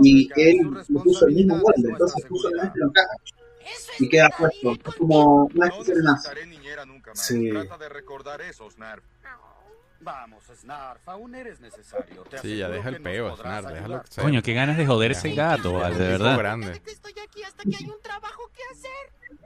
[0.00, 0.58] Y él
[1.02, 3.16] puso el mismo molde, es entonces puso lo encaja.
[3.64, 4.74] Eso es Y queda puesto.
[4.98, 6.28] como una especie de nazi.
[7.14, 7.50] Sí.
[7.50, 9.04] Trata de recordar eso, Snarf.
[10.00, 12.24] Vamos, Snarf, aún eres necesario.
[12.24, 14.04] Te Sí, ya deja el peo, podrás Snar, déjalo ayudar.
[14.04, 14.24] que sea.
[14.24, 16.36] Coño, qué ganas de joder ese gato, vale, de verdad.
[16.36, 16.80] grande.
[16.82, 19.38] que estoy aquí hasta que hay un trabajo que hacer.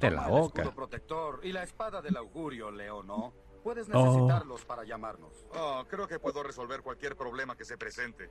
[0.00, 0.62] De la el boca.
[0.62, 3.32] escudo protector y la espada del augurio, Leo, ¿no?
[3.62, 4.04] Puedes Oh.
[4.04, 5.32] necesitarlos para llamarnos.
[5.54, 8.28] Oh, creo que puedo resolver cualquier problema que se presente.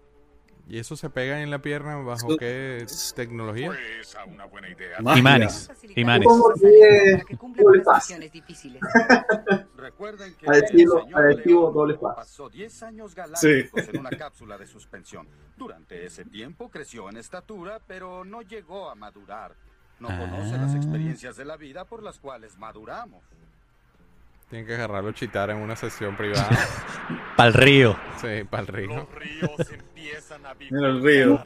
[0.65, 2.85] ¿Y eso se pega en la pierna bajo qué
[3.15, 3.67] tecnología?
[3.67, 4.99] Fue esa una buena idea.
[5.01, 5.19] Magia.
[5.19, 5.69] Imanes.
[5.95, 6.27] Imanes.
[6.27, 8.09] Doble paz.
[9.75, 12.15] Recuerden que Adhesivo- el señor adhesivo doble faz.
[12.15, 13.89] pasó 10 años galácticos Sí.
[13.93, 15.27] en una cápsula de suspensión.
[15.57, 19.55] Durante ese tiempo creció en estatura, pero no llegó a madurar.
[19.99, 20.77] No conoce las Ah.
[20.77, 23.23] experiencias de la vida por las cuales maduramos.
[24.53, 26.47] Tienen que agarrarlo chitar en una sesión privada.
[27.37, 27.97] Pa'l río.
[28.21, 29.07] sí, para el río.
[29.15, 31.43] ríos empiezan a Mira el río.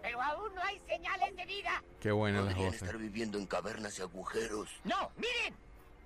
[0.00, 1.82] Pero aún no hay señales de vida.
[2.00, 2.82] Qué buenas las Podrían voces.
[2.84, 4.68] estar viviendo en cavernas y agujeros.
[4.84, 5.52] No, miren.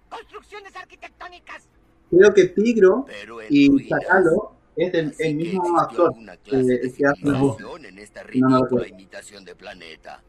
[0.09, 1.69] Construcciones arquitectónicas.
[2.09, 3.05] Creo que Tigro
[3.51, 3.89] y.
[3.91, 6.15] Chacalo es el mismo actor
[6.47, 7.59] eh, que hace la voz.
[7.59, 10.23] Civilización en esta No imitación de planeta.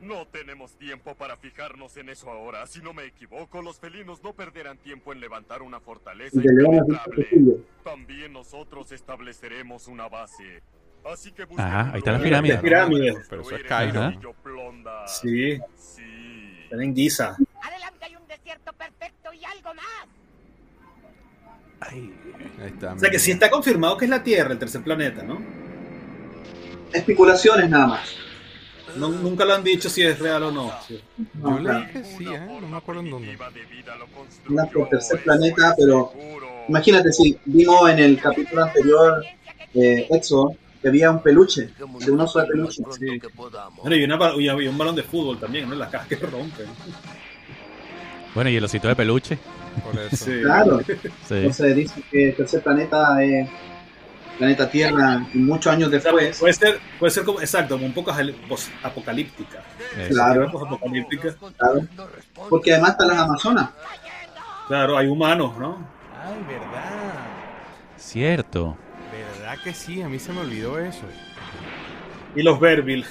[0.00, 2.66] No tenemos tiempo para fijarnos en eso ahora.
[2.68, 7.56] Si no me equivoco, los felinos no perderán tiempo en levantar una fortaleza impenetrable.
[7.82, 10.62] También nosotros estableceremos una base.
[11.04, 12.54] Así que Ajá, ahí está la pirámide.
[12.56, 13.16] lugares Pirámide.
[13.28, 14.12] Pero eso es Cairo.
[15.06, 16.02] Sí, Sí.
[16.64, 17.36] están en Giza.
[17.62, 20.06] Adelante hay un desierto perfecto y algo más.
[21.80, 22.12] Ahí
[22.66, 22.92] está.
[22.94, 25.40] O sea que sí está confirmado que es la Tierra, el tercer planeta, ¿no?
[26.92, 28.16] Especulaciones nada más.
[28.96, 30.72] No- nunca lo han dicho si es real o no.
[30.86, 31.00] Sí.
[31.18, 32.40] Yo No, leí que sí, ¿eh?
[32.60, 33.38] No me acuerdo en dónde.
[34.48, 36.12] Una por tercer planeta, pero
[36.68, 39.24] imagínate si vimos en el capítulo anterior
[39.74, 41.70] eh, Exo que había un peluche,
[42.00, 42.82] de un oso de peluche.
[42.98, 43.20] Sí.
[43.82, 45.74] Bueno, y, una y había un balón de fútbol también, ¿no?
[45.74, 46.66] Las cajas que rompen.
[48.34, 49.38] Bueno, y el osito de peluche.
[49.84, 50.24] Por eso.
[50.24, 50.40] Sí.
[50.42, 50.92] Claro, Sí.
[51.34, 53.48] entonces dice que el tercer planeta es
[54.38, 56.38] planeta Tierra muchos años O sea, después.
[56.38, 58.12] puede ser, puede ser como, exacto, como un poco
[58.82, 59.62] apocalíptica.
[60.08, 61.34] Claro, Apocalíptica.
[61.56, 61.86] claro.
[62.48, 63.70] Porque además están las Amazonas.
[64.68, 65.78] Claro, hay humanos, ¿no?
[66.22, 67.26] Ay, verdad.
[67.96, 68.76] Cierto.
[69.40, 71.02] Verdad que sí, a mí se me olvidó eso.
[72.36, 73.04] Y los Verbil,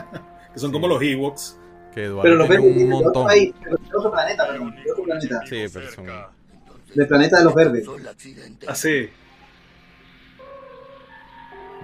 [0.52, 1.58] que son como los Ewoks.
[1.94, 3.28] Que Eduardo Pero los verdes un montón.
[3.28, 3.54] de
[3.94, 5.40] otro planeta, perdón, otro planeta.
[5.48, 6.06] Sí, pero son...
[6.94, 7.84] Del planeta de los verdes.
[7.84, 8.66] Solo accidente.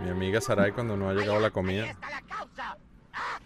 [0.03, 1.87] Mi amiga Sarai cuando no ha llegado la comida.
[1.91, 2.77] está la causa.
[3.13, 3.39] Ah,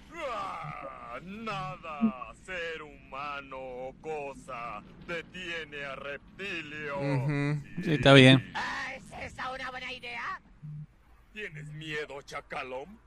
[1.22, 6.96] Nada, ser humano o cosa detiene a Reptilio.
[7.82, 8.52] Sí, está bien.
[8.54, 10.40] Ah, ¿Es esa una buena idea?
[11.32, 12.98] ¿Tienes miedo, Chacalón?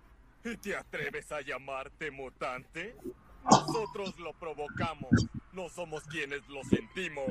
[0.43, 2.95] ¿Y te atreves a llamarte mutante?
[3.43, 5.11] Nosotros lo provocamos,
[5.53, 7.25] no somos quienes lo sentimos.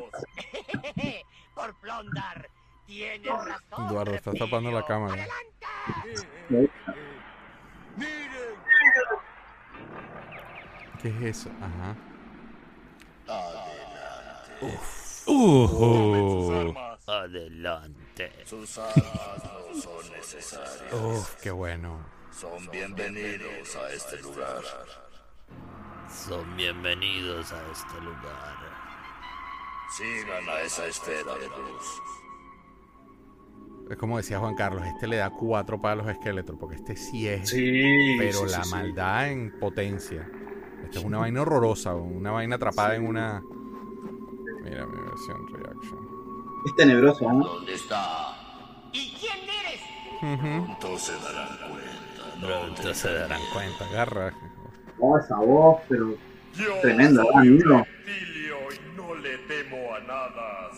[1.55, 2.48] Por Plondar.
[2.86, 3.86] Tienes razón.
[3.88, 5.26] Eduardo, estás tapando la cámara.
[5.86, 6.70] ¡Adelante!
[7.96, 8.56] ¡Miren!
[11.02, 11.50] ¿Qué es eso?
[11.60, 11.96] Ajá.
[15.26, 17.08] Uh, Armas.
[17.08, 18.32] Adelante.
[18.44, 20.92] Sus armas no son necesarias.
[20.92, 21.98] Uf, qué bueno.
[22.30, 24.62] Son bienvenidos a este lugar.
[26.08, 28.56] Son bienvenidos a este lugar.
[29.96, 32.00] Sigan a esa esfera de luz.
[33.90, 37.28] Es como decía Juan Carlos, este le da cuatro palos a Skeletor, porque este sí
[37.28, 38.16] es, Sí.
[38.18, 38.74] pero sí, la sí, sí.
[38.74, 40.28] maldad en potencia.
[40.84, 43.42] Esta es una vaina horrorosa, una vaina atrapada en una...
[44.62, 45.98] Mira mi versión reaction.
[46.66, 47.44] Es tenebroso, ¿no?
[47.44, 48.36] ¿Dónde está?
[48.92, 49.80] ¿Y quién eres?
[50.40, 52.46] Pronto se darán cuenta.
[52.46, 54.34] Pronto se darán Cuenta, agarra.
[54.98, 56.14] Oh, esa voz, pero
[56.54, 57.58] Yo Tremendo, soy un
[58.96, 60.70] no le temo a nada.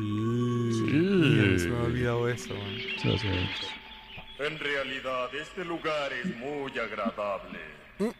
[0.00, 0.72] Sí.
[0.72, 1.58] Sí.
[1.58, 2.54] Se me ha olvidado eso.
[2.54, 2.76] man.
[3.02, 3.28] sí, sí.
[4.38, 7.58] En realidad, este lugar es muy agradable.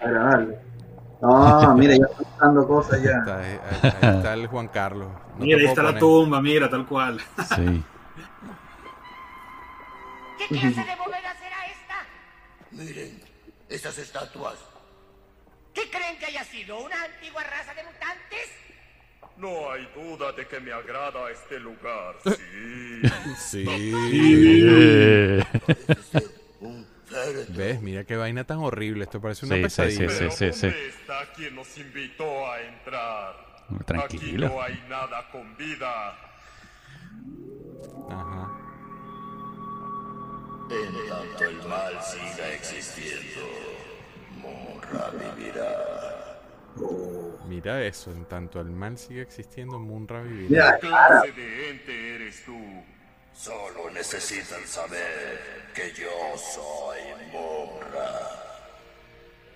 [0.00, 0.58] agradable.
[1.22, 3.10] No, mira, ya está buscando cosas ya.
[3.18, 5.08] Está, ahí, ahí- ahí está el Juan Carlos.
[5.38, 6.00] No Mira, ahí está la poner.
[6.00, 7.20] tumba, mira, tal cual.
[7.54, 7.82] Sí.
[10.38, 12.06] ¿Qué clase de bóveda será esta?
[12.70, 13.20] Miren,
[13.68, 14.54] esas estatuas.
[15.74, 16.78] ¿Qué creen que haya sido?
[16.78, 18.48] ¿Una antigua raza de mutantes?
[19.40, 22.16] No hay duda de que me agrada este lugar.
[23.38, 23.64] Sí.
[24.30, 24.62] Sí.
[27.48, 27.80] ¿Ves?
[27.80, 29.04] Mira qué vaina tan horrible.
[29.04, 30.08] Esto parece una Sí, sí, pesadilla.
[30.10, 30.66] sí, Pero sí, sí.
[30.66, 33.34] ¿dónde está quien nos invitó a entrar?
[33.86, 34.46] Tranquilo.
[34.46, 36.16] Aquí no hay nada con vida.
[38.10, 38.56] Ajá.
[40.70, 43.40] En tanto el mal siga existiendo,
[44.38, 46.29] Monra vivirá.
[47.46, 48.10] Mira eso.
[48.12, 50.78] En tanto el mal sigue existiendo, Munra vivirá.
[50.80, 52.58] ¿Qué clase de ente eres tú?
[53.34, 56.98] Solo necesitan saber que yo soy
[57.32, 58.30] Monra.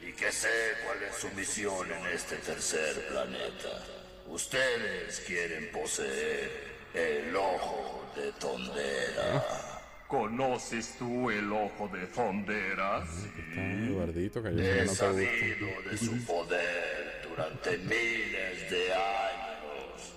[0.01, 0.49] Y que sé
[0.85, 3.85] cuál es su misión en este tercer planeta.
[4.29, 6.51] Ustedes quieren poseer
[6.95, 9.74] el ojo de Tondera.
[10.15, 13.09] ¿Conoces tú el ojo de Zonderas?
[13.49, 20.15] Está Eduardito, que yo no sabido de su poder durante miles de años.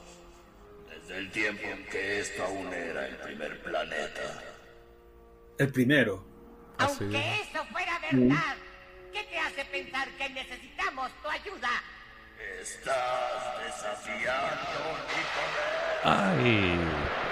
[0.88, 4.44] Desde el tiempo en que esto aún era el primer planeta.
[5.58, 6.24] El primero.
[6.78, 8.56] Así Aunque eso fuera verdad,
[9.12, 11.72] ¿qué te hace pensar que necesitamos tu ayuda?
[12.62, 16.04] Estás desafiando mi poder.
[16.04, 17.27] Ay.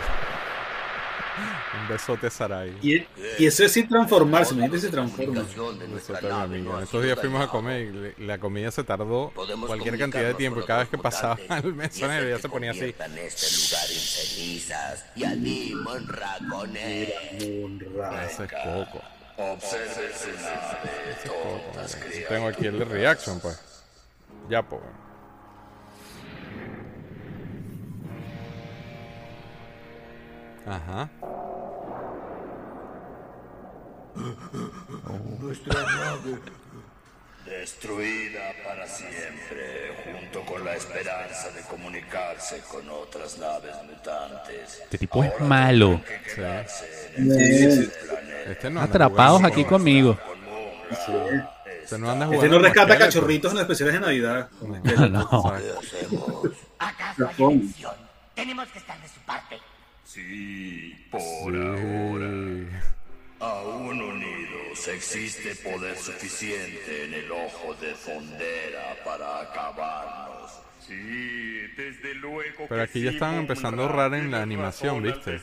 [1.74, 2.78] Un besote a Sarai.
[2.82, 3.06] Y,
[3.38, 5.44] y eso es sin transformarse, imagínate si se transforma.
[5.44, 9.98] Nos Estos días fuimos a en comer y le- la comida se tardó Podemos cualquier
[9.98, 12.86] cantidad de tiempo y cada vez que pasaba el mesonero ya se ponía así.
[12.86, 17.14] este lugar en cenizas y allí Monra con él.
[17.42, 18.26] Munra.
[18.26, 18.52] Ese es.
[19.38, 20.12] Observe
[21.24, 21.98] criaturas.
[22.30, 23.60] Tengo aquí el de reaction, pues.
[24.50, 24.82] Ya, pues.
[30.66, 31.10] Ajá.
[35.40, 36.40] Nuestra nave.
[37.46, 44.80] Destruida para siempre, junto con la esperanza de comunicarse con otras naves mutantes.
[44.84, 45.92] Este tipo es malo.
[45.92, 46.66] El planeta.
[48.48, 50.18] Este no anda Atrapados aquí con- conmigo.
[50.18, 50.36] Con.
[51.84, 54.50] Este no anda Este no rescata cachorritos en especiales de Navidad.
[55.12, 55.52] No.
[55.54, 56.50] Hacemos.
[56.80, 57.94] ¿Acaso hay elección?
[58.34, 59.60] Tenemos que estar de su parte.
[60.04, 62.68] Sí, por Sí.
[63.40, 70.52] Aún unidos existe poder suficiente en el ojo de Fondera para acabarnos.
[70.80, 70.94] Sí,
[71.76, 72.68] desde luego.
[72.70, 75.42] Pero aquí ya estaban empezando a ahorrar en la animación, ¿viste?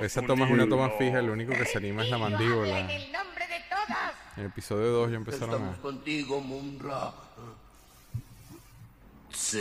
[0.00, 2.80] Esa toma es una toma fija, lo único que se anima es la mandíbula.
[2.80, 3.98] En el nombre de todos.
[4.36, 5.82] En el episodio 2 ya empezaron Estamos a...
[5.82, 7.12] contigo, Munra.
[9.30, 9.58] Sí,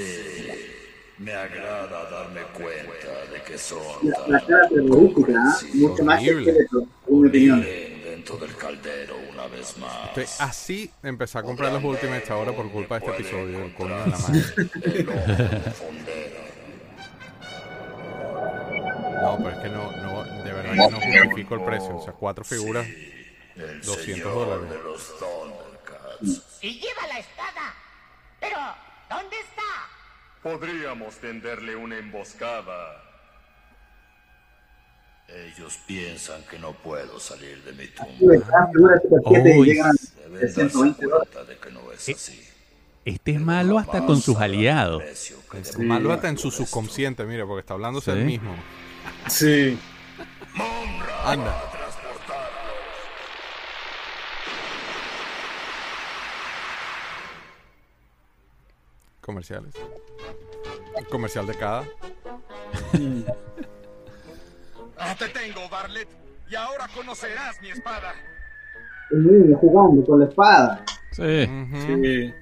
[1.17, 5.39] me agrada darme cuenta de que son La, la cara terrorífica,
[5.73, 6.67] mucho más que
[7.09, 7.65] opinión.
[8.03, 10.07] Dentro del caldero una vez más.
[10.17, 13.97] Estoy así empezar a comprar los Ultimates ahora por culpa de este episodio, el coño
[13.99, 14.43] de la madre.
[19.21, 21.97] No, pero es que no, no, de verdad que no justifico el precio.
[21.97, 22.85] O sea, cuatro figuras,
[23.55, 24.69] El 200 señor dólares.
[24.69, 25.13] de los.
[26.61, 27.73] Y lleva la espada.
[28.39, 28.57] Pero,
[29.09, 29.61] ¿dónde está?
[30.49, 33.01] Podríamos tenderle una emboscada.
[35.27, 38.11] Ellos piensan que no puedo salir de mi tumba.
[38.19, 39.65] Tuve cada figura de Super 7 y Uy.
[39.67, 41.29] llegan a Deben darse 320 dólares.
[41.33, 42.47] cuenta de que no es así.
[43.05, 45.01] Este es malo hasta con sus aliados.
[45.03, 48.19] Es malo hasta en su subconsciente, mira, porque está hablándose Sí.
[48.19, 48.55] él mismo.
[49.27, 49.79] Sí.
[51.25, 51.59] Anda.
[59.25, 59.73] Comerciales.
[60.97, 61.83] El comercial de cada.
[64.97, 66.07] Ah, te tengo, Barlet.
[66.49, 68.13] Y ahora conocerás mi espada.
[69.59, 70.85] Jugando con la espada.
[71.11, 72.33] Sí.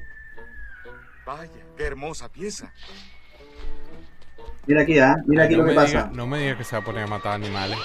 [1.26, 2.72] Vaya, qué hermosa pieza.
[4.68, 5.16] Mira aquí, ¿ah?
[5.26, 6.12] Mira aquí no, lo que diga, pasa.
[6.14, 7.80] no me diga que se va a poner a matar animales.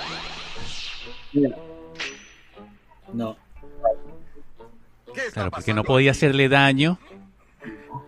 [1.32, 1.56] Mira.
[3.14, 3.38] No.
[5.14, 6.98] ¿Qué está Claro, porque no podía hacerle daño.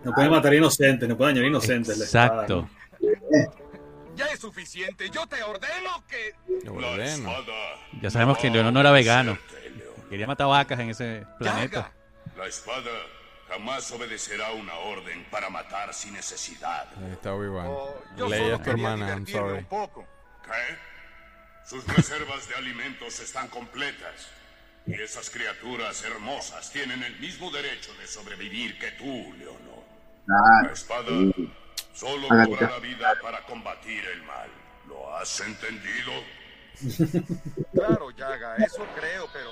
[0.03, 1.99] No pueden matar inocentes, no pueden dañar inocentes.
[1.99, 2.69] Exacto.
[4.13, 5.09] Ya es suficiente.
[5.09, 6.35] Yo te ordeno que.
[6.65, 7.31] Yo ordeno.
[8.01, 9.37] Ya sabemos que Leonor no era vegano.
[10.09, 11.91] Quería matar vacas en ese planeta.
[12.37, 12.91] La espada
[13.47, 16.87] jamás obedecerá una orden para matar sin necesidad.
[16.97, 17.67] Ahí está Obi-Wan.
[17.67, 17.95] Oh,
[18.27, 19.59] Leia es tu hermana, I'm sorry.
[19.59, 20.05] un poco.
[20.43, 20.77] ¿Qué?
[21.65, 24.27] Sus reservas de alimentos están completas.
[24.85, 29.80] Y esas criaturas hermosas tienen el mismo derecho de sobrevivir que tú, Leonor.
[30.31, 30.73] La Claro.
[30.73, 31.07] espada
[31.93, 34.49] solo Hágale cobrará vida para combatir el mal.
[34.87, 36.11] ¿Lo has entendido?
[37.73, 39.49] Claro, Yaga, eso creo, pero.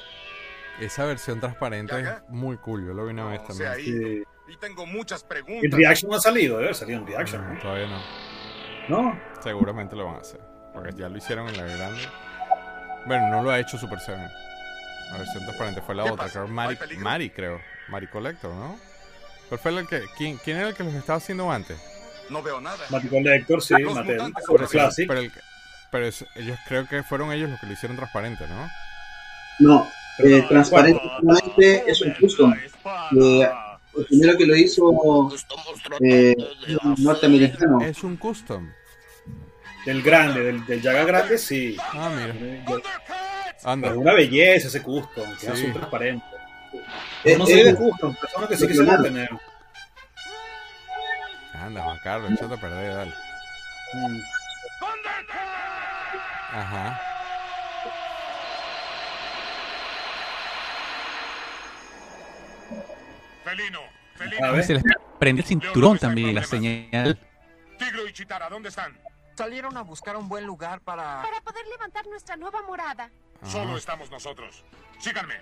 [0.79, 2.23] Esa versión transparente es ¿Yaga?
[2.29, 2.85] muy cool.
[2.87, 3.73] Yo lo vi una vez también.
[3.79, 4.25] ido.
[4.47, 5.69] Y tengo muchas preguntas.
[5.77, 7.41] Reaction no ha salido, debe salir en Reaction.
[7.47, 7.59] No, ¿no?
[7.61, 7.99] todavía no.
[9.03, 9.19] No.
[9.41, 10.39] Seguramente lo van a hacer.
[10.73, 12.01] Porque ya lo hicieron en la grande.
[13.05, 14.27] Bueno, no lo ha hecho Super Seven.
[15.11, 16.47] La versión transparente fue la ¿Qué otra, creo.
[16.47, 16.77] ¿No Mari?
[16.97, 17.59] Mari, creo.
[17.89, 18.79] Mari Collector, ¿no?
[19.49, 21.77] ¿Cuál fue el que, quién, quién era el que los estaba haciendo antes?
[22.29, 22.77] No veo nada.
[22.89, 25.07] Mati Collector, sí, son Classic.
[25.07, 25.31] Pero, el
[25.91, 28.69] pero es- ellos creo que fueron ellos los que lo hicieron transparente, ¿no?
[29.59, 29.89] No,
[30.19, 32.53] eh, transparente es un custom.
[33.19, 33.49] Eh,
[33.97, 35.31] el primero que lo hizo
[35.99, 36.35] eh,
[36.99, 37.81] norteamericano.
[37.81, 38.71] Es un custom.
[39.85, 41.75] Del grande, del, del Yaga grande, sí.
[41.93, 42.75] Ah, mira.
[43.63, 43.89] Anda.
[43.89, 45.47] Es una belleza ese custom, que es Sí.
[45.47, 46.25] azul transparente.
[47.23, 49.29] Eh, no sé de custom, personas que sí que se van a tener.
[51.53, 53.13] Anda, Juan Carlos, échate a perder, dale.
[53.93, 54.19] Mm.
[56.51, 57.01] Ajá.
[63.43, 64.51] Felino, A felino.
[64.53, 64.63] ver.
[64.63, 64.81] Se le,
[65.17, 67.17] prende el cinturón también, la señal.
[67.77, 68.97] Tigro y Chitara, ¿dónde están?
[69.37, 71.21] Salieron a buscar un buen lugar para...
[71.21, 73.09] Para poder levantar nuestra nueva morada.
[73.43, 74.65] Solo estamos nosotros.
[74.99, 75.35] Síganme.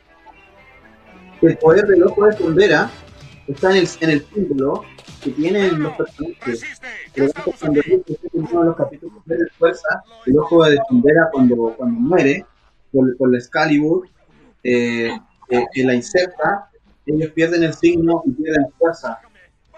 [1.41, 2.89] El poder del ojo de Fundera
[3.47, 4.83] está en el, en el símbolo
[5.23, 6.63] que tienen los personajes.
[7.59, 7.81] Cuando
[8.33, 12.45] uno de los capítulos de fuerza, el ojo de Fundera cuando, cuando muere,
[12.91, 14.07] por, por la Excalibur,
[14.63, 15.11] eh,
[15.49, 16.69] eh, que la inserta,
[17.05, 19.19] ellos pierden el signo y pierden fuerza.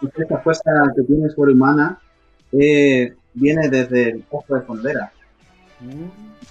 [0.02, 2.00] Y esta fuerza que tiene sobrehumana
[2.52, 5.12] eh, viene desde el ojo de Fundera.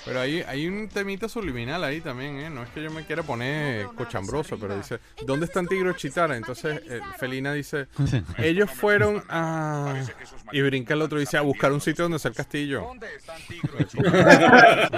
[0.08, 2.48] Pero hay, hay un temita subliminal ahí también, ¿eh?
[2.48, 6.34] No es que yo me quiera poner cochambroso, pero dice, ¿dónde están Tigro y Chitara?
[6.34, 7.88] Entonces eh, Felina dice,
[8.38, 10.02] ellos fueron a...
[10.50, 12.86] Y brinca el otro y dice, a buscar un sitio donde está el castillo.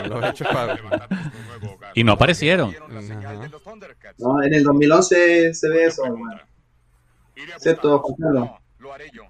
[0.09, 0.79] Los hechos para...
[1.95, 2.71] Y no aparecieron.
[2.71, 3.49] Ajá.
[4.19, 4.43] ¿no?
[4.45, 6.41] En el 2011 se ve eso, bueno.
[7.59, 8.49] ¿Cierto, Juan Carlos?
[9.13, 9.30] Yo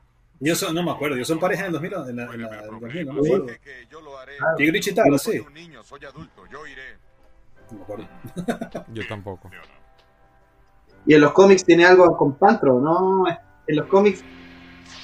[0.55, 2.43] son, no me acuerdo, yo son pareja en el 2000, en la, en la- en
[2.65, 3.47] el 2000 no me acuerdo.
[4.57, 5.39] Tigre y Chitara, sí.
[7.71, 8.09] No me acuerdo.
[8.89, 9.51] Yo tampoco.
[11.07, 13.25] Y en los cómics tiene algo con Pantro, ¿no?
[13.67, 14.23] En los cómics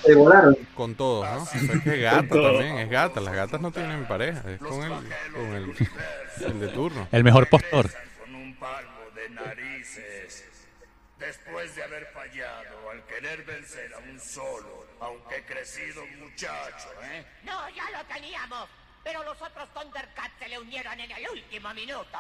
[0.03, 0.57] se volaron.
[0.75, 1.47] Con todos, ¿no?
[1.47, 2.53] Sea, es que es gata todo.
[2.53, 3.21] también, es gata.
[3.21, 4.91] Las gatas no tienen pareja, es con el,
[5.33, 5.75] con el,
[6.47, 7.09] el de turno.
[7.13, 7.89] El mejor postor.
[8.21, 10.45] Con un palmo de narices.
[11.19, 17.25] Después de haber fallado al querer vencer a un solo, aunque crecido muchacho, ¿eh?
[17.45, 18.69] No, ya lo teníamos.
[19.05, 22.19] Pero los otros Thundercats se le unieron en el último minuto.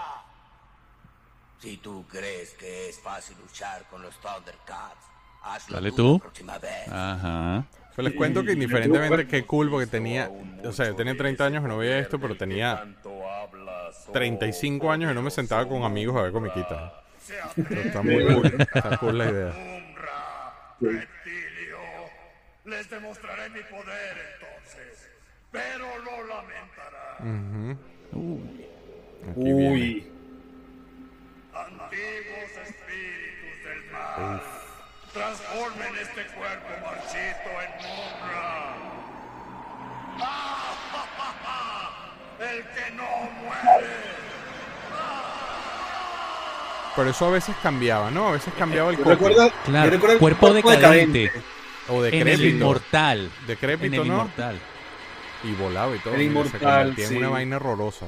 [1.59, 5.05] Si tú crees que es fácil luchar con los Thundercats,
[5.43, 6.13] hazlo Dale tú tú.
[6.15, 6.89] la próxima vez.
[6.89, 7.65] Ajá.
[7.97, 10.31] Pues les cuento que indiferentemente qué cool, porque tenía,
[10.63, 12.85] o sea, yo tenía 30 años que no veía esto, pero tenía
[14.13, 16.93] 35 años que no me sentaba con amigos a ver comiquitas.
[17.57, 19.53] Pero está muy cool, está cool la idea.
[22.67, 25.09] Les demostraré mi poder entonces,
[25.53, 27.79] pero lo lamentarán.
[29.37, 29.71] Viene.
[29.71, 30.13] Uy.
[31.55, 34.43] Antiguos espíritus del mal,
[35.13, 38.75] transformen este cuerpo marchito en Munra.
[42.41, 43.09] El que no
[43.41, 43.95] muere.
[46.97, 48.29] Pero eso a veces cambiaba, ¿no?
[48.29, 49.29] A veces cambiaba el cuerpo.
[49.29, 51.31] recuerdo- Claro, el cuerpo decadente.
[51.89, 52.49] O En el decrépito.
[52.49, 53.31] inmortal.
[53.47, 54.15] Decrépito, En el ¿no?
[54.15, 54.57] inmortal.
[55.45, 56.15] Y volaba y todo.
[56.15, 57.33] El y Se inmortal, convertía en una sí.
[57.33, 58.07] vaina horrorosa.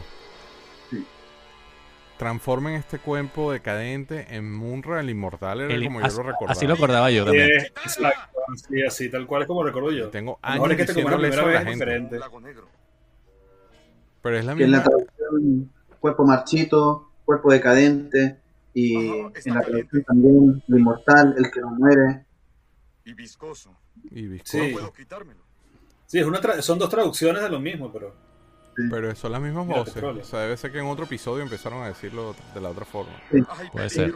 [2.17, 6.51] Transformen este cuerpo decadente en Munra, el inmortal, era El- como yo lo recordaba.
[6.51, 7.49] así lo acordaba yo también.
[7.49, 10.09] Eh, exacto, así, así, tal cual es como recuerdo yo.
[10.09, 12.19] Tengo años es que te como la diciéndole primera eso a vez la diferente.
[14.21, 14.91] Pero es la Que en la misma.
[14.91, 18.37] traducción, cuerpo marchito, cuerpo decadente.
[18.75, 22.25] Y en la traducción también, lo inmortal, el que no muere.
[23.09, 23.75] Y viscoso.
[24.11, 24.65] Y viscoso.
[24.65, 24.73] Sí.
[24.73, 25.41] Puedo quitármelo.
[26.07, 28.15] Sí, es una tra- son dos traducciones de lo mismo, pero.
[28.91, 29.95] Pero son las mismas Mira, voces.
[29.95, 30.23] petróleo.
[30.23, 33.13] O sea, debe ser que en otro episodio empezaron a decirlo de la otra forma.
[33.33, 34.15] Ay, Puede ser.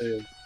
[0.00, 0.24] eh,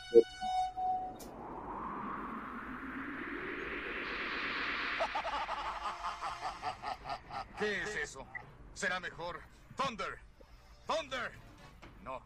[7.58, 8.26] ¿Qué es eso?
[8.74, 9.40] Será mejor.
[9.76, 10.18] Thunder.
[10.86, 11.32] Thunder.
[12.02, 12.20] No.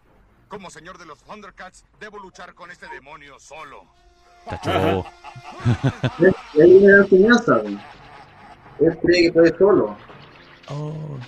[0.48, 3.84] Como señor de los Thundercats, debo luchar con este demonio solo.
[4.48, 5.04] Tacho.
[6.20, 7.58] Ahí viene la enseñanza.
[7.58, 7.78] güey.
[8.80, 9.96] Él cree que puede solo.
[10.68, 11.18] Oh.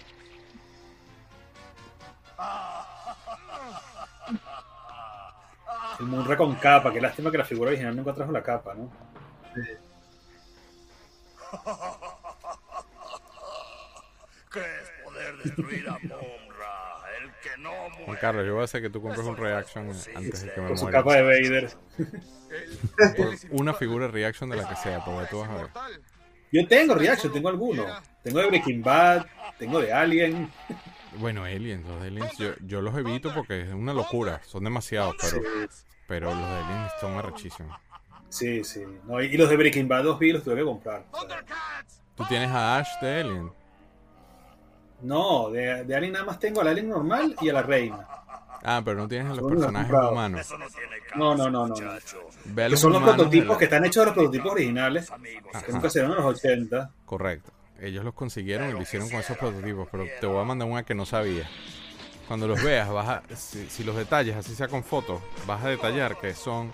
[6.01, 6.93] el Munra con capa.
[6.93, 8.91] Qué lástima que la figura original nunca trajo la capa, ¿no?
[14.51, 16.48] ¿Crees poder destruir a no
[18.09, 18.21] Juan?
[18.21, 20.79] Carlos, yo voy a hacer que tú compres un reaction antes de que me Con
[20.79, 20.99] su muera.
[20.99, 21.71] capa de Vader.
[23.17, 25.69] Por una figura de reaction de la que sea, porque tú vas a ver.
[26.51, 27.85] Yo tengo reaction, tengo alguno.
[28.23, 29.27] Tengo de Breaking Bad,
[29.59, 30.51] tengo de Alien.
[31.17, 34.41] Bueno, aliens, los de aliens, yo, yo los evito porque es una locura.
[34.47, 35.43] Son demasiados, pero,
[36.07, 37.77] pero los de aliens son arrechísimos.
[38.29, 38.85] Sí, sí.
[39.05, 41.05] No, y los de Breaking Bad 2 vi los tuve que comprar.
[41.13, 41.45] O sea,
[42.15, 43.53] Tú tienes a Ash de Alien.
[45.03, 48.07] No, de, de Alien nada más tengo al Alien normal y a la reina.
[48.65, 50.41] Ah, pero no tienes a los Son los personajes humanos.
[50.41, 51.75] Eso no tiene caso, No, no, no, no.
[51.75, 55.13] a son los prototipos la- que están hechos de los prototipos originales.
[55.65, 56.91] Que nunca se dieron en los 80.
[57.05, 57.53] Correcto.
[57.81, 60.83] Ellos los consiguieron y lo hicieron con esos prototipos, pero te voy a mandar una
[60.83, 61.49] que no sabía.
[62.27, 65.69] Cuando los veas, vas a, si, si los detalles, así sea con fotos, vas a
[65.69, 66.73] detallar que son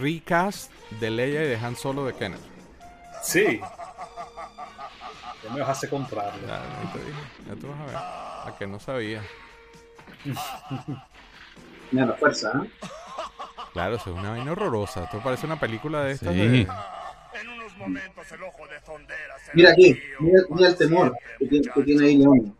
[0.00, 0.70] recast
[1.00, 2.40] de Leia y de Han Solo de Kenneth.
[3.22, 3.60] Sí.
[5.44, 6.46] Ya me vas a hacer comprarlo.
[6.46, 6.62] Ya,
[6.92, 7.96] te dije, ya tú vas a ver.
[7.96, 9.22] A que no sabía.
[11.92, 12.70] Mira la fuerza, ¿eh?
[13.72, 15.04] Claro, eso es una vaina horrorosa.
[15.04, 16.38] Esto parece una película de estas Sí.
[16.40, 16.68] de,
[17.78, 21.84] momentos el ojo de Zondera Mira aquí, mira, mira el temor que tiene, que muchacho.
[21.84, 22.56] tiene ahí León.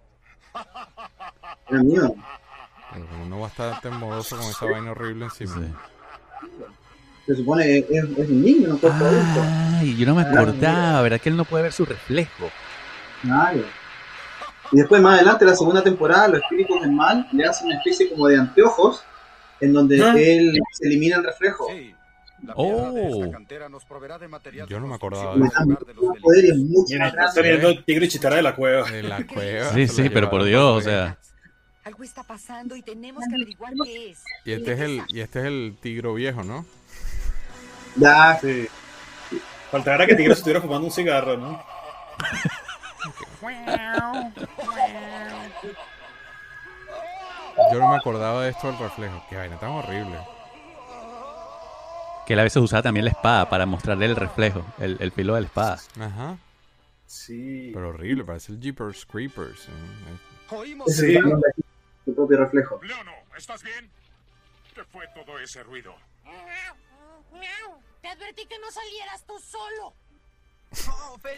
[1.69, 2.15] Era mío.
[2.93, 5.67] Pero como no va a estar temoroso con esa vaina horrible encima.
[7.27, 9.43] Se supone que es, es un niño, no adulto.
[9.79, 12.51] Ay, yo no me acordaba, ¿verdad que él no puede ver su reflejo?
[13.23, 13.65] Claro.
[14.73, 18.11] Y después más adelante, la segunda temporada, los espíritus del mal le hacen una especie
[18.11, 19.03] como de anteojos
[19.61, 20.15] en donde Ah.
[20.16, 21.66] él se elimina el reflejo.
[22.55, 22.93] Oh,
[24.69, 27.35] Yo no me acordaba Le de poderes mucho Mira, más está grandes.
[27.35, 28.89] saliendo Tigre y Chitara de la cueva.
[28.90, 29.73] De la cueva.
[29.73, 31.16] sí, sí, pero por Dios, o sea.
[31.85, 34.23] Algo está pasando y tenemos que averiguar qué es.
[34.45, 36.65] Y este es el, y este es el tigro viejo, ¿no?
[37.97, 38.69] Ya, Sí.
[39.70, 41.61] Faltara que Tigre estuviera fumando un cigarro, ¿no?
[47.73, 49.23] Yo no me acordaba de esto del reflejo.
[49.28, 50.19] Qué vaina tan horrible.
[52.27, 55.35] Que él a veces usaba también la espada para mostrarle el reflejo, el, el filo
[55.35, 55.78] de la espada.
[55.98, 56.36] Ajá.
[57.06, 57.70] Sí.
[57.73, 59.69] Pero horrible, parece el Jeepers Creepers.
[59.69, 60.89] ¿eh?
[60.89, 61.19] Sí.
[62.05, 62.81] su propio reflejo.
[62.82, 63.90] Leono, ¿estás bien?
[64.74, 65.94] ¿Qué fue todo ese ruido?
[68.02, 69.94] Te advertí que no salieras tú solo.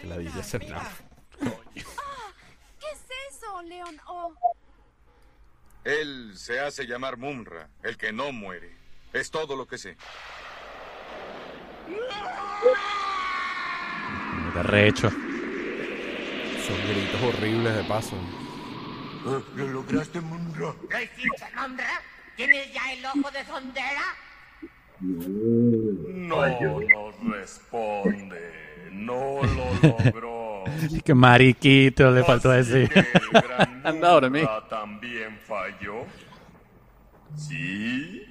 [0.05, 0.43] La dilla
[1.41, 4.01] ¿Qué es eso, León?
[4.07, 4.35] Oh,
[5.85, 8.77] Él se hace llamar Mumra, el que no muere.
[9.13, 9.97] Es todo lo que sé.
[14.49, 15.11] Está rehecho.
[15.11, 18.17] Son gritos horribles de paso.
[19.25, 20.75] ¿Lo lograste, Munra?
[20.89, 22.03] ¿Lo hiciste, Mondra?
[22.37, 24.15] ¿Tienes ya el ojo de Sondera?
[25.01, 26.47] No
[26.81, 28.89] nos responde.
[28.91, 30.40] No lo logró.
[31.05, 32.89] Qué mariquito le faltó decir.
[32.89, 33.07] Que
[33.85, 34.43] Anda a dormir.
[34.43, 36.05] Munra también falló.
[37.37, 38.23] ¿Sí?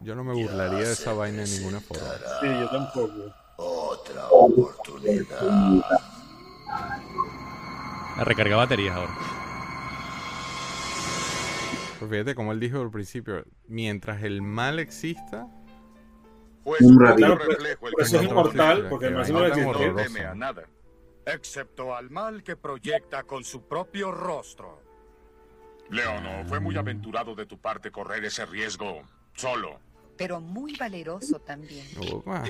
[0.00, 2.04] Yo no me burlaría de esa vaina de ninguna forma.
[2.40, 3.32] Sí, yo tampoco.
[3.56, 5.84] Otra oportunidad.
[8.16, 9.12] A recargar baterías ahora.
[11.98, 15.46] Pero fíjate como él dijo al principio, mientras el mal exista,
[16.64, 17.34] Pues Un un ratito.
[17.36, 19.20] reflejo el Por que eso es no inmortal, porque no
[19.68, 20.04] horrorosa.
[20.04, 20.62] teme a nada.
[21.26, 24.80] Excepto al mal que proyecta con su propio rostro.
[25.90, 29.02] Leono, fue muy aventurado de tu parte correr ese riesgo
[29.34, 29.78] solo.
[30.16, 31.86] pero muy valeroso también.
[32.12, 32.44] Opa.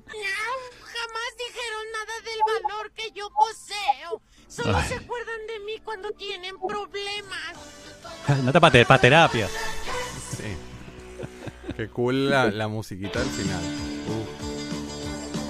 [0.00, 4.22] Jamás dijeron nada del valor que yo poseo.
[4.48, 4.88] Solo Ay.
[4.88, 7.54] se acuerdan de mí cuando tienen problemas.
[8.44, 9.48] No te para terapia.
[11.76, 13.60] Qué cool la, la musiquita del final.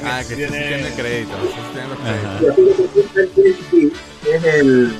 [0.02, 1.32] Ah, que este sí Tiene- tiene crédito.
[1.42, 3.98] sí tiene créditos.
[4.28, 4.96] Es el,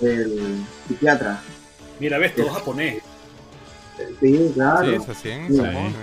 [0.00, 1.42] el psiquiatra.
[1.98, 3.02] Mira, ves, todo japonés.
[4.20, 4.88] Sí, claro.
[4.88, 5.94] Sí, es así en Sí, Japón,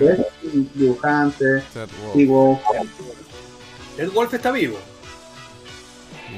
[0.76, 2.16] dibujante, Seth Wolf.
[2.16, 2.62] digo,
[3.98, 4.78] ¿El Wolf está vivo?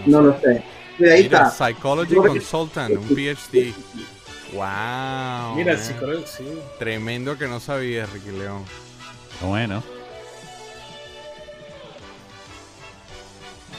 [0.06, 0.64] no lo sé.
[0.98, 1.68] Mira, ahí Mira, está.
[1.74, 3.74] Psychology Consultant, un PhD.
[4.54, 5.56] Wow.
[5.56, 5.86] Mira, el man.
[5.86, 6.60] psicólogo, sí.
[6.80, 8.66] Tremendo que no sabía, Ricky León.
[9.42, 9.84] Bueno.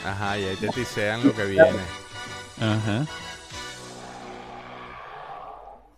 [0.05, 1.79] Ajá, y ahí te tisean lo que viene.
[2.59, 3.05] Ajá.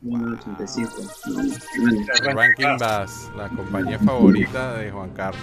[0.02, 2.34] 1985.
[2.34, 5.42] Ranking Bass, la compañía favorita de Juan Carlos.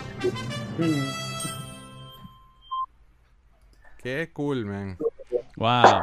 [4.02, 4.98] Qué cool, man.
[5.56, 6.02] Wow.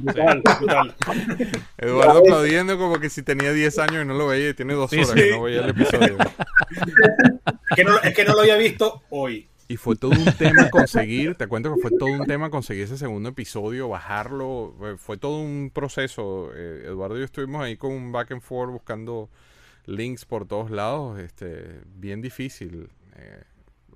[0.00, 0.94] Brutal, brutal.
[1.78, 4.90] Eduardo aplaudiendo como que si tenía 10 años y no lo veía y tiene dos
[4.90, 5.16] Sí, horas sí.
[5.16, 6.16] que no veía el episodio.
[6.18, 9.48] Es que, no, es que no lo había visto hoy.
[9.68, 12.96] Y fue todo un tema conseguir, te cuento que fue todo un tema conseguir ese
[12.98, 16.50] segundo episodio, bajarlo, fue todo un proceso.
[16.54, 19.28] Eh, Eduardo y yo estuvimos ahí con un back and forth buscando
[19.86, 22.90] links por todos lados, este, bien difícil.
[23.16, 23.42] Eh,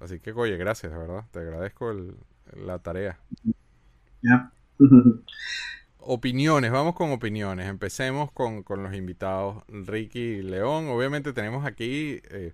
[0.01, 2.17] así que, oye, gracias, de verdad, te agradezco el-
[2.57, 3.21] la tarea.
[4.23, 4.51] Ya.
[6.13, 7.69] Opiniones, vamos con opiniones.
[7.69, 10.89] Empecemos con, con los invitados, Ricky y León.
[10.89, 12.53] Obviamente tenemos aquí eh,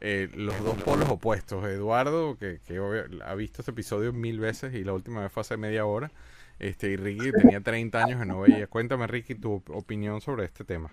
[0.00, 1.64] eh, los dos polos opuestos.
[1.64, 5.40] Eduardo, que, que obvia- ha visto este episodio mil veces y la última vez fue
[5.40, 6.10] hace media hora.
[6.58, 8.66] Este, y Ricky que tenía 30 años y no veía.
[8.66, 10.90] Cuéntame, Ricky, tu op- opinión sobre este tema.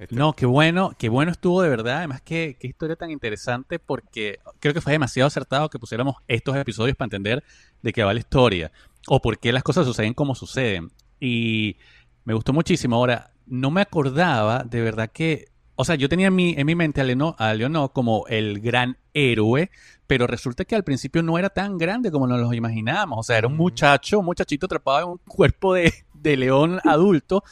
[0.00, 1.98] Este- No, qué bueno, qué bueno estuvo de verdad.
[1.98, 6.56] Además, qué, qué historia tan interesante porque creo que fue demasiado acertado que pusiéramos estos
[6.56, 7.44] episodios para entender
[7.82, 8.72] de qué va la historia
[9.06, 10.90] o por qué las cosas suceden como suceden.
[11.20, 11.76] Y
[12.24, 12.96] me gustó muchísimo.
[12.96, 16.74] Ahora, no me acordaba de verdad que, o sea, yo tenía en mi, en mi
[16.74, 19.70] mente a Leonor, a Leonor como el gran héroe,
[20.06, 23.18] pero resulta que al principio no era tan grande como nos lo imaginábamos.
[23.18, 27.42] O sea, era un muchacho, un muchachito atrapado en un cuerpo de, de león adulto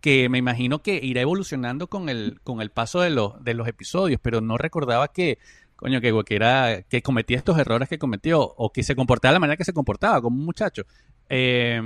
[0.00, 3.66] que me imagino que irá evolucionando con el, con el paso de los, de los
[3.66, 5.38] episodios, pero no recordaba que,
[5.76, 9.34] coño, que, que, era, que cometía estos errores que cometió, o que se comportaba de
[9.36, 10.84] la manera que se comportaba, como un muchacho.
[11.28, 11.80] Eh,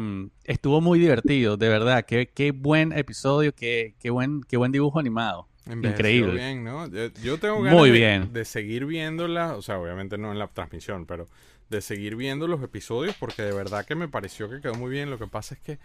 [0.44, 2.04] estuvo muy divertido, de verdad.
[2.04, 5.48] Qué, qué buen episodio, qué, qué, buen, qué buen dibujo animado.
[5.66, 6.34] Envejeció Increíble.
[6.34, 6.86] bien, ¿no?
[7.22, 8.32] Yo, tengo ganas Muy de, bien.
[8.32, 11.28] de seguir viéndola, o sea, obviamente no en la transmisión, pero
[11.70, 15.08] de seguir viendo los episodios porque de verdad que me pareció que quedó muy bien.
[15.08, 15.78] Lo que pasa es que,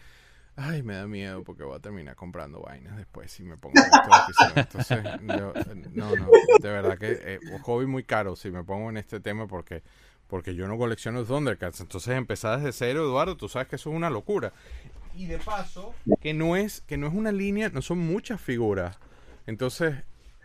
[0.55, 3.85] ay, me da miedo porque voy a terminar comprando vainas después si me pongo en
[3.85, 4.57] estos episodios.
[4.57, 5.53] Entonces, yo,
[5.93, 6.27] no, no,
[6.59, 9.83] de verdad que eh, un hobby muy caro si me pongo en este tema porque
[10.27, 11.79] porque yo no colecciono Thundercats.
[11.81, 14.53] Entonces empezar desde cero, Eduardo, tú sabes que eso es una locura.
[15.15, 18.99] Y de paso, que no es, que no es una línea, no son muchas figuras.
[19.47, 19.95] Entonces,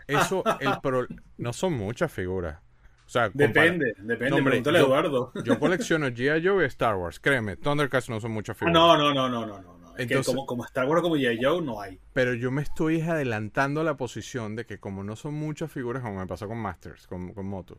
[0.07, 1.07] eso, el pro,
[1.37, 2.59] no son muchas figuras.
[3.07, 5.33] O sea, Depende, depende, No, hombre, pregúntale a yo- Eduardo.
[5.45, 6.47] Yo colecciono G.I.
[6.47, 8.73] Joe y Star Wars, créeme, Thundercats no son muchas figuras.
[8.73, 9.73] no, no, no, no, no, no.
[9.99, 11.39] Es que Entonces- como, como Star Wars como G.I.
[11.45, 12.01] Joe no hay.
[12.15, 16.03] Pero yo me estoy adelantando a la posición de que como no son muchas figuras,
[16.03, 17.79] como me pasó con Masters, con, con Moto.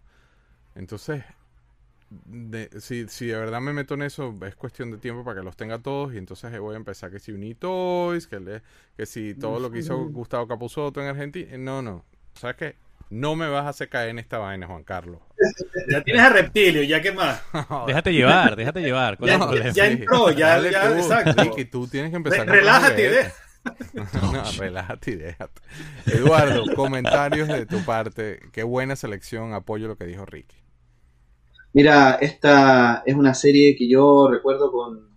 [0.76, 1.24] Entonces,
[2.26, 5.46] de- si, si de verdad me meto en eso, es cuestión de tiempo para que
[5.46, 6.14] los tenga todos.
[6.14, 8.62] Y entonces voy a empezar que si Unitoys, que, le,
[8.98, 11.58] que si todo lo que hizo Gustavo Capuzotto en Argentina.
[11.58, 12.06] No, no.
[12.36, 12.76] ¿Sabes qué?
[13.10, 15.20] No me vas a hacer caer en esta vaina, Juan Carlos.
[15.90, 17.42] Ya tienes a Reptilio, ya qué más.
[17.88, 19.18] Déjate llevar, déjate llevar.
[19.18, 21.44] ¿cuál es el Ya- ya entró, ya, Dale ya, tú, exacto.
[21.44, 23.34] Ricky, tú tienes que empezar Re- relájate, juguetes.
[24.24, 25.62] no, relájate y déjate.
[26.08, 28.40] Eduardo, comentarios de tu parte.
[28.52, 29.54] Qué buena selección.
[29.54, 30.58] Apoyo lo que dijo Ricky.
[31.74, 35.12] Mira, esta es una serie que yo recuerdo con,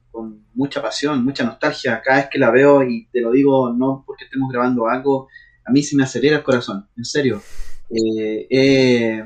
[0.54, 2.00] mucha pasión, mucha nostalgia.
[2.02, 5.28] Cada vez que la veo, y te lo digo no porque estemos grabando algo,
[5.66, 7.42] a mí se me acelera el corazón, en serio.
[7.90, 9.24] Eh, eh,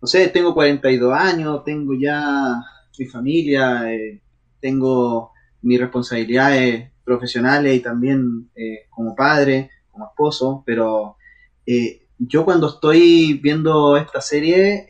[0.00, 2.54] no sé, tengo 42 años, tengo ya
[2.98, 4.22] mi familia, eh,
[4.58, 11.16] tengo mis responsabilidades profesionales y también eh, como padre, como esposo, pero
[12.18, 14.86] yo cuando estoy viendo esta serie,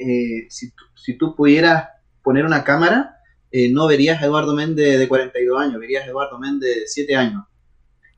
[0.49, 1.89] si, tú- si tú pudieras
[2.23, 3.17] poner una cámara,
[3.51, 7.17] eh, no verías a Eduardo Méndez de 42 años, verías a Eduardo Méndez de 7
[7.17, 7.45] años.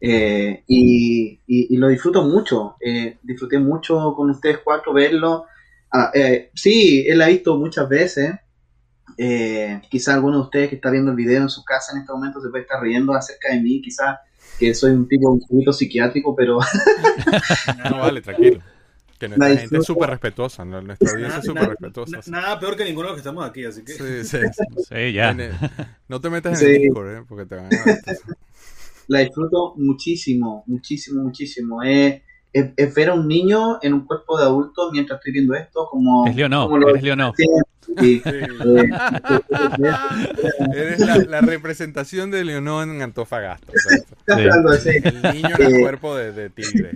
[0.01, 5.45] Eh, y, y- y lo disfruto mucho, eh, disfruté mucho con ustedes cuatro verlo.
[5.93, 8.33] Ah, eh, sí, él ha visto muchas veces.
[9.19, 12.13] Eh, quizá alguno de ustedes que está viendo el video en su casa en este
[12.13, 14.19] momento se puede estar riendo acerca de mí, quizás
[14.59, 16.59] que soy un tipo un poquito psiquiátrico, pero
[17.91, 18.61] No, vale, tranquilo.
[19.21, 20.65] Que nuestra La gente es súper respetuosa.
[20.65, 20.81] ¿no?
[20.83, 22.17] Nuestra audiencia es súper respetuosa.
[22.31, 23.93] na- Nada peor que ninguno de los que estamos aquí, así que.
[23.93, 24.39] Sí, sí.
[24.89, 25.37] Sí, ya.
[26.09, 26.75] No te metas en Sí.
[26.75, 27.23] el Discord, ¿eh?
[27.29, 28.01] Porque te van a ver.
[29.09, 31.83] la disfruto muchísimo, muchísimo, muchísimo.
[31.83, 32.23] Es,
[32.53, 35.87] es- es ver a un niño en un cuerpo de adulto mientras estoy viendo esto
[35.91, 36.27] como...
[36.27, 37.33] Es Leonó, como lo- eres Leonó.
[37.37, 37.45] Sí,
[37.99, 38.21] sí.
[38.23, 38.23] Sí.
[38.25, 38.91] Eh,
[40.75, 43.73] Eres la, la representación de Leonor en Antofagasta.
[43.73, 44.93] o sea.
[45.05, 46.93] El niño en el Eh, cuerpo de, de tigre.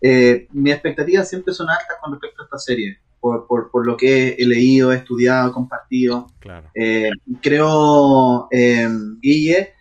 [0.00, 3.96] Eh, mis expectativas siempre son altas con respecto a esta serie, por, por, por lo
[3.96, 6.26] que he leído, he estudiado, compartido.
[6.38, 6.70] Claro.
[6.74, 7.10] Eh,
[7.40, 8.88] creo, eh,
[9.20, 9.72] Guille,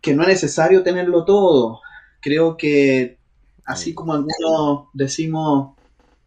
[0.00, 1.80] que no es necesario tenerlo todo.
[2.20, 3.18] Creo que,
[3.64, 5.76] así como algunos decimos,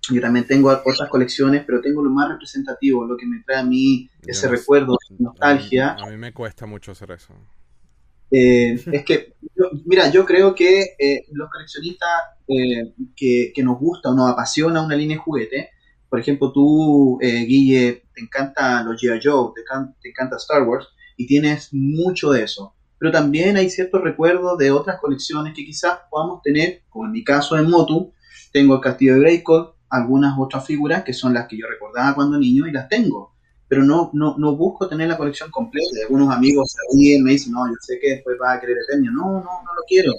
[0.09, 3.63] yo también tengo otras colecciones, pero tengo lo más representativo, lo que me trae a
[3.63, 4.47] mí ese sé.
[4.47, 5.91] recuerdo, nostalgia.
[5.91, 7.33] A mí, a mí me cuesta mucho hacer eso.
[8.31, 12.09] Eh, es que, yo- mira, yo creo que eh, los coleccionistas
[12.47, 15.69] eh, que, que nos gusta o nos apasiona una línea de juguete,
[16.09, 19.19] por ejemplo, tú, eh, Guille, te encanta los G.I.
[19.23, 20.87] Joe, te, can- te encanta Star Wars
[21.17, 22.73] y tienes mucho de eso.
[22.99, 27.23] Pero también hay ciertos recuerdos de otras colecciones que quizás podamos tener, como en mi
[27.23, 28.13] caso en Motu,
[28.51, 32.37] tengo el Castillo de Grayskull, algunas otras figuras que son las que yo recordaba cuando
[32.39, 33.35] niño y las tengo
[33.67, 35.87] pero no, no, no busco tener la colección completa.
[36.03, 39.11] Algunos amigos se me dicen, no, yo sé que después vas a querer Eternia.
[39.11, 40.13] No, no, no lo quiero.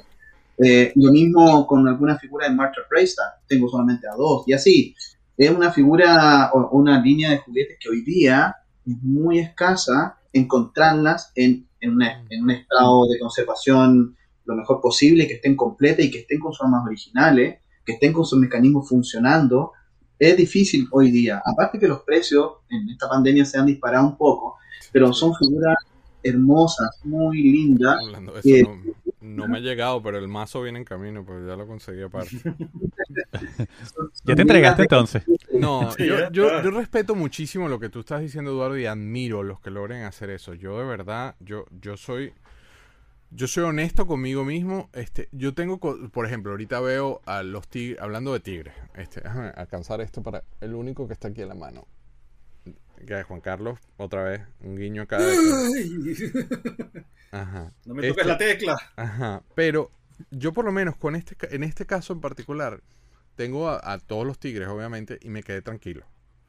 [0.59, 4.95] Eh, lo mismo con alguna figura de Marshall Raystar, tengo solamente a dos, y así.
[5.37, 11.31] Es una figura o una línea de juguetes que hoy día es muy escasa encontrarlas
[11.37, 16.11] en, en, una- en un estado de conservación lo mejor posible, que estén completas y
[16.11, 19.73] que estén con sus armas originales, que estén con sus mecanismos funcionando,
[20.19, 21.43] es difícil hoy día.
[21.45, 24.57] Aparte que los precios en esta pandemia se han disparado un poco,
[24.93, 25.77] pero son figuras
[26.23, 27.99] hermosas, muy lindas.
[28.43, 31.67] Que- no, no me ha llegado, pero el mazo viene en camino, pues ya lo
[31.67, 32.37] conseguí aparte.
[34.25, 35.25] Ya te entregaste entonces.
[35.53, 39.61] No, yo, yo, yo respeto muchísimo lo que tú estás diciendo, Eduardo, y admiro los
[39.61, 40.55] que logren hacer eso.
[40.55, 42.33] Yo de verdad, yo, yo soy,
[43.31, 44.89] yo soy honesto conmigo mismo.
[44.93, 48.75] Este, yo tengo, por ejemplo, ahorita veo a los tigres, hablando de tigres.
[48.95, 51.87] Este, déjame alcanzar esto para el único que está aquí en la mano.
[53.07, 55.19] Que es Juan Carlos, otra vez, un guiño acá.
[57.31, 57.73] Ajá.
[57.85, 58.77] No me toques Esto- la tecla.
[58.97, 59.91] Ajá, pero
[60.31, 62.81] yo por lo menos con este, en este caso en particular,
[63.37, 66.05] tengo a, a todos los tigres, obviamente, y me quedé tranquilo.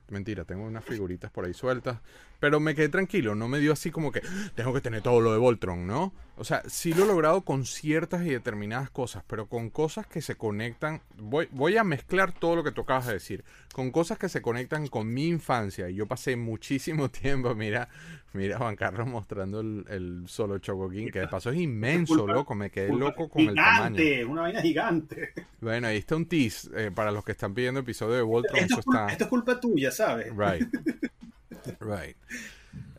[0.09, 1.99] Mentira, tengo unas figuritas por ahí sueltas.
[2.39, 5.21] Pero me quedé tranquilo, no me dio así como que "Ah, tengo que tener todo
[5.21, 6.13] lo de Voltron, ¿no?
[6.39, 10.21] O sea, sí lo he logrado con ciertas y determinadas cosas, pero con cosas que
[10.21, 11.01] se conectan.
[11.17, 13.43] Voy, voy a mezclar todo lo que tú acabas de decir.
[13.73, 15.89] Con cosas que se conectan con mi infancia.
[15.89, 17.89] Y yo pasé muchísimo tiempo, mira,
[18.33, 22.55] mira Juan Carlos mostrando el, el solo Chocoquín, que de paso es inmenso, Culpa- loco.
[22.55, 23.97] Me quedé loco con el tamaño.
[23.97, 25.33] Gigante, una vaina gigante.
[25.59, 28.57] Bueno, ahí está un tease eh, para los que están pidiendo episodio de Voltron.
[28.59, 29.11] Esto Eso es, culpa, está.
[29.11, 30.27] esto es culpa tuya, ¿sabes?
[30.35, 30.67] Right.
[31.81, 32.15] Right.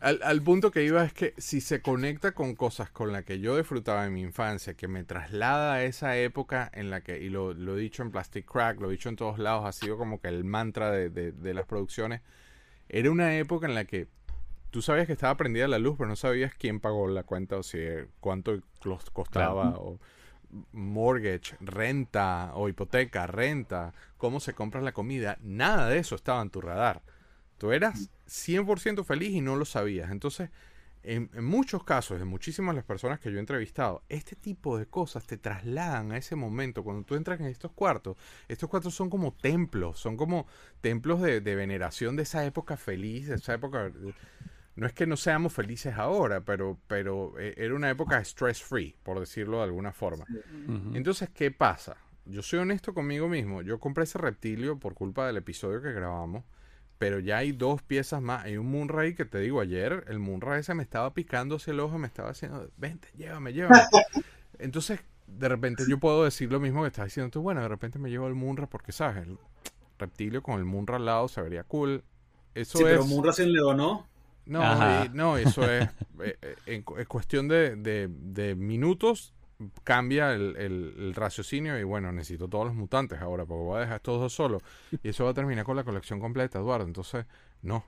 [0.01, 3.39] Al, al punto que iba es que si se conecta con cosas con las que
[3.39, 7.29] yo disfrutaba en mi infancia, que me traslada a esa época en la que, y
[7.29, 9.97] lo, lo he dicho en Plastic Crack, lo he dicho en todos lados, ha sido
[9.99, 12.21] como que el mantra de, de- de las producciones,
[12.89, 14.07] era una época en la que
[14.71, 17.63] tú sabías que estaba prendida la luz, pero no sabías quién pagó la cuenta o
[17.63, 17.77] si
[18.19, 19.81] cuánto los costaba Claro.
[19.83, 19.99] o
[20.71, 26.49] mortgage, renta o hipoteca, renta, cómo se compra la comida, nada de eso estaba en
[26.49, 27.01] tu radar.
[27.57, 30.09] Tú eras 100% feliz y no lo sabías.
[30.09, 30.49] Entonces,
[31.03, 34.85] en, en muchos casos, de muchísimas las personas que yo he entrevistado, este tipo de
[34.85, 36.83] cosas te trasladan a ese momento.
[36.83, 38.17] Cuando tú entras en estos cuartos,
[38.47, 40.47] estos cuartos son como templos, son como
[40.79, 43.91] templos de, de veneración de esa época feliz, de esa época...
[44.73, 48.95] No es que no seamos felices ahora, pero, pero eh, era una época stress free,
[49.03, 50.25] por decirlo de alguna forma.
[50.93, 51.97] Entonces, ¿qué pasa?
[52.25, 53.61] Yo soy honesto conmigo mismo.
[53.61, 56.45] Yo compré ese reptilio por culpa del episodio que grabamos.
[57.01, 58.45] Pero ya hay dos piezas más.
[58.45, 60.05] Hay un Moonray que te digo ayer.
[60.07, 61.97] El Moonray ese me estaba picando hacia el ojo.
[61.97, 63.81] Me estaba haciendo, vente, llévame, llévame.
[64.59, 67.41] Entonces, de repente yo puedo decir lo mismo que estás diciendo tú.
[67.41, 69.25] Bueno, de repente me llevo el Moonra porque, ¿sabes?
[69.27, 69.39] El
[69.97, 72.03] reptilio con el Moonra al lado se vería cool.
[72.53, 72.89] Eso Sí, es...
[72.91, 74.07] pero Munra se enleonó.
[74.45, 74.61] No,
[75.05, 79.33] y- no, eso es eh, eh, en, cu- en cuestión de, de- de minutos
[79.83, 83.81] cambia el, el- el raciocinio y bueno, necesito todos los mutantes ahora porque voy a
[83.81, 84.61] dejar estos dos solos
[85.03, 86.85] y eso va a terminar con la colección completa, Eduardo.
[86.85, 87.25] Entonces,
[87.61, 87.83] no,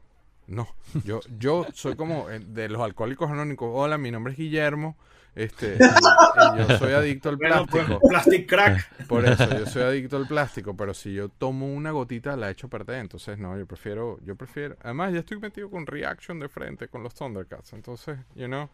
[0.48, 0.68] no.
[1.04, 3.70] Yo, yo soy como eh, de los alcohólicos anónimos.
[3.74, 4.96] Hola, mi nombre es Guillermo.
[5.36, 8.08] Este, y- y yo soy adicto al Bueno, pues, plástico.
[8.08, 9.08] Plastic Crack.
[9.08, 12.68] Por eso, yo soy adicto al plástico, pero si yo tomo una gotita la echo
[12.70, 16.88] perder, entonces no, yo prefiero, yo prefiero, además ya estoy metido con Reaction de frente
[16.88, 18.70] con los Thundercats, entonces, you know,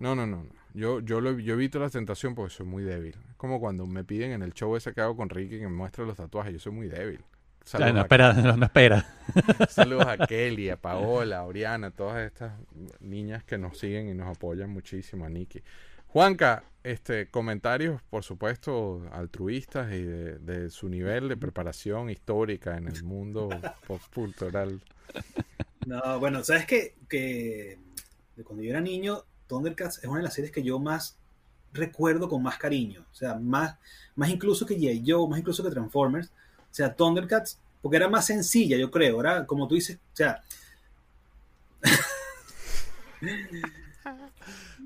[0.00, 0.50] no, no, no, no.
[0.72, 3.14] Yo, yo, lo, yo evito la tentación porque soy muy débil.
[3.28, 5.74] Es como cuando me piden en el show ese que hago con Ricky que me
[5.74, 7.22] muestre los tatuajes, yo soy muy débil.
[7.64, 9.06] Saludos, no a, espera, no, no espera.
[9.68, 12.54] saludos a Kelly, a Paola, a Oriana, todas estas
[13.00, 15.62] niñas que nos siguen y nos apoyan muchísimo, a Nikki.
[16.06, 22.88] Juanca, este, comentarios, por supuesto, altruistas y de, de su nivel de preparación histórica en
[22.88, 23.50] el mundo
[24.14, 24.80] cultural.
[25.86, 26.94] No, bueno, ¿sabes qué?
[27.08, 27.78] Que
[28.36, 31.16] de cuando yo era niño, Thundercats es una de las series que yo más
[31.72, 33.04] recuerdo con más cariño.
[33.10, 33.76] O sea, más,
[34.14, 35.02] más incluso que G.I.
[35.04, 36.28] Joe, más incluso que Transformers.
[36.28, 39.20] O sea, Thundercats, porque era más sencilla, yo creo.
[39.20, 40.42] Era, como tú dices, o sea...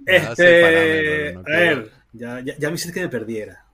[0.06, 3.64] Este, no a ver, ya, ya, ya me hiciste que me perdiera.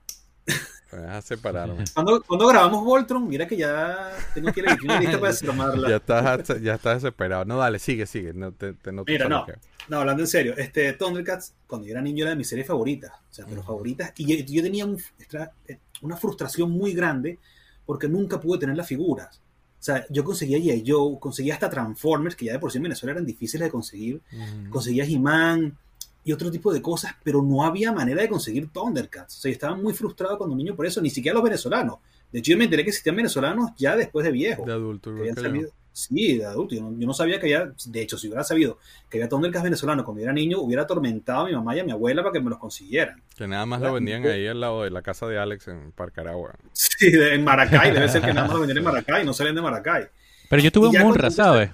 [0.91, 1.85] A separarme.
[1.93, 5.89] Cuando, cuando grabamos Voltron, mira que ya tengo que ir a una lista para desarmarla.
[5.89, 7.45] Ya estás, ya estás desesperado.
[7.45, 8.33] No, dale, sigue, sigue.
[8.33, 9.45] No te, te noto Mira, no.
[9.89, 13.11] No, hablando en serio, este Thundercats, cuando yo era niño, era de mis series favoritas,
[13.29, 14.97] o sea, pero favoritas, y yo, yo tenía un-
[15.67, 17.39] eh, una frustración muy grande
[17.85, 19.37] porque nunca pude tener las figuras.
[19.79, 20.83] O sea, yo conseguía G.I.
[20.85, 24.21] Joe, conseguía hasta Transformers, que ya de por sí en Venezuela eran difíciles de conseguir,
[24.69, 25.75] conseguía He-Man
[26.23, 29.37] y otro tipo de cosas, pero no había manera de conseguir Thundercats.
[29.37, 31.95] O sea, yo estaba muy frustrado cuando niño por eso, ni siquiera los venezolanos.
[32.31, 34.63] De hecho, yo me enteré que existían venezolanos ya después de viejo.
[34.65, 36.73] De adulto, que habían salido- Sí, de adulto.
[36.75, 38.77] Yo no, yo no sabía que había, de hecho, si hubiera sabido
[39.09, 41.83] que había Thundercats venezolanos cuando yo era niño, hubiera atormentado a mi mamá y a
[41.83, 43.21] mi abuela para que me los consiguieran.
[43.35, 46.55] Que nada más lo vendían ahí al lado de la casa de Alex en Parcaragua.
[46.71, 49.53] Sí, de- en Maracay, debe ser que nada más lo vendían en Maracay, no salen
[49.55, 50.05] de Maracay.
[50.49, 51.71] Pero yo tuve Y un Munra, ¿sabes?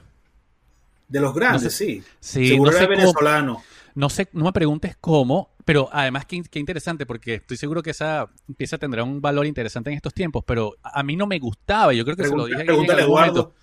[1.07, 2.03] De los grandes, No sé- sí.
[2.19, 3.64] Sí, Seguro no era cómo- venezolano.
[3.98, 7.90] No sé, no me preguntes cómo, pero además qué, qué interesante, porque estoy seguro que
[7.90, 11.94] esa pieza tendrá un valor interesante en estos tiempos, pero a mí no me gustaba,
[11.94, 13.56] yo creo que se lo dije pregúntale a Eduardo.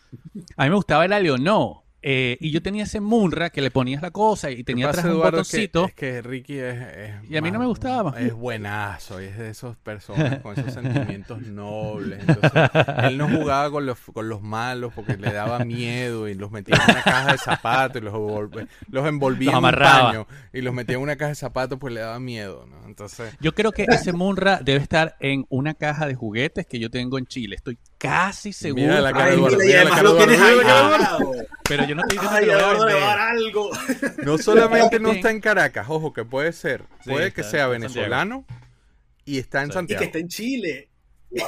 [0.57, 4.03] A mí me gustaba el Leonó, eh, y yo tenía ese Munra que le ponías
[4.03, 5.87] la cosa y tenía atrás un Eduardo, es que- botoncito.
[5.87, 8.15] Es que, Ricky es, es Y a mí no me gustaba.
[8.21, 12.21] Es buenazo, y es de esas personas con esos sentimientos nobles.
[12.29, 12.71] Entonces,
[13.05, 16.77] él no jugaba con los, con los malos porque le daba miedo y los metía
[16.77, 18.13] en una caja de zapatos y los,
[18.91, 21.95] los envolvía Los en un paño y los metía en una caja de zapatos pues
[21.95, 22.85] le daba miedo, ¿no?
[22.87, 26.91] Entonces, Yo creo que ese Munra debe estar en una caja de juguetes que yo
[26.91, 27.57] tengo en Chile.
[27.57, 27.79] Estoy
[28.09, 28.83] casi seguro.
[28.83, 31.49] Mira la cara de Eduardo, mira, y mira la cara lo de tienes de.
[31.67, 33.19] Pero yo no estoy diciendo Ay, que lo voy a vender.
[33.21, 33.71] algo.
[34.25, 37.65] no solamente no está en Caracas, ojo, que puede ser, Sí, puede que está sea
[37.65, 38.45] en venezolano
[39.25, 40.01] Y está en Y Santiago.
[40.01, 40.89] que está en Chile.
[41.35, 41.43] Sí.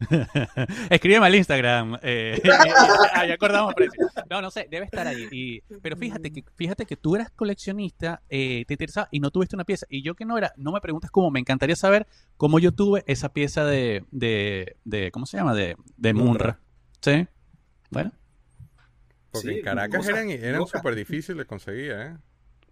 [0.90, 1.98] Escríbeme al Instagram.
[2.02, 2.40] Eh,
[3.14, 4.08] ahí acordamos precio.
[4.30, 5.28] No, no sé, debe estar ahí.
[5.30, 9.56] Y, pero fíjate que, fíjate que tú eras coleccionista, eh, te interesaba y no tuviste
[9.56, 9.86] una pieza.
[9.88, 12.06] Y yo que no era, no me preguntas cómo, me encantaría saber
[12.36, 15.54] cómo yo tuve esa pieza de, de, de ¿cómo se llama?
[15.54, 16.58] De, de Munra.
[17.00, 17.26] ¿Sí?
[17.90, 18.12] Bueno.
[19.30, 22.16] Porque Sí, en Caracas eran, súper difíciles de conseguir, ¿eh?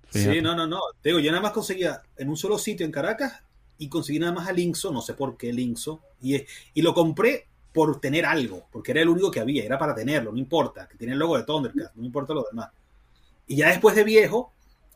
[0.08, 0.34] Fíjate.
[0.34, 0.80] Sí, no, no, no.
[1.02, 3.42] Te digo, yo nada más conseguía en un solo sitio en Caracas
[3.78, 8.00] y conseguí nada más al Linkso, no sé por qué Linkso, y, lo compré por
[8.00, 11.12] tener algo, porque era el único que había, era para tenerlo, no importa, que tiene
[11.12, 12.70] el logo de Thundercat, no importa lo demás.
[13.46, 14.52] Y ya después de viejo,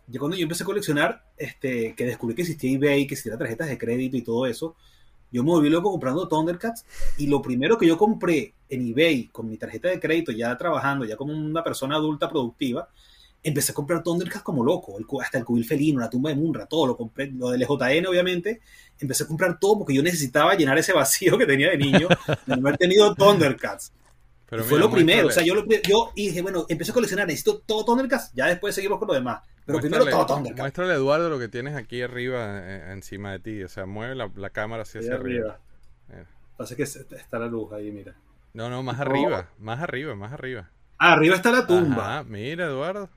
[0.06, 3.68] ya cuando yo empecé a coleccionar, este, que descubrí que existía eBay, que existían tarjetas
[3.68, 4.76] de crédito y todo eso,
[5.32, 6.84] yo me volví loco comprando Thundercats
[7.18, 11.04] y lo primero que yo compré en eBay con mi tarjeta de crédito, ya trabajando,
[11.04, 12.88] ya como una persona adulta productiva,
[13.42, 16.66] empecé a comprar Thundercats como loco, el hasta el cubil felino, la tumba de Munra,
[16.66, 18.60] todo lo compré, lo del JN obviamente,
[18.98, 22.08] empecé a comprar todo porque yo necesitaba llenar ese vacío que tenía de niño
[22.46, 23.92] de no haber tenido Thundercats.
[24.48, 27.26] Pero fue mira, lo primero, o sea, yo, lo- yo dije, bueno, empecé a coleccionar,
[27.26, 30.60] necesito todo Thundercats, ya después seguimos con lo demás, pero primero muéstrale- todo Thundercats.
[30.62, 33.62] Muéstrale, Eduardo, lo que tienes aquí arriba, eh, encima de ti.
[33.62, 35.50] O sea, mueve la, la cámara hacia, hacia arriba.
[35.52, 35.60] arriba.
[36.08, 36.26] Mira.
[36.56, 38.14] Pasa que está la luz ahí, mira.
[38.52, 39.02] No, no, más Oh.
[39.02, 40.68] arriba, más arriba, más arriba.
[40.98, 42.16] Ah, arriba está la tumba.
[42.18, 43.08] Ajá, mira, Eduardo.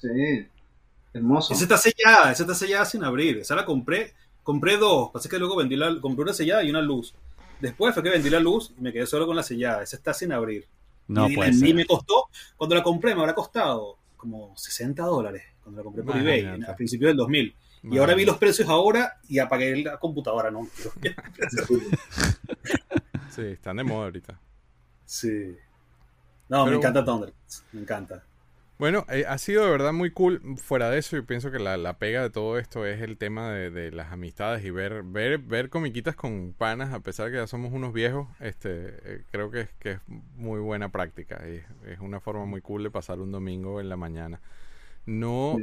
[0.00, 0.46] Sí.
[1.12, 1.52] Hermoso.
[1.52, 3.38] Esa está sellada, esa está sellada sin abrir.
[3.38, 5.10] Esa la compré, compré dos.
[5.10, 7.14] Pasa que luego vendí la, compré una sellada y una luz.
[7.60, 9.82] Después fue que vendí la luz y me quedé solo con la sellada.
[9.82, 10.66] Esa está sin abrir.
[11.08, 11.74] No y, puede y ser.
[11.74, 16.16] me costó, cuando la compré me habrá costado como 60 dólares cuando la compré por
[16.16, 16.72] eBay Imagínate.
[16.72, 17.54] a principios del 2000.
[17.90, 20.66] Y ahora vi los precios ahora y apagué la computadora, ¿no?
[23.30, 24.40] Sí, están de moda ahorita.
[25.04, 25.56] sí.
[26.48, 27.62] No, me encanta Thundercats.
[27.72, 28.24] Me encanta.
[28.78, 30.40] Bueno, eh, ha sido de verdad muy cool.
[30.56, 33.50] Fuera de eso, yo pienso que la, la pega de todo esto es el tema
[33.52, 37.38] de, de las amistades y ver, ver, ver comiquitas con panas, a pesar de que
[37.38, 38.70] ya somos unos viejos, este,
[39.16, 40.00] eh, creo que, es- que es
[40.36, 41.42] muy buena práctica.
[41.48, 41.60] y
[41.90, 44.40] es una forma muy cool de pasar un domingo en la mañana.
[45.06, 45.56] No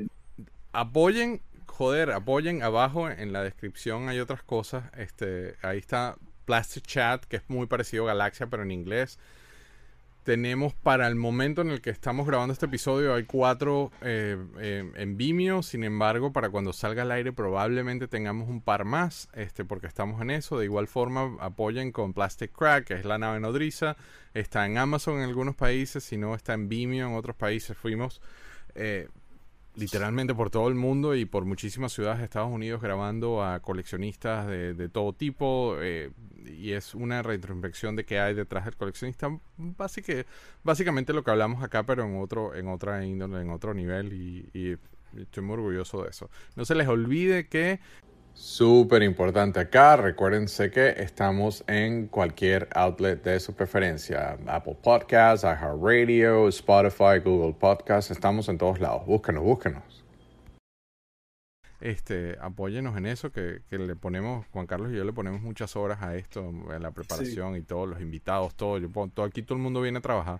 [0.73, 4.85] apoyen, joder, apoyen abajo en la descripción hay otras cosas.
[4.97, 9.19] Este, ahí está Plastic Chat, que es muy parecido a Galaxia, pero en inglés.
[10.25, 14.91] Tenemos para el momento en el que estamos grabando este episodio, hay cuatro eh, eh,
[14.95, 15.61] en Vimeo.
[15.61, 20.19] Sin embargo, para cuando salga al aire, probablemente tengamos un par más, este, porque estamos
[20.23, 20.57] en eso.
[20.57, 23.97] De igual forma, apoyen con Plastic Crack, que es la nave nodriza.
[24.33, 27.77] Está en Amazon en algunos países, si no, está en Vimeo en otros países.
[27.77, 28.19] Fuimos
[28.73, 29.07] eh,
[29.75, 34.47] literalmente por todo el mundo y por muchísimas ciudades de Estados Unidos grabando a coleccionistas
[34.47, 36.09] de, de todo tipo eh,
[36.47, 40.25] y es una retrospección de qué hay detrás del coleccionista básica-
[40.63, 44.49] básicamente lo que hablamos acá pero en otro en otra índole en otro nivel y,
[44.53, 44.77] y
[45.21, 47.79] estoy muy orgulloso de eso no se les olvide que
[48.33, 54.37] Súper importante acá, recuérdense que estamos en cualquier outlet de su preferencia.
[54.47, 59.05] Apple Podcasts, iHeartRadio, Spotify, Google Podcasts, estamos en todos lados.
[59.07, 60.04] Búsquenos, búsquenos.
[61.85, 65.75] Este, apóyenos en eso, que, que le ponemos, Juan Carlos y yo le ponemos muchas
[65.75, 68.79] horas a esto, a la preparación y todos los invitados, todo.
[68.79, 70.39] Yo pongo- todo aquí todo el mundo viene a trabajar.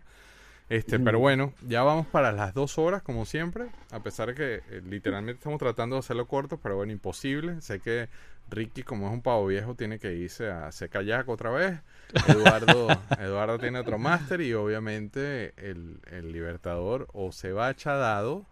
[0.69, 3.67] Este, pero bueno, ya vamos para las dos horas, como siempre.
[3.91, 7.61] A pesar de que eh, literalmente estamos tratando de hacerlo corto, pero bueno, imposible.
[7.61, 8.09] Sé que
[8.49, 11.79] Ricky, como es un pavo viejo, tiene que irse a hacer kayak otra vez.
[12.27, 12.87] Eduardo,
[13.19, 18.47] Eduardo tiene otro máster y obviamente el, el Libertador o se va a Chadado,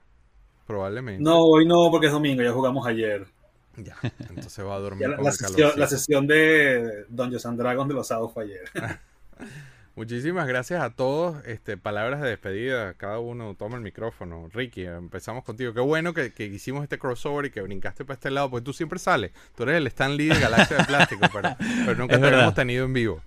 [0.66, 1.24] probablemente.
[1.24, 3.26] No, hoy no, porque es domingo, ya jugamos ayer.
[3.76, 3.96] Ya,
[4.30, 7.90] entonces va a dormir la, con la el sesión, la sesión de Dungeons and Dragons
[7.90, 8.70] de los sábados fue ayer.
[9.96, 11.46] Muchísimas gracias a todos.
[11.46, 12.96] Este, palabras de despedida.
[12.96, 14.50] Cada uno toma el micrófono.
[14.52, 15.72] Ricky, empezamos contigo.
[15.74, 18.74] Qué bueno que, que hicimos este crossover y que brincaste para este lado, porque tú
[18.74, 19.32] siempre sales.
[19.56, 22.40] Tú eres el Stan Lee de Galaxia de Plástico, pero, pero nunca Es te verdad.
[22.40, 23.22] habíamos tenido en vivo.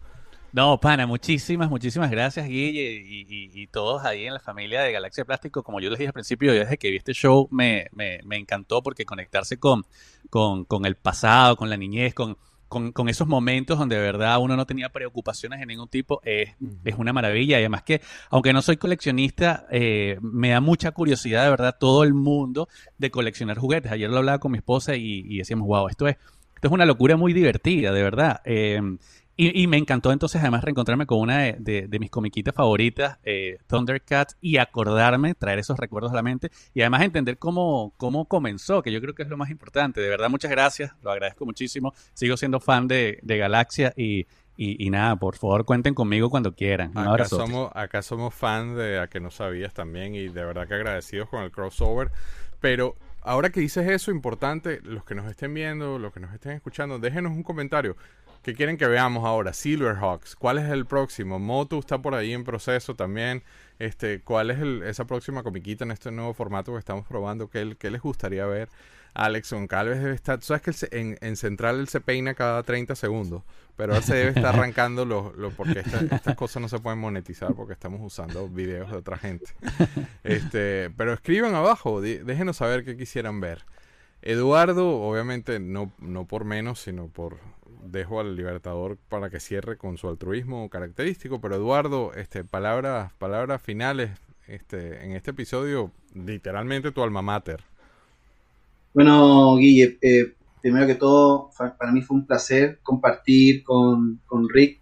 [0.57, 4.91] No, pana, muchísimas, muchísimas gracias, Guille, y, y- y todos ahí en la familia de
[4.91, 5.63] Galaxia Plástico.
[5.63, 8.37] Como yo les dije al principio, yo desde que vi este show me, me, me
[8.39, 9.85] encantó porque conectarse con,
[10.31, 12.39] con, con el pasado, con la niñez, con,
[12.69, 16.55] con, con esos momentos donde de verdad uno no tenía preocupaciones de ningún tipo, es,
[16.85, 17.59] es una maravilla.
[17.59, 18.01] Y además que,
[18.31, 22.67] aunque no soy coleccionista, eh, me da mucha curiosidad, de verdad, todo el mundo
[22.97, 23.93] de coleccionar juguetes.
[23.93, 26.17] Ayer lo hablaba con mi esposa y, y decíamos, wow, esto es,
[26.55, 28.41] esto es una locura muy divertida, de verdad.
[28.47, 28.81] Eh,
[29.37, 33.19] y, y me encantó entonces además reencontrarme con una de, de- de mis comiquitas favoritas,
[33.23, 38.25] eh, Thundercats, y acordarme, traer esos recuerdos a la mente y además entender cómo, cómo
[38.27, 40.01] comenzó, que yo creo que es lo más importante.
[40.01, 41.93] De verdad, muchas gracias, lo agradezco muchísimo.
[42.15, 44.21] Sigo siendo fan de, de Galaxia y,
[44.57, 46.91] y, y nada, por favor cuenten conmigo cuando quieran.
[46.93, 47.37] Un Acá abrazo.
[47.37, 51.29] somos, acá somos fans de A que no sabías también y de verdad que agradecidos
[51.29, 52.11] con el crossover.
[52.61, 52.97] Pero
[53.27, 56.99] ahora que dices eso, importante, los que nos estén viendo, los que nos estén escuchando,
[56.99, 57.97] déjenos un comentario.
[58.43, 59.53] ¿Qué quieren que veamos ahora?
[59.53, 60.37] Silverhawks.
[60.37, 61.39] ¿Cuál es el próximo?
[61.41, 63.43] Motu está por ahí en proceso también.
[63.81, 67.49] Este, ¿Cuál es el- esa próxima comiquita en este nuevo formato que estamos probando?
[67.51, 68.69] ¿Qué, qué les gustaría ver?
[69.17, 70.43] Alex Goncalves debe estar...
[70.43, 73.43] ¿Sabes que se- en, en Central él se peina cada 30 segundos?
[73.77, 75.35] Pero él se debe estar arrancando los...
[75.37, 79.17] los- porque esta- estas cosas no se pueden monetizar porque estamos usando videos de otra
[79.19, 79.47] gente.
[80.25, 83.65] Este, pero escriban abajo, di- déjenos saber qué quisieran ver.
[84.23, 87.39] Eduardo, obviamente no, no por menos, sino por
[87.85, 93.63] dejo al Libertador para que cierre con su altruismo característico, pero Eduardo, este, palabras, palabras
[93.63, 94.11] finales,
[94.49, 97.63] este, en este episodio, literalmente tu alma mater.
[98.97, 100.33] Bueno, Guille, eh,
[100.63, 104.81] primero que todo, para mí fue un placer compartir con, con Rick,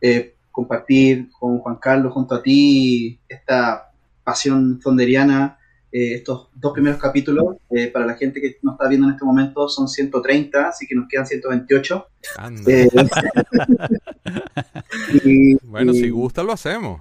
[0.00, 3.92] eh, compartir con Juan Carlos junto a ti esta
[4.24, 5.58] pasión fonderiana,
[5.92, 7.54] eh, estos dos primeros capítulos.
[7.70, 10.96] Eh, para la gente que nos está viendo en este momento son 130, así que
[10.96, 12.06] nos quedan 128.
[12.38, 12.62] Anda.
[12.72, 12.88] Eh,
[15.24, 17.00] y- Bueno, y- si gusta lo hacemos.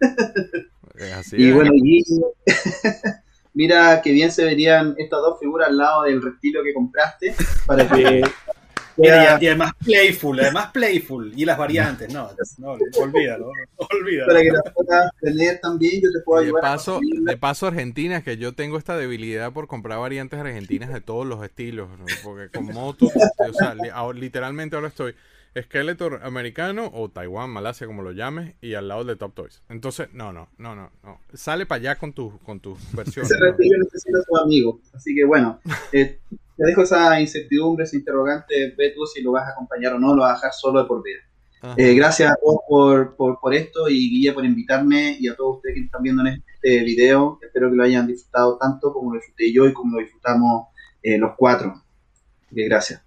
[1.18, 1.36] Así.
[1.36, 1.54] Y es.
[1.54, 2.20] bueno, Guille,
[3.54, 7.34] mira que bien se verían estas dos figuras al lado del reptilio que compraste
[7.66, 8.22] para que
[8.96, 11.32] Mira, y, además playful, además playful.
[11.36, 14.26] Y las variantes, no, no, olvídalo, olvídalo.
[14.26, 16.64] para que las puedas tener también, yo te puedo de ayudar.
[16.64, 21.00] a paso, de paso Argentina, que yo tengo esta debilidad por comprar variantes argentinas de
[21.00, 22.06] todos los estilos, ¿no?
[22.22, 23.74] porque con moto, o sea,
[24.14, 25.14] literalmente ahora estoy
[25.60, 29.62] Skeletor americano o Taiwán, Malasia, como lo llames, y al lado de Top Toys.
[29.68, 31.20] Entonces, no, no, no, no, no.
[31.32, 33.30] Sale para allá con tus con tus versiones.
[33.30, 33.46] Ese ¿no?
[33.46, 34.80] reptilio necesita su amigo.
[34.92, 35.60] Así que bueno,
[35.92, 36.18] eh,
[36.56, 40.14] te dejo esa incertidumbre, esa interrogante, ve tú si lo vas a acompañar o no,
[40.14, 41.20] lo vas a dejar solo de por vida.
[41.78, 45.56] Eh, gracias a todos por, por, por esto y Guille por invitarme y a todos
[45.56, 47.38] ustedes que están viendo en este video.
[47.40, 50.66] Espero que lo hayan disfrutado tanto como lo disfruté yo y como lo disfrutamos
[51.02, 51.82] eh, los cuatro.
[52.54, 53.02] Que gracias.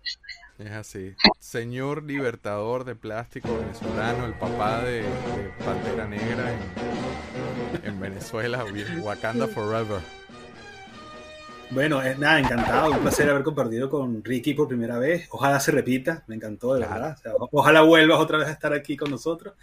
[0.59, 1.15] Es así.
[1.39, 8.65] Señor libertador de plástico venezolano, el papá de, de Pantera Negra en, en Venezuela,
[9.03, 9.99] Wakanda Forever.
[11.69, 15.27] Bueno, nada, encantado, un placer haber compartido con Ricky por primera vez.
[15.31, 17.15] Ojalá se repita, me encantó, de verdad.
[17.19, 19.53] O sea, o- ojalá vuelvas otra vez a estar aquí con nosotros.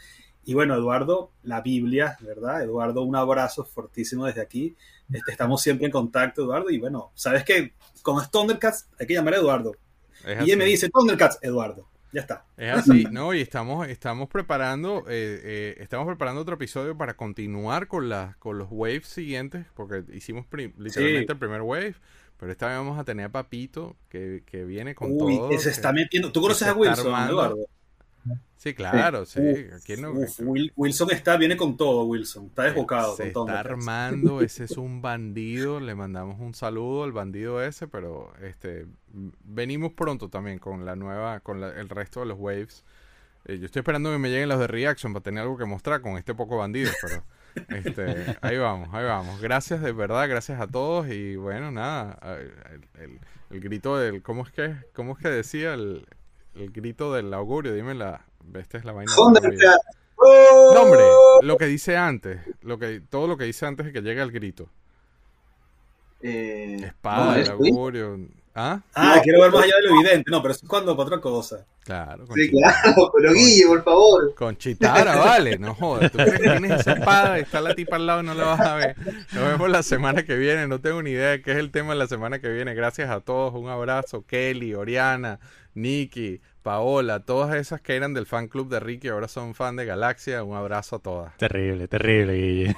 [0.44, 2.62] Y bueno, Eduardo, la Biblia, ¿verdad?
[2.62, 4.76] Eduardo, un abrazo fortísimo desde aquí.
[5.10, 6.68] Este, estamos siempre en contacto, Eduardo.
[6.70, 7.72] Y bueno, sabes que
[8.02, 9.72] con Thundercats hay que llamar a Eduardo.
[10.44, 11.88] Y él me dice, Thundercats, Eduardo.
[12.12, 12.44] Ya está.
[12.56, 13.34] Es así, ¿no?
[13.34, 18.56] Y estamos, estamos preparando, eh, eh, estamos preparando otro episodio para continuar con las, con
[18.56, 20.90] los waves siguientes, porque hicimos literalmente
[21.26, 21.32] Sí.
[21.32, 21.96] el primer wave,
[22.38, 25.48] pero esta vez vamos a tener a Papito que, que viene con Uy, todo.
[25.48, 26.30] que se está metiendo.
[26.30, 27.06] ¿Tú conoces a Wilson.
[27.28, 27.66] Eduardo?
[28.56, 29.40] Sí, claro, sí.
[29.84, 30.40] ¿Quién no- uf,
[30.76, 32.46] Wilson está, viene con todo, Wilson.
[32.46, 37.12] Está desbocado Se con está armando, ese es un bandido, le mandamos un saludo al
[37.12, 38.86] bandido ese, pero este
[39.44, 42.84] venimos pronto también con la nueva, con la- el resto de los waves.
[43.46, 46.01] Eh, yo estoy esperando que me lleguen los de Reaction para tener algo que mostrar
[46.01, 47.22] con este poco bandido, pero
[47.68, 49.38] este, ahí vamos, ahí vamos.
[49.42, 53.20] Gracias de verdad, gracias a todos y bueno, nada, el, el-
[53.51, 56.06] el grito del, ¿cómo es que, cómo es que decía el,
[56.56, 57.74] el grito del augurio?
[57.74, 58.24] Dime la,
[58.55, 59.12] esta es la vaina.
[59.16, 59.22] No,
[60.82, 61.05] hombre,
[61.43, 64.32] lo que dice antes, lo que, todo lo que dice antes de que llegue el
[64.32, 64.68] grito.
[66.22, 68.18] Eh, Espada, no, el ¿es augurio.
[68.56, 68.81] ¿Ah?
[68.94, 70.31] Ah, quiero ver más allá de lo evidente.
[70.31, 71.66] No, pero eso es cuando para otra cosa.
[71.82, 72.81] Claro, con Sí, Chitara.
[72.82, 74.35] claro, pero Guille, por favor.
[74.36, 76.12] Con Chitara, vale, no jodas.
[76.12, 78.44] ¿Tú crees que tienes esa espada y está la tipa al lado y no la
[78.44, 78.97] vas a ver?
[79.32, 80.68] Nos vemos la semana que viene.
[80.68, 82.74] No tengo ni idea de qué es el tema de la semana que viene.
[82.74, 83.52] Gracias a todos.
[83.55, 84.24] Un abrazo.
[84.24, 85.40] Kelly, Oriana,
[85.74, 89.84] Nikki, Paola, todas esas que eran del fan club de Ricky ahora son fan de
[89.84, 90.42] Galaxia.
[90.42, 91.36] Un abrazo a todas.
[91.36, 92.76] Terrible, terrible, Guille.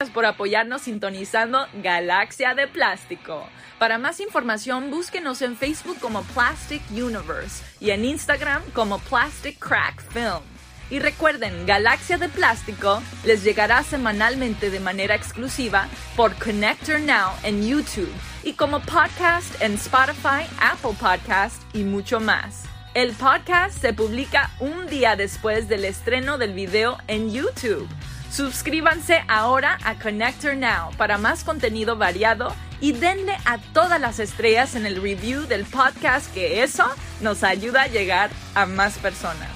[0.00, 3.46] Gracias por apoyarnos sintonizando Galaxia de Plástico.
[3.78, 10.00] Para más información, búsquenos en Facebook como Plastic Universe y en Instagram como Plastic Crack
[10.10, 10.53] Film.
[10.94, 17.66] Y recuerden, Galaxia de Plástico les llegará semanalmente de manera exclusiva por Connector Now en
[17.66, 18.12] YouTube
[18.44, 22.62] y como podcast en Spotify, Apple Podcast y mucho más.
[22.94, 27.88] El podcast se publica un día después del estreno del video en YouTube.
[28.30, 34.76] Suscríbanse ahora a Connector Now para más contenido variado y denle a todas las estrellas
[34.76, 36.84] en el review del podcast que eso
[37.20, 39.53] nos ayuda a llegar a más personas.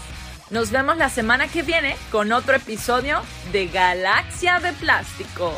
[0.50, 3.20] Nos vemos la semana que viene con otro episodio
[3.52, 5.52] de Galaxia de Plástico.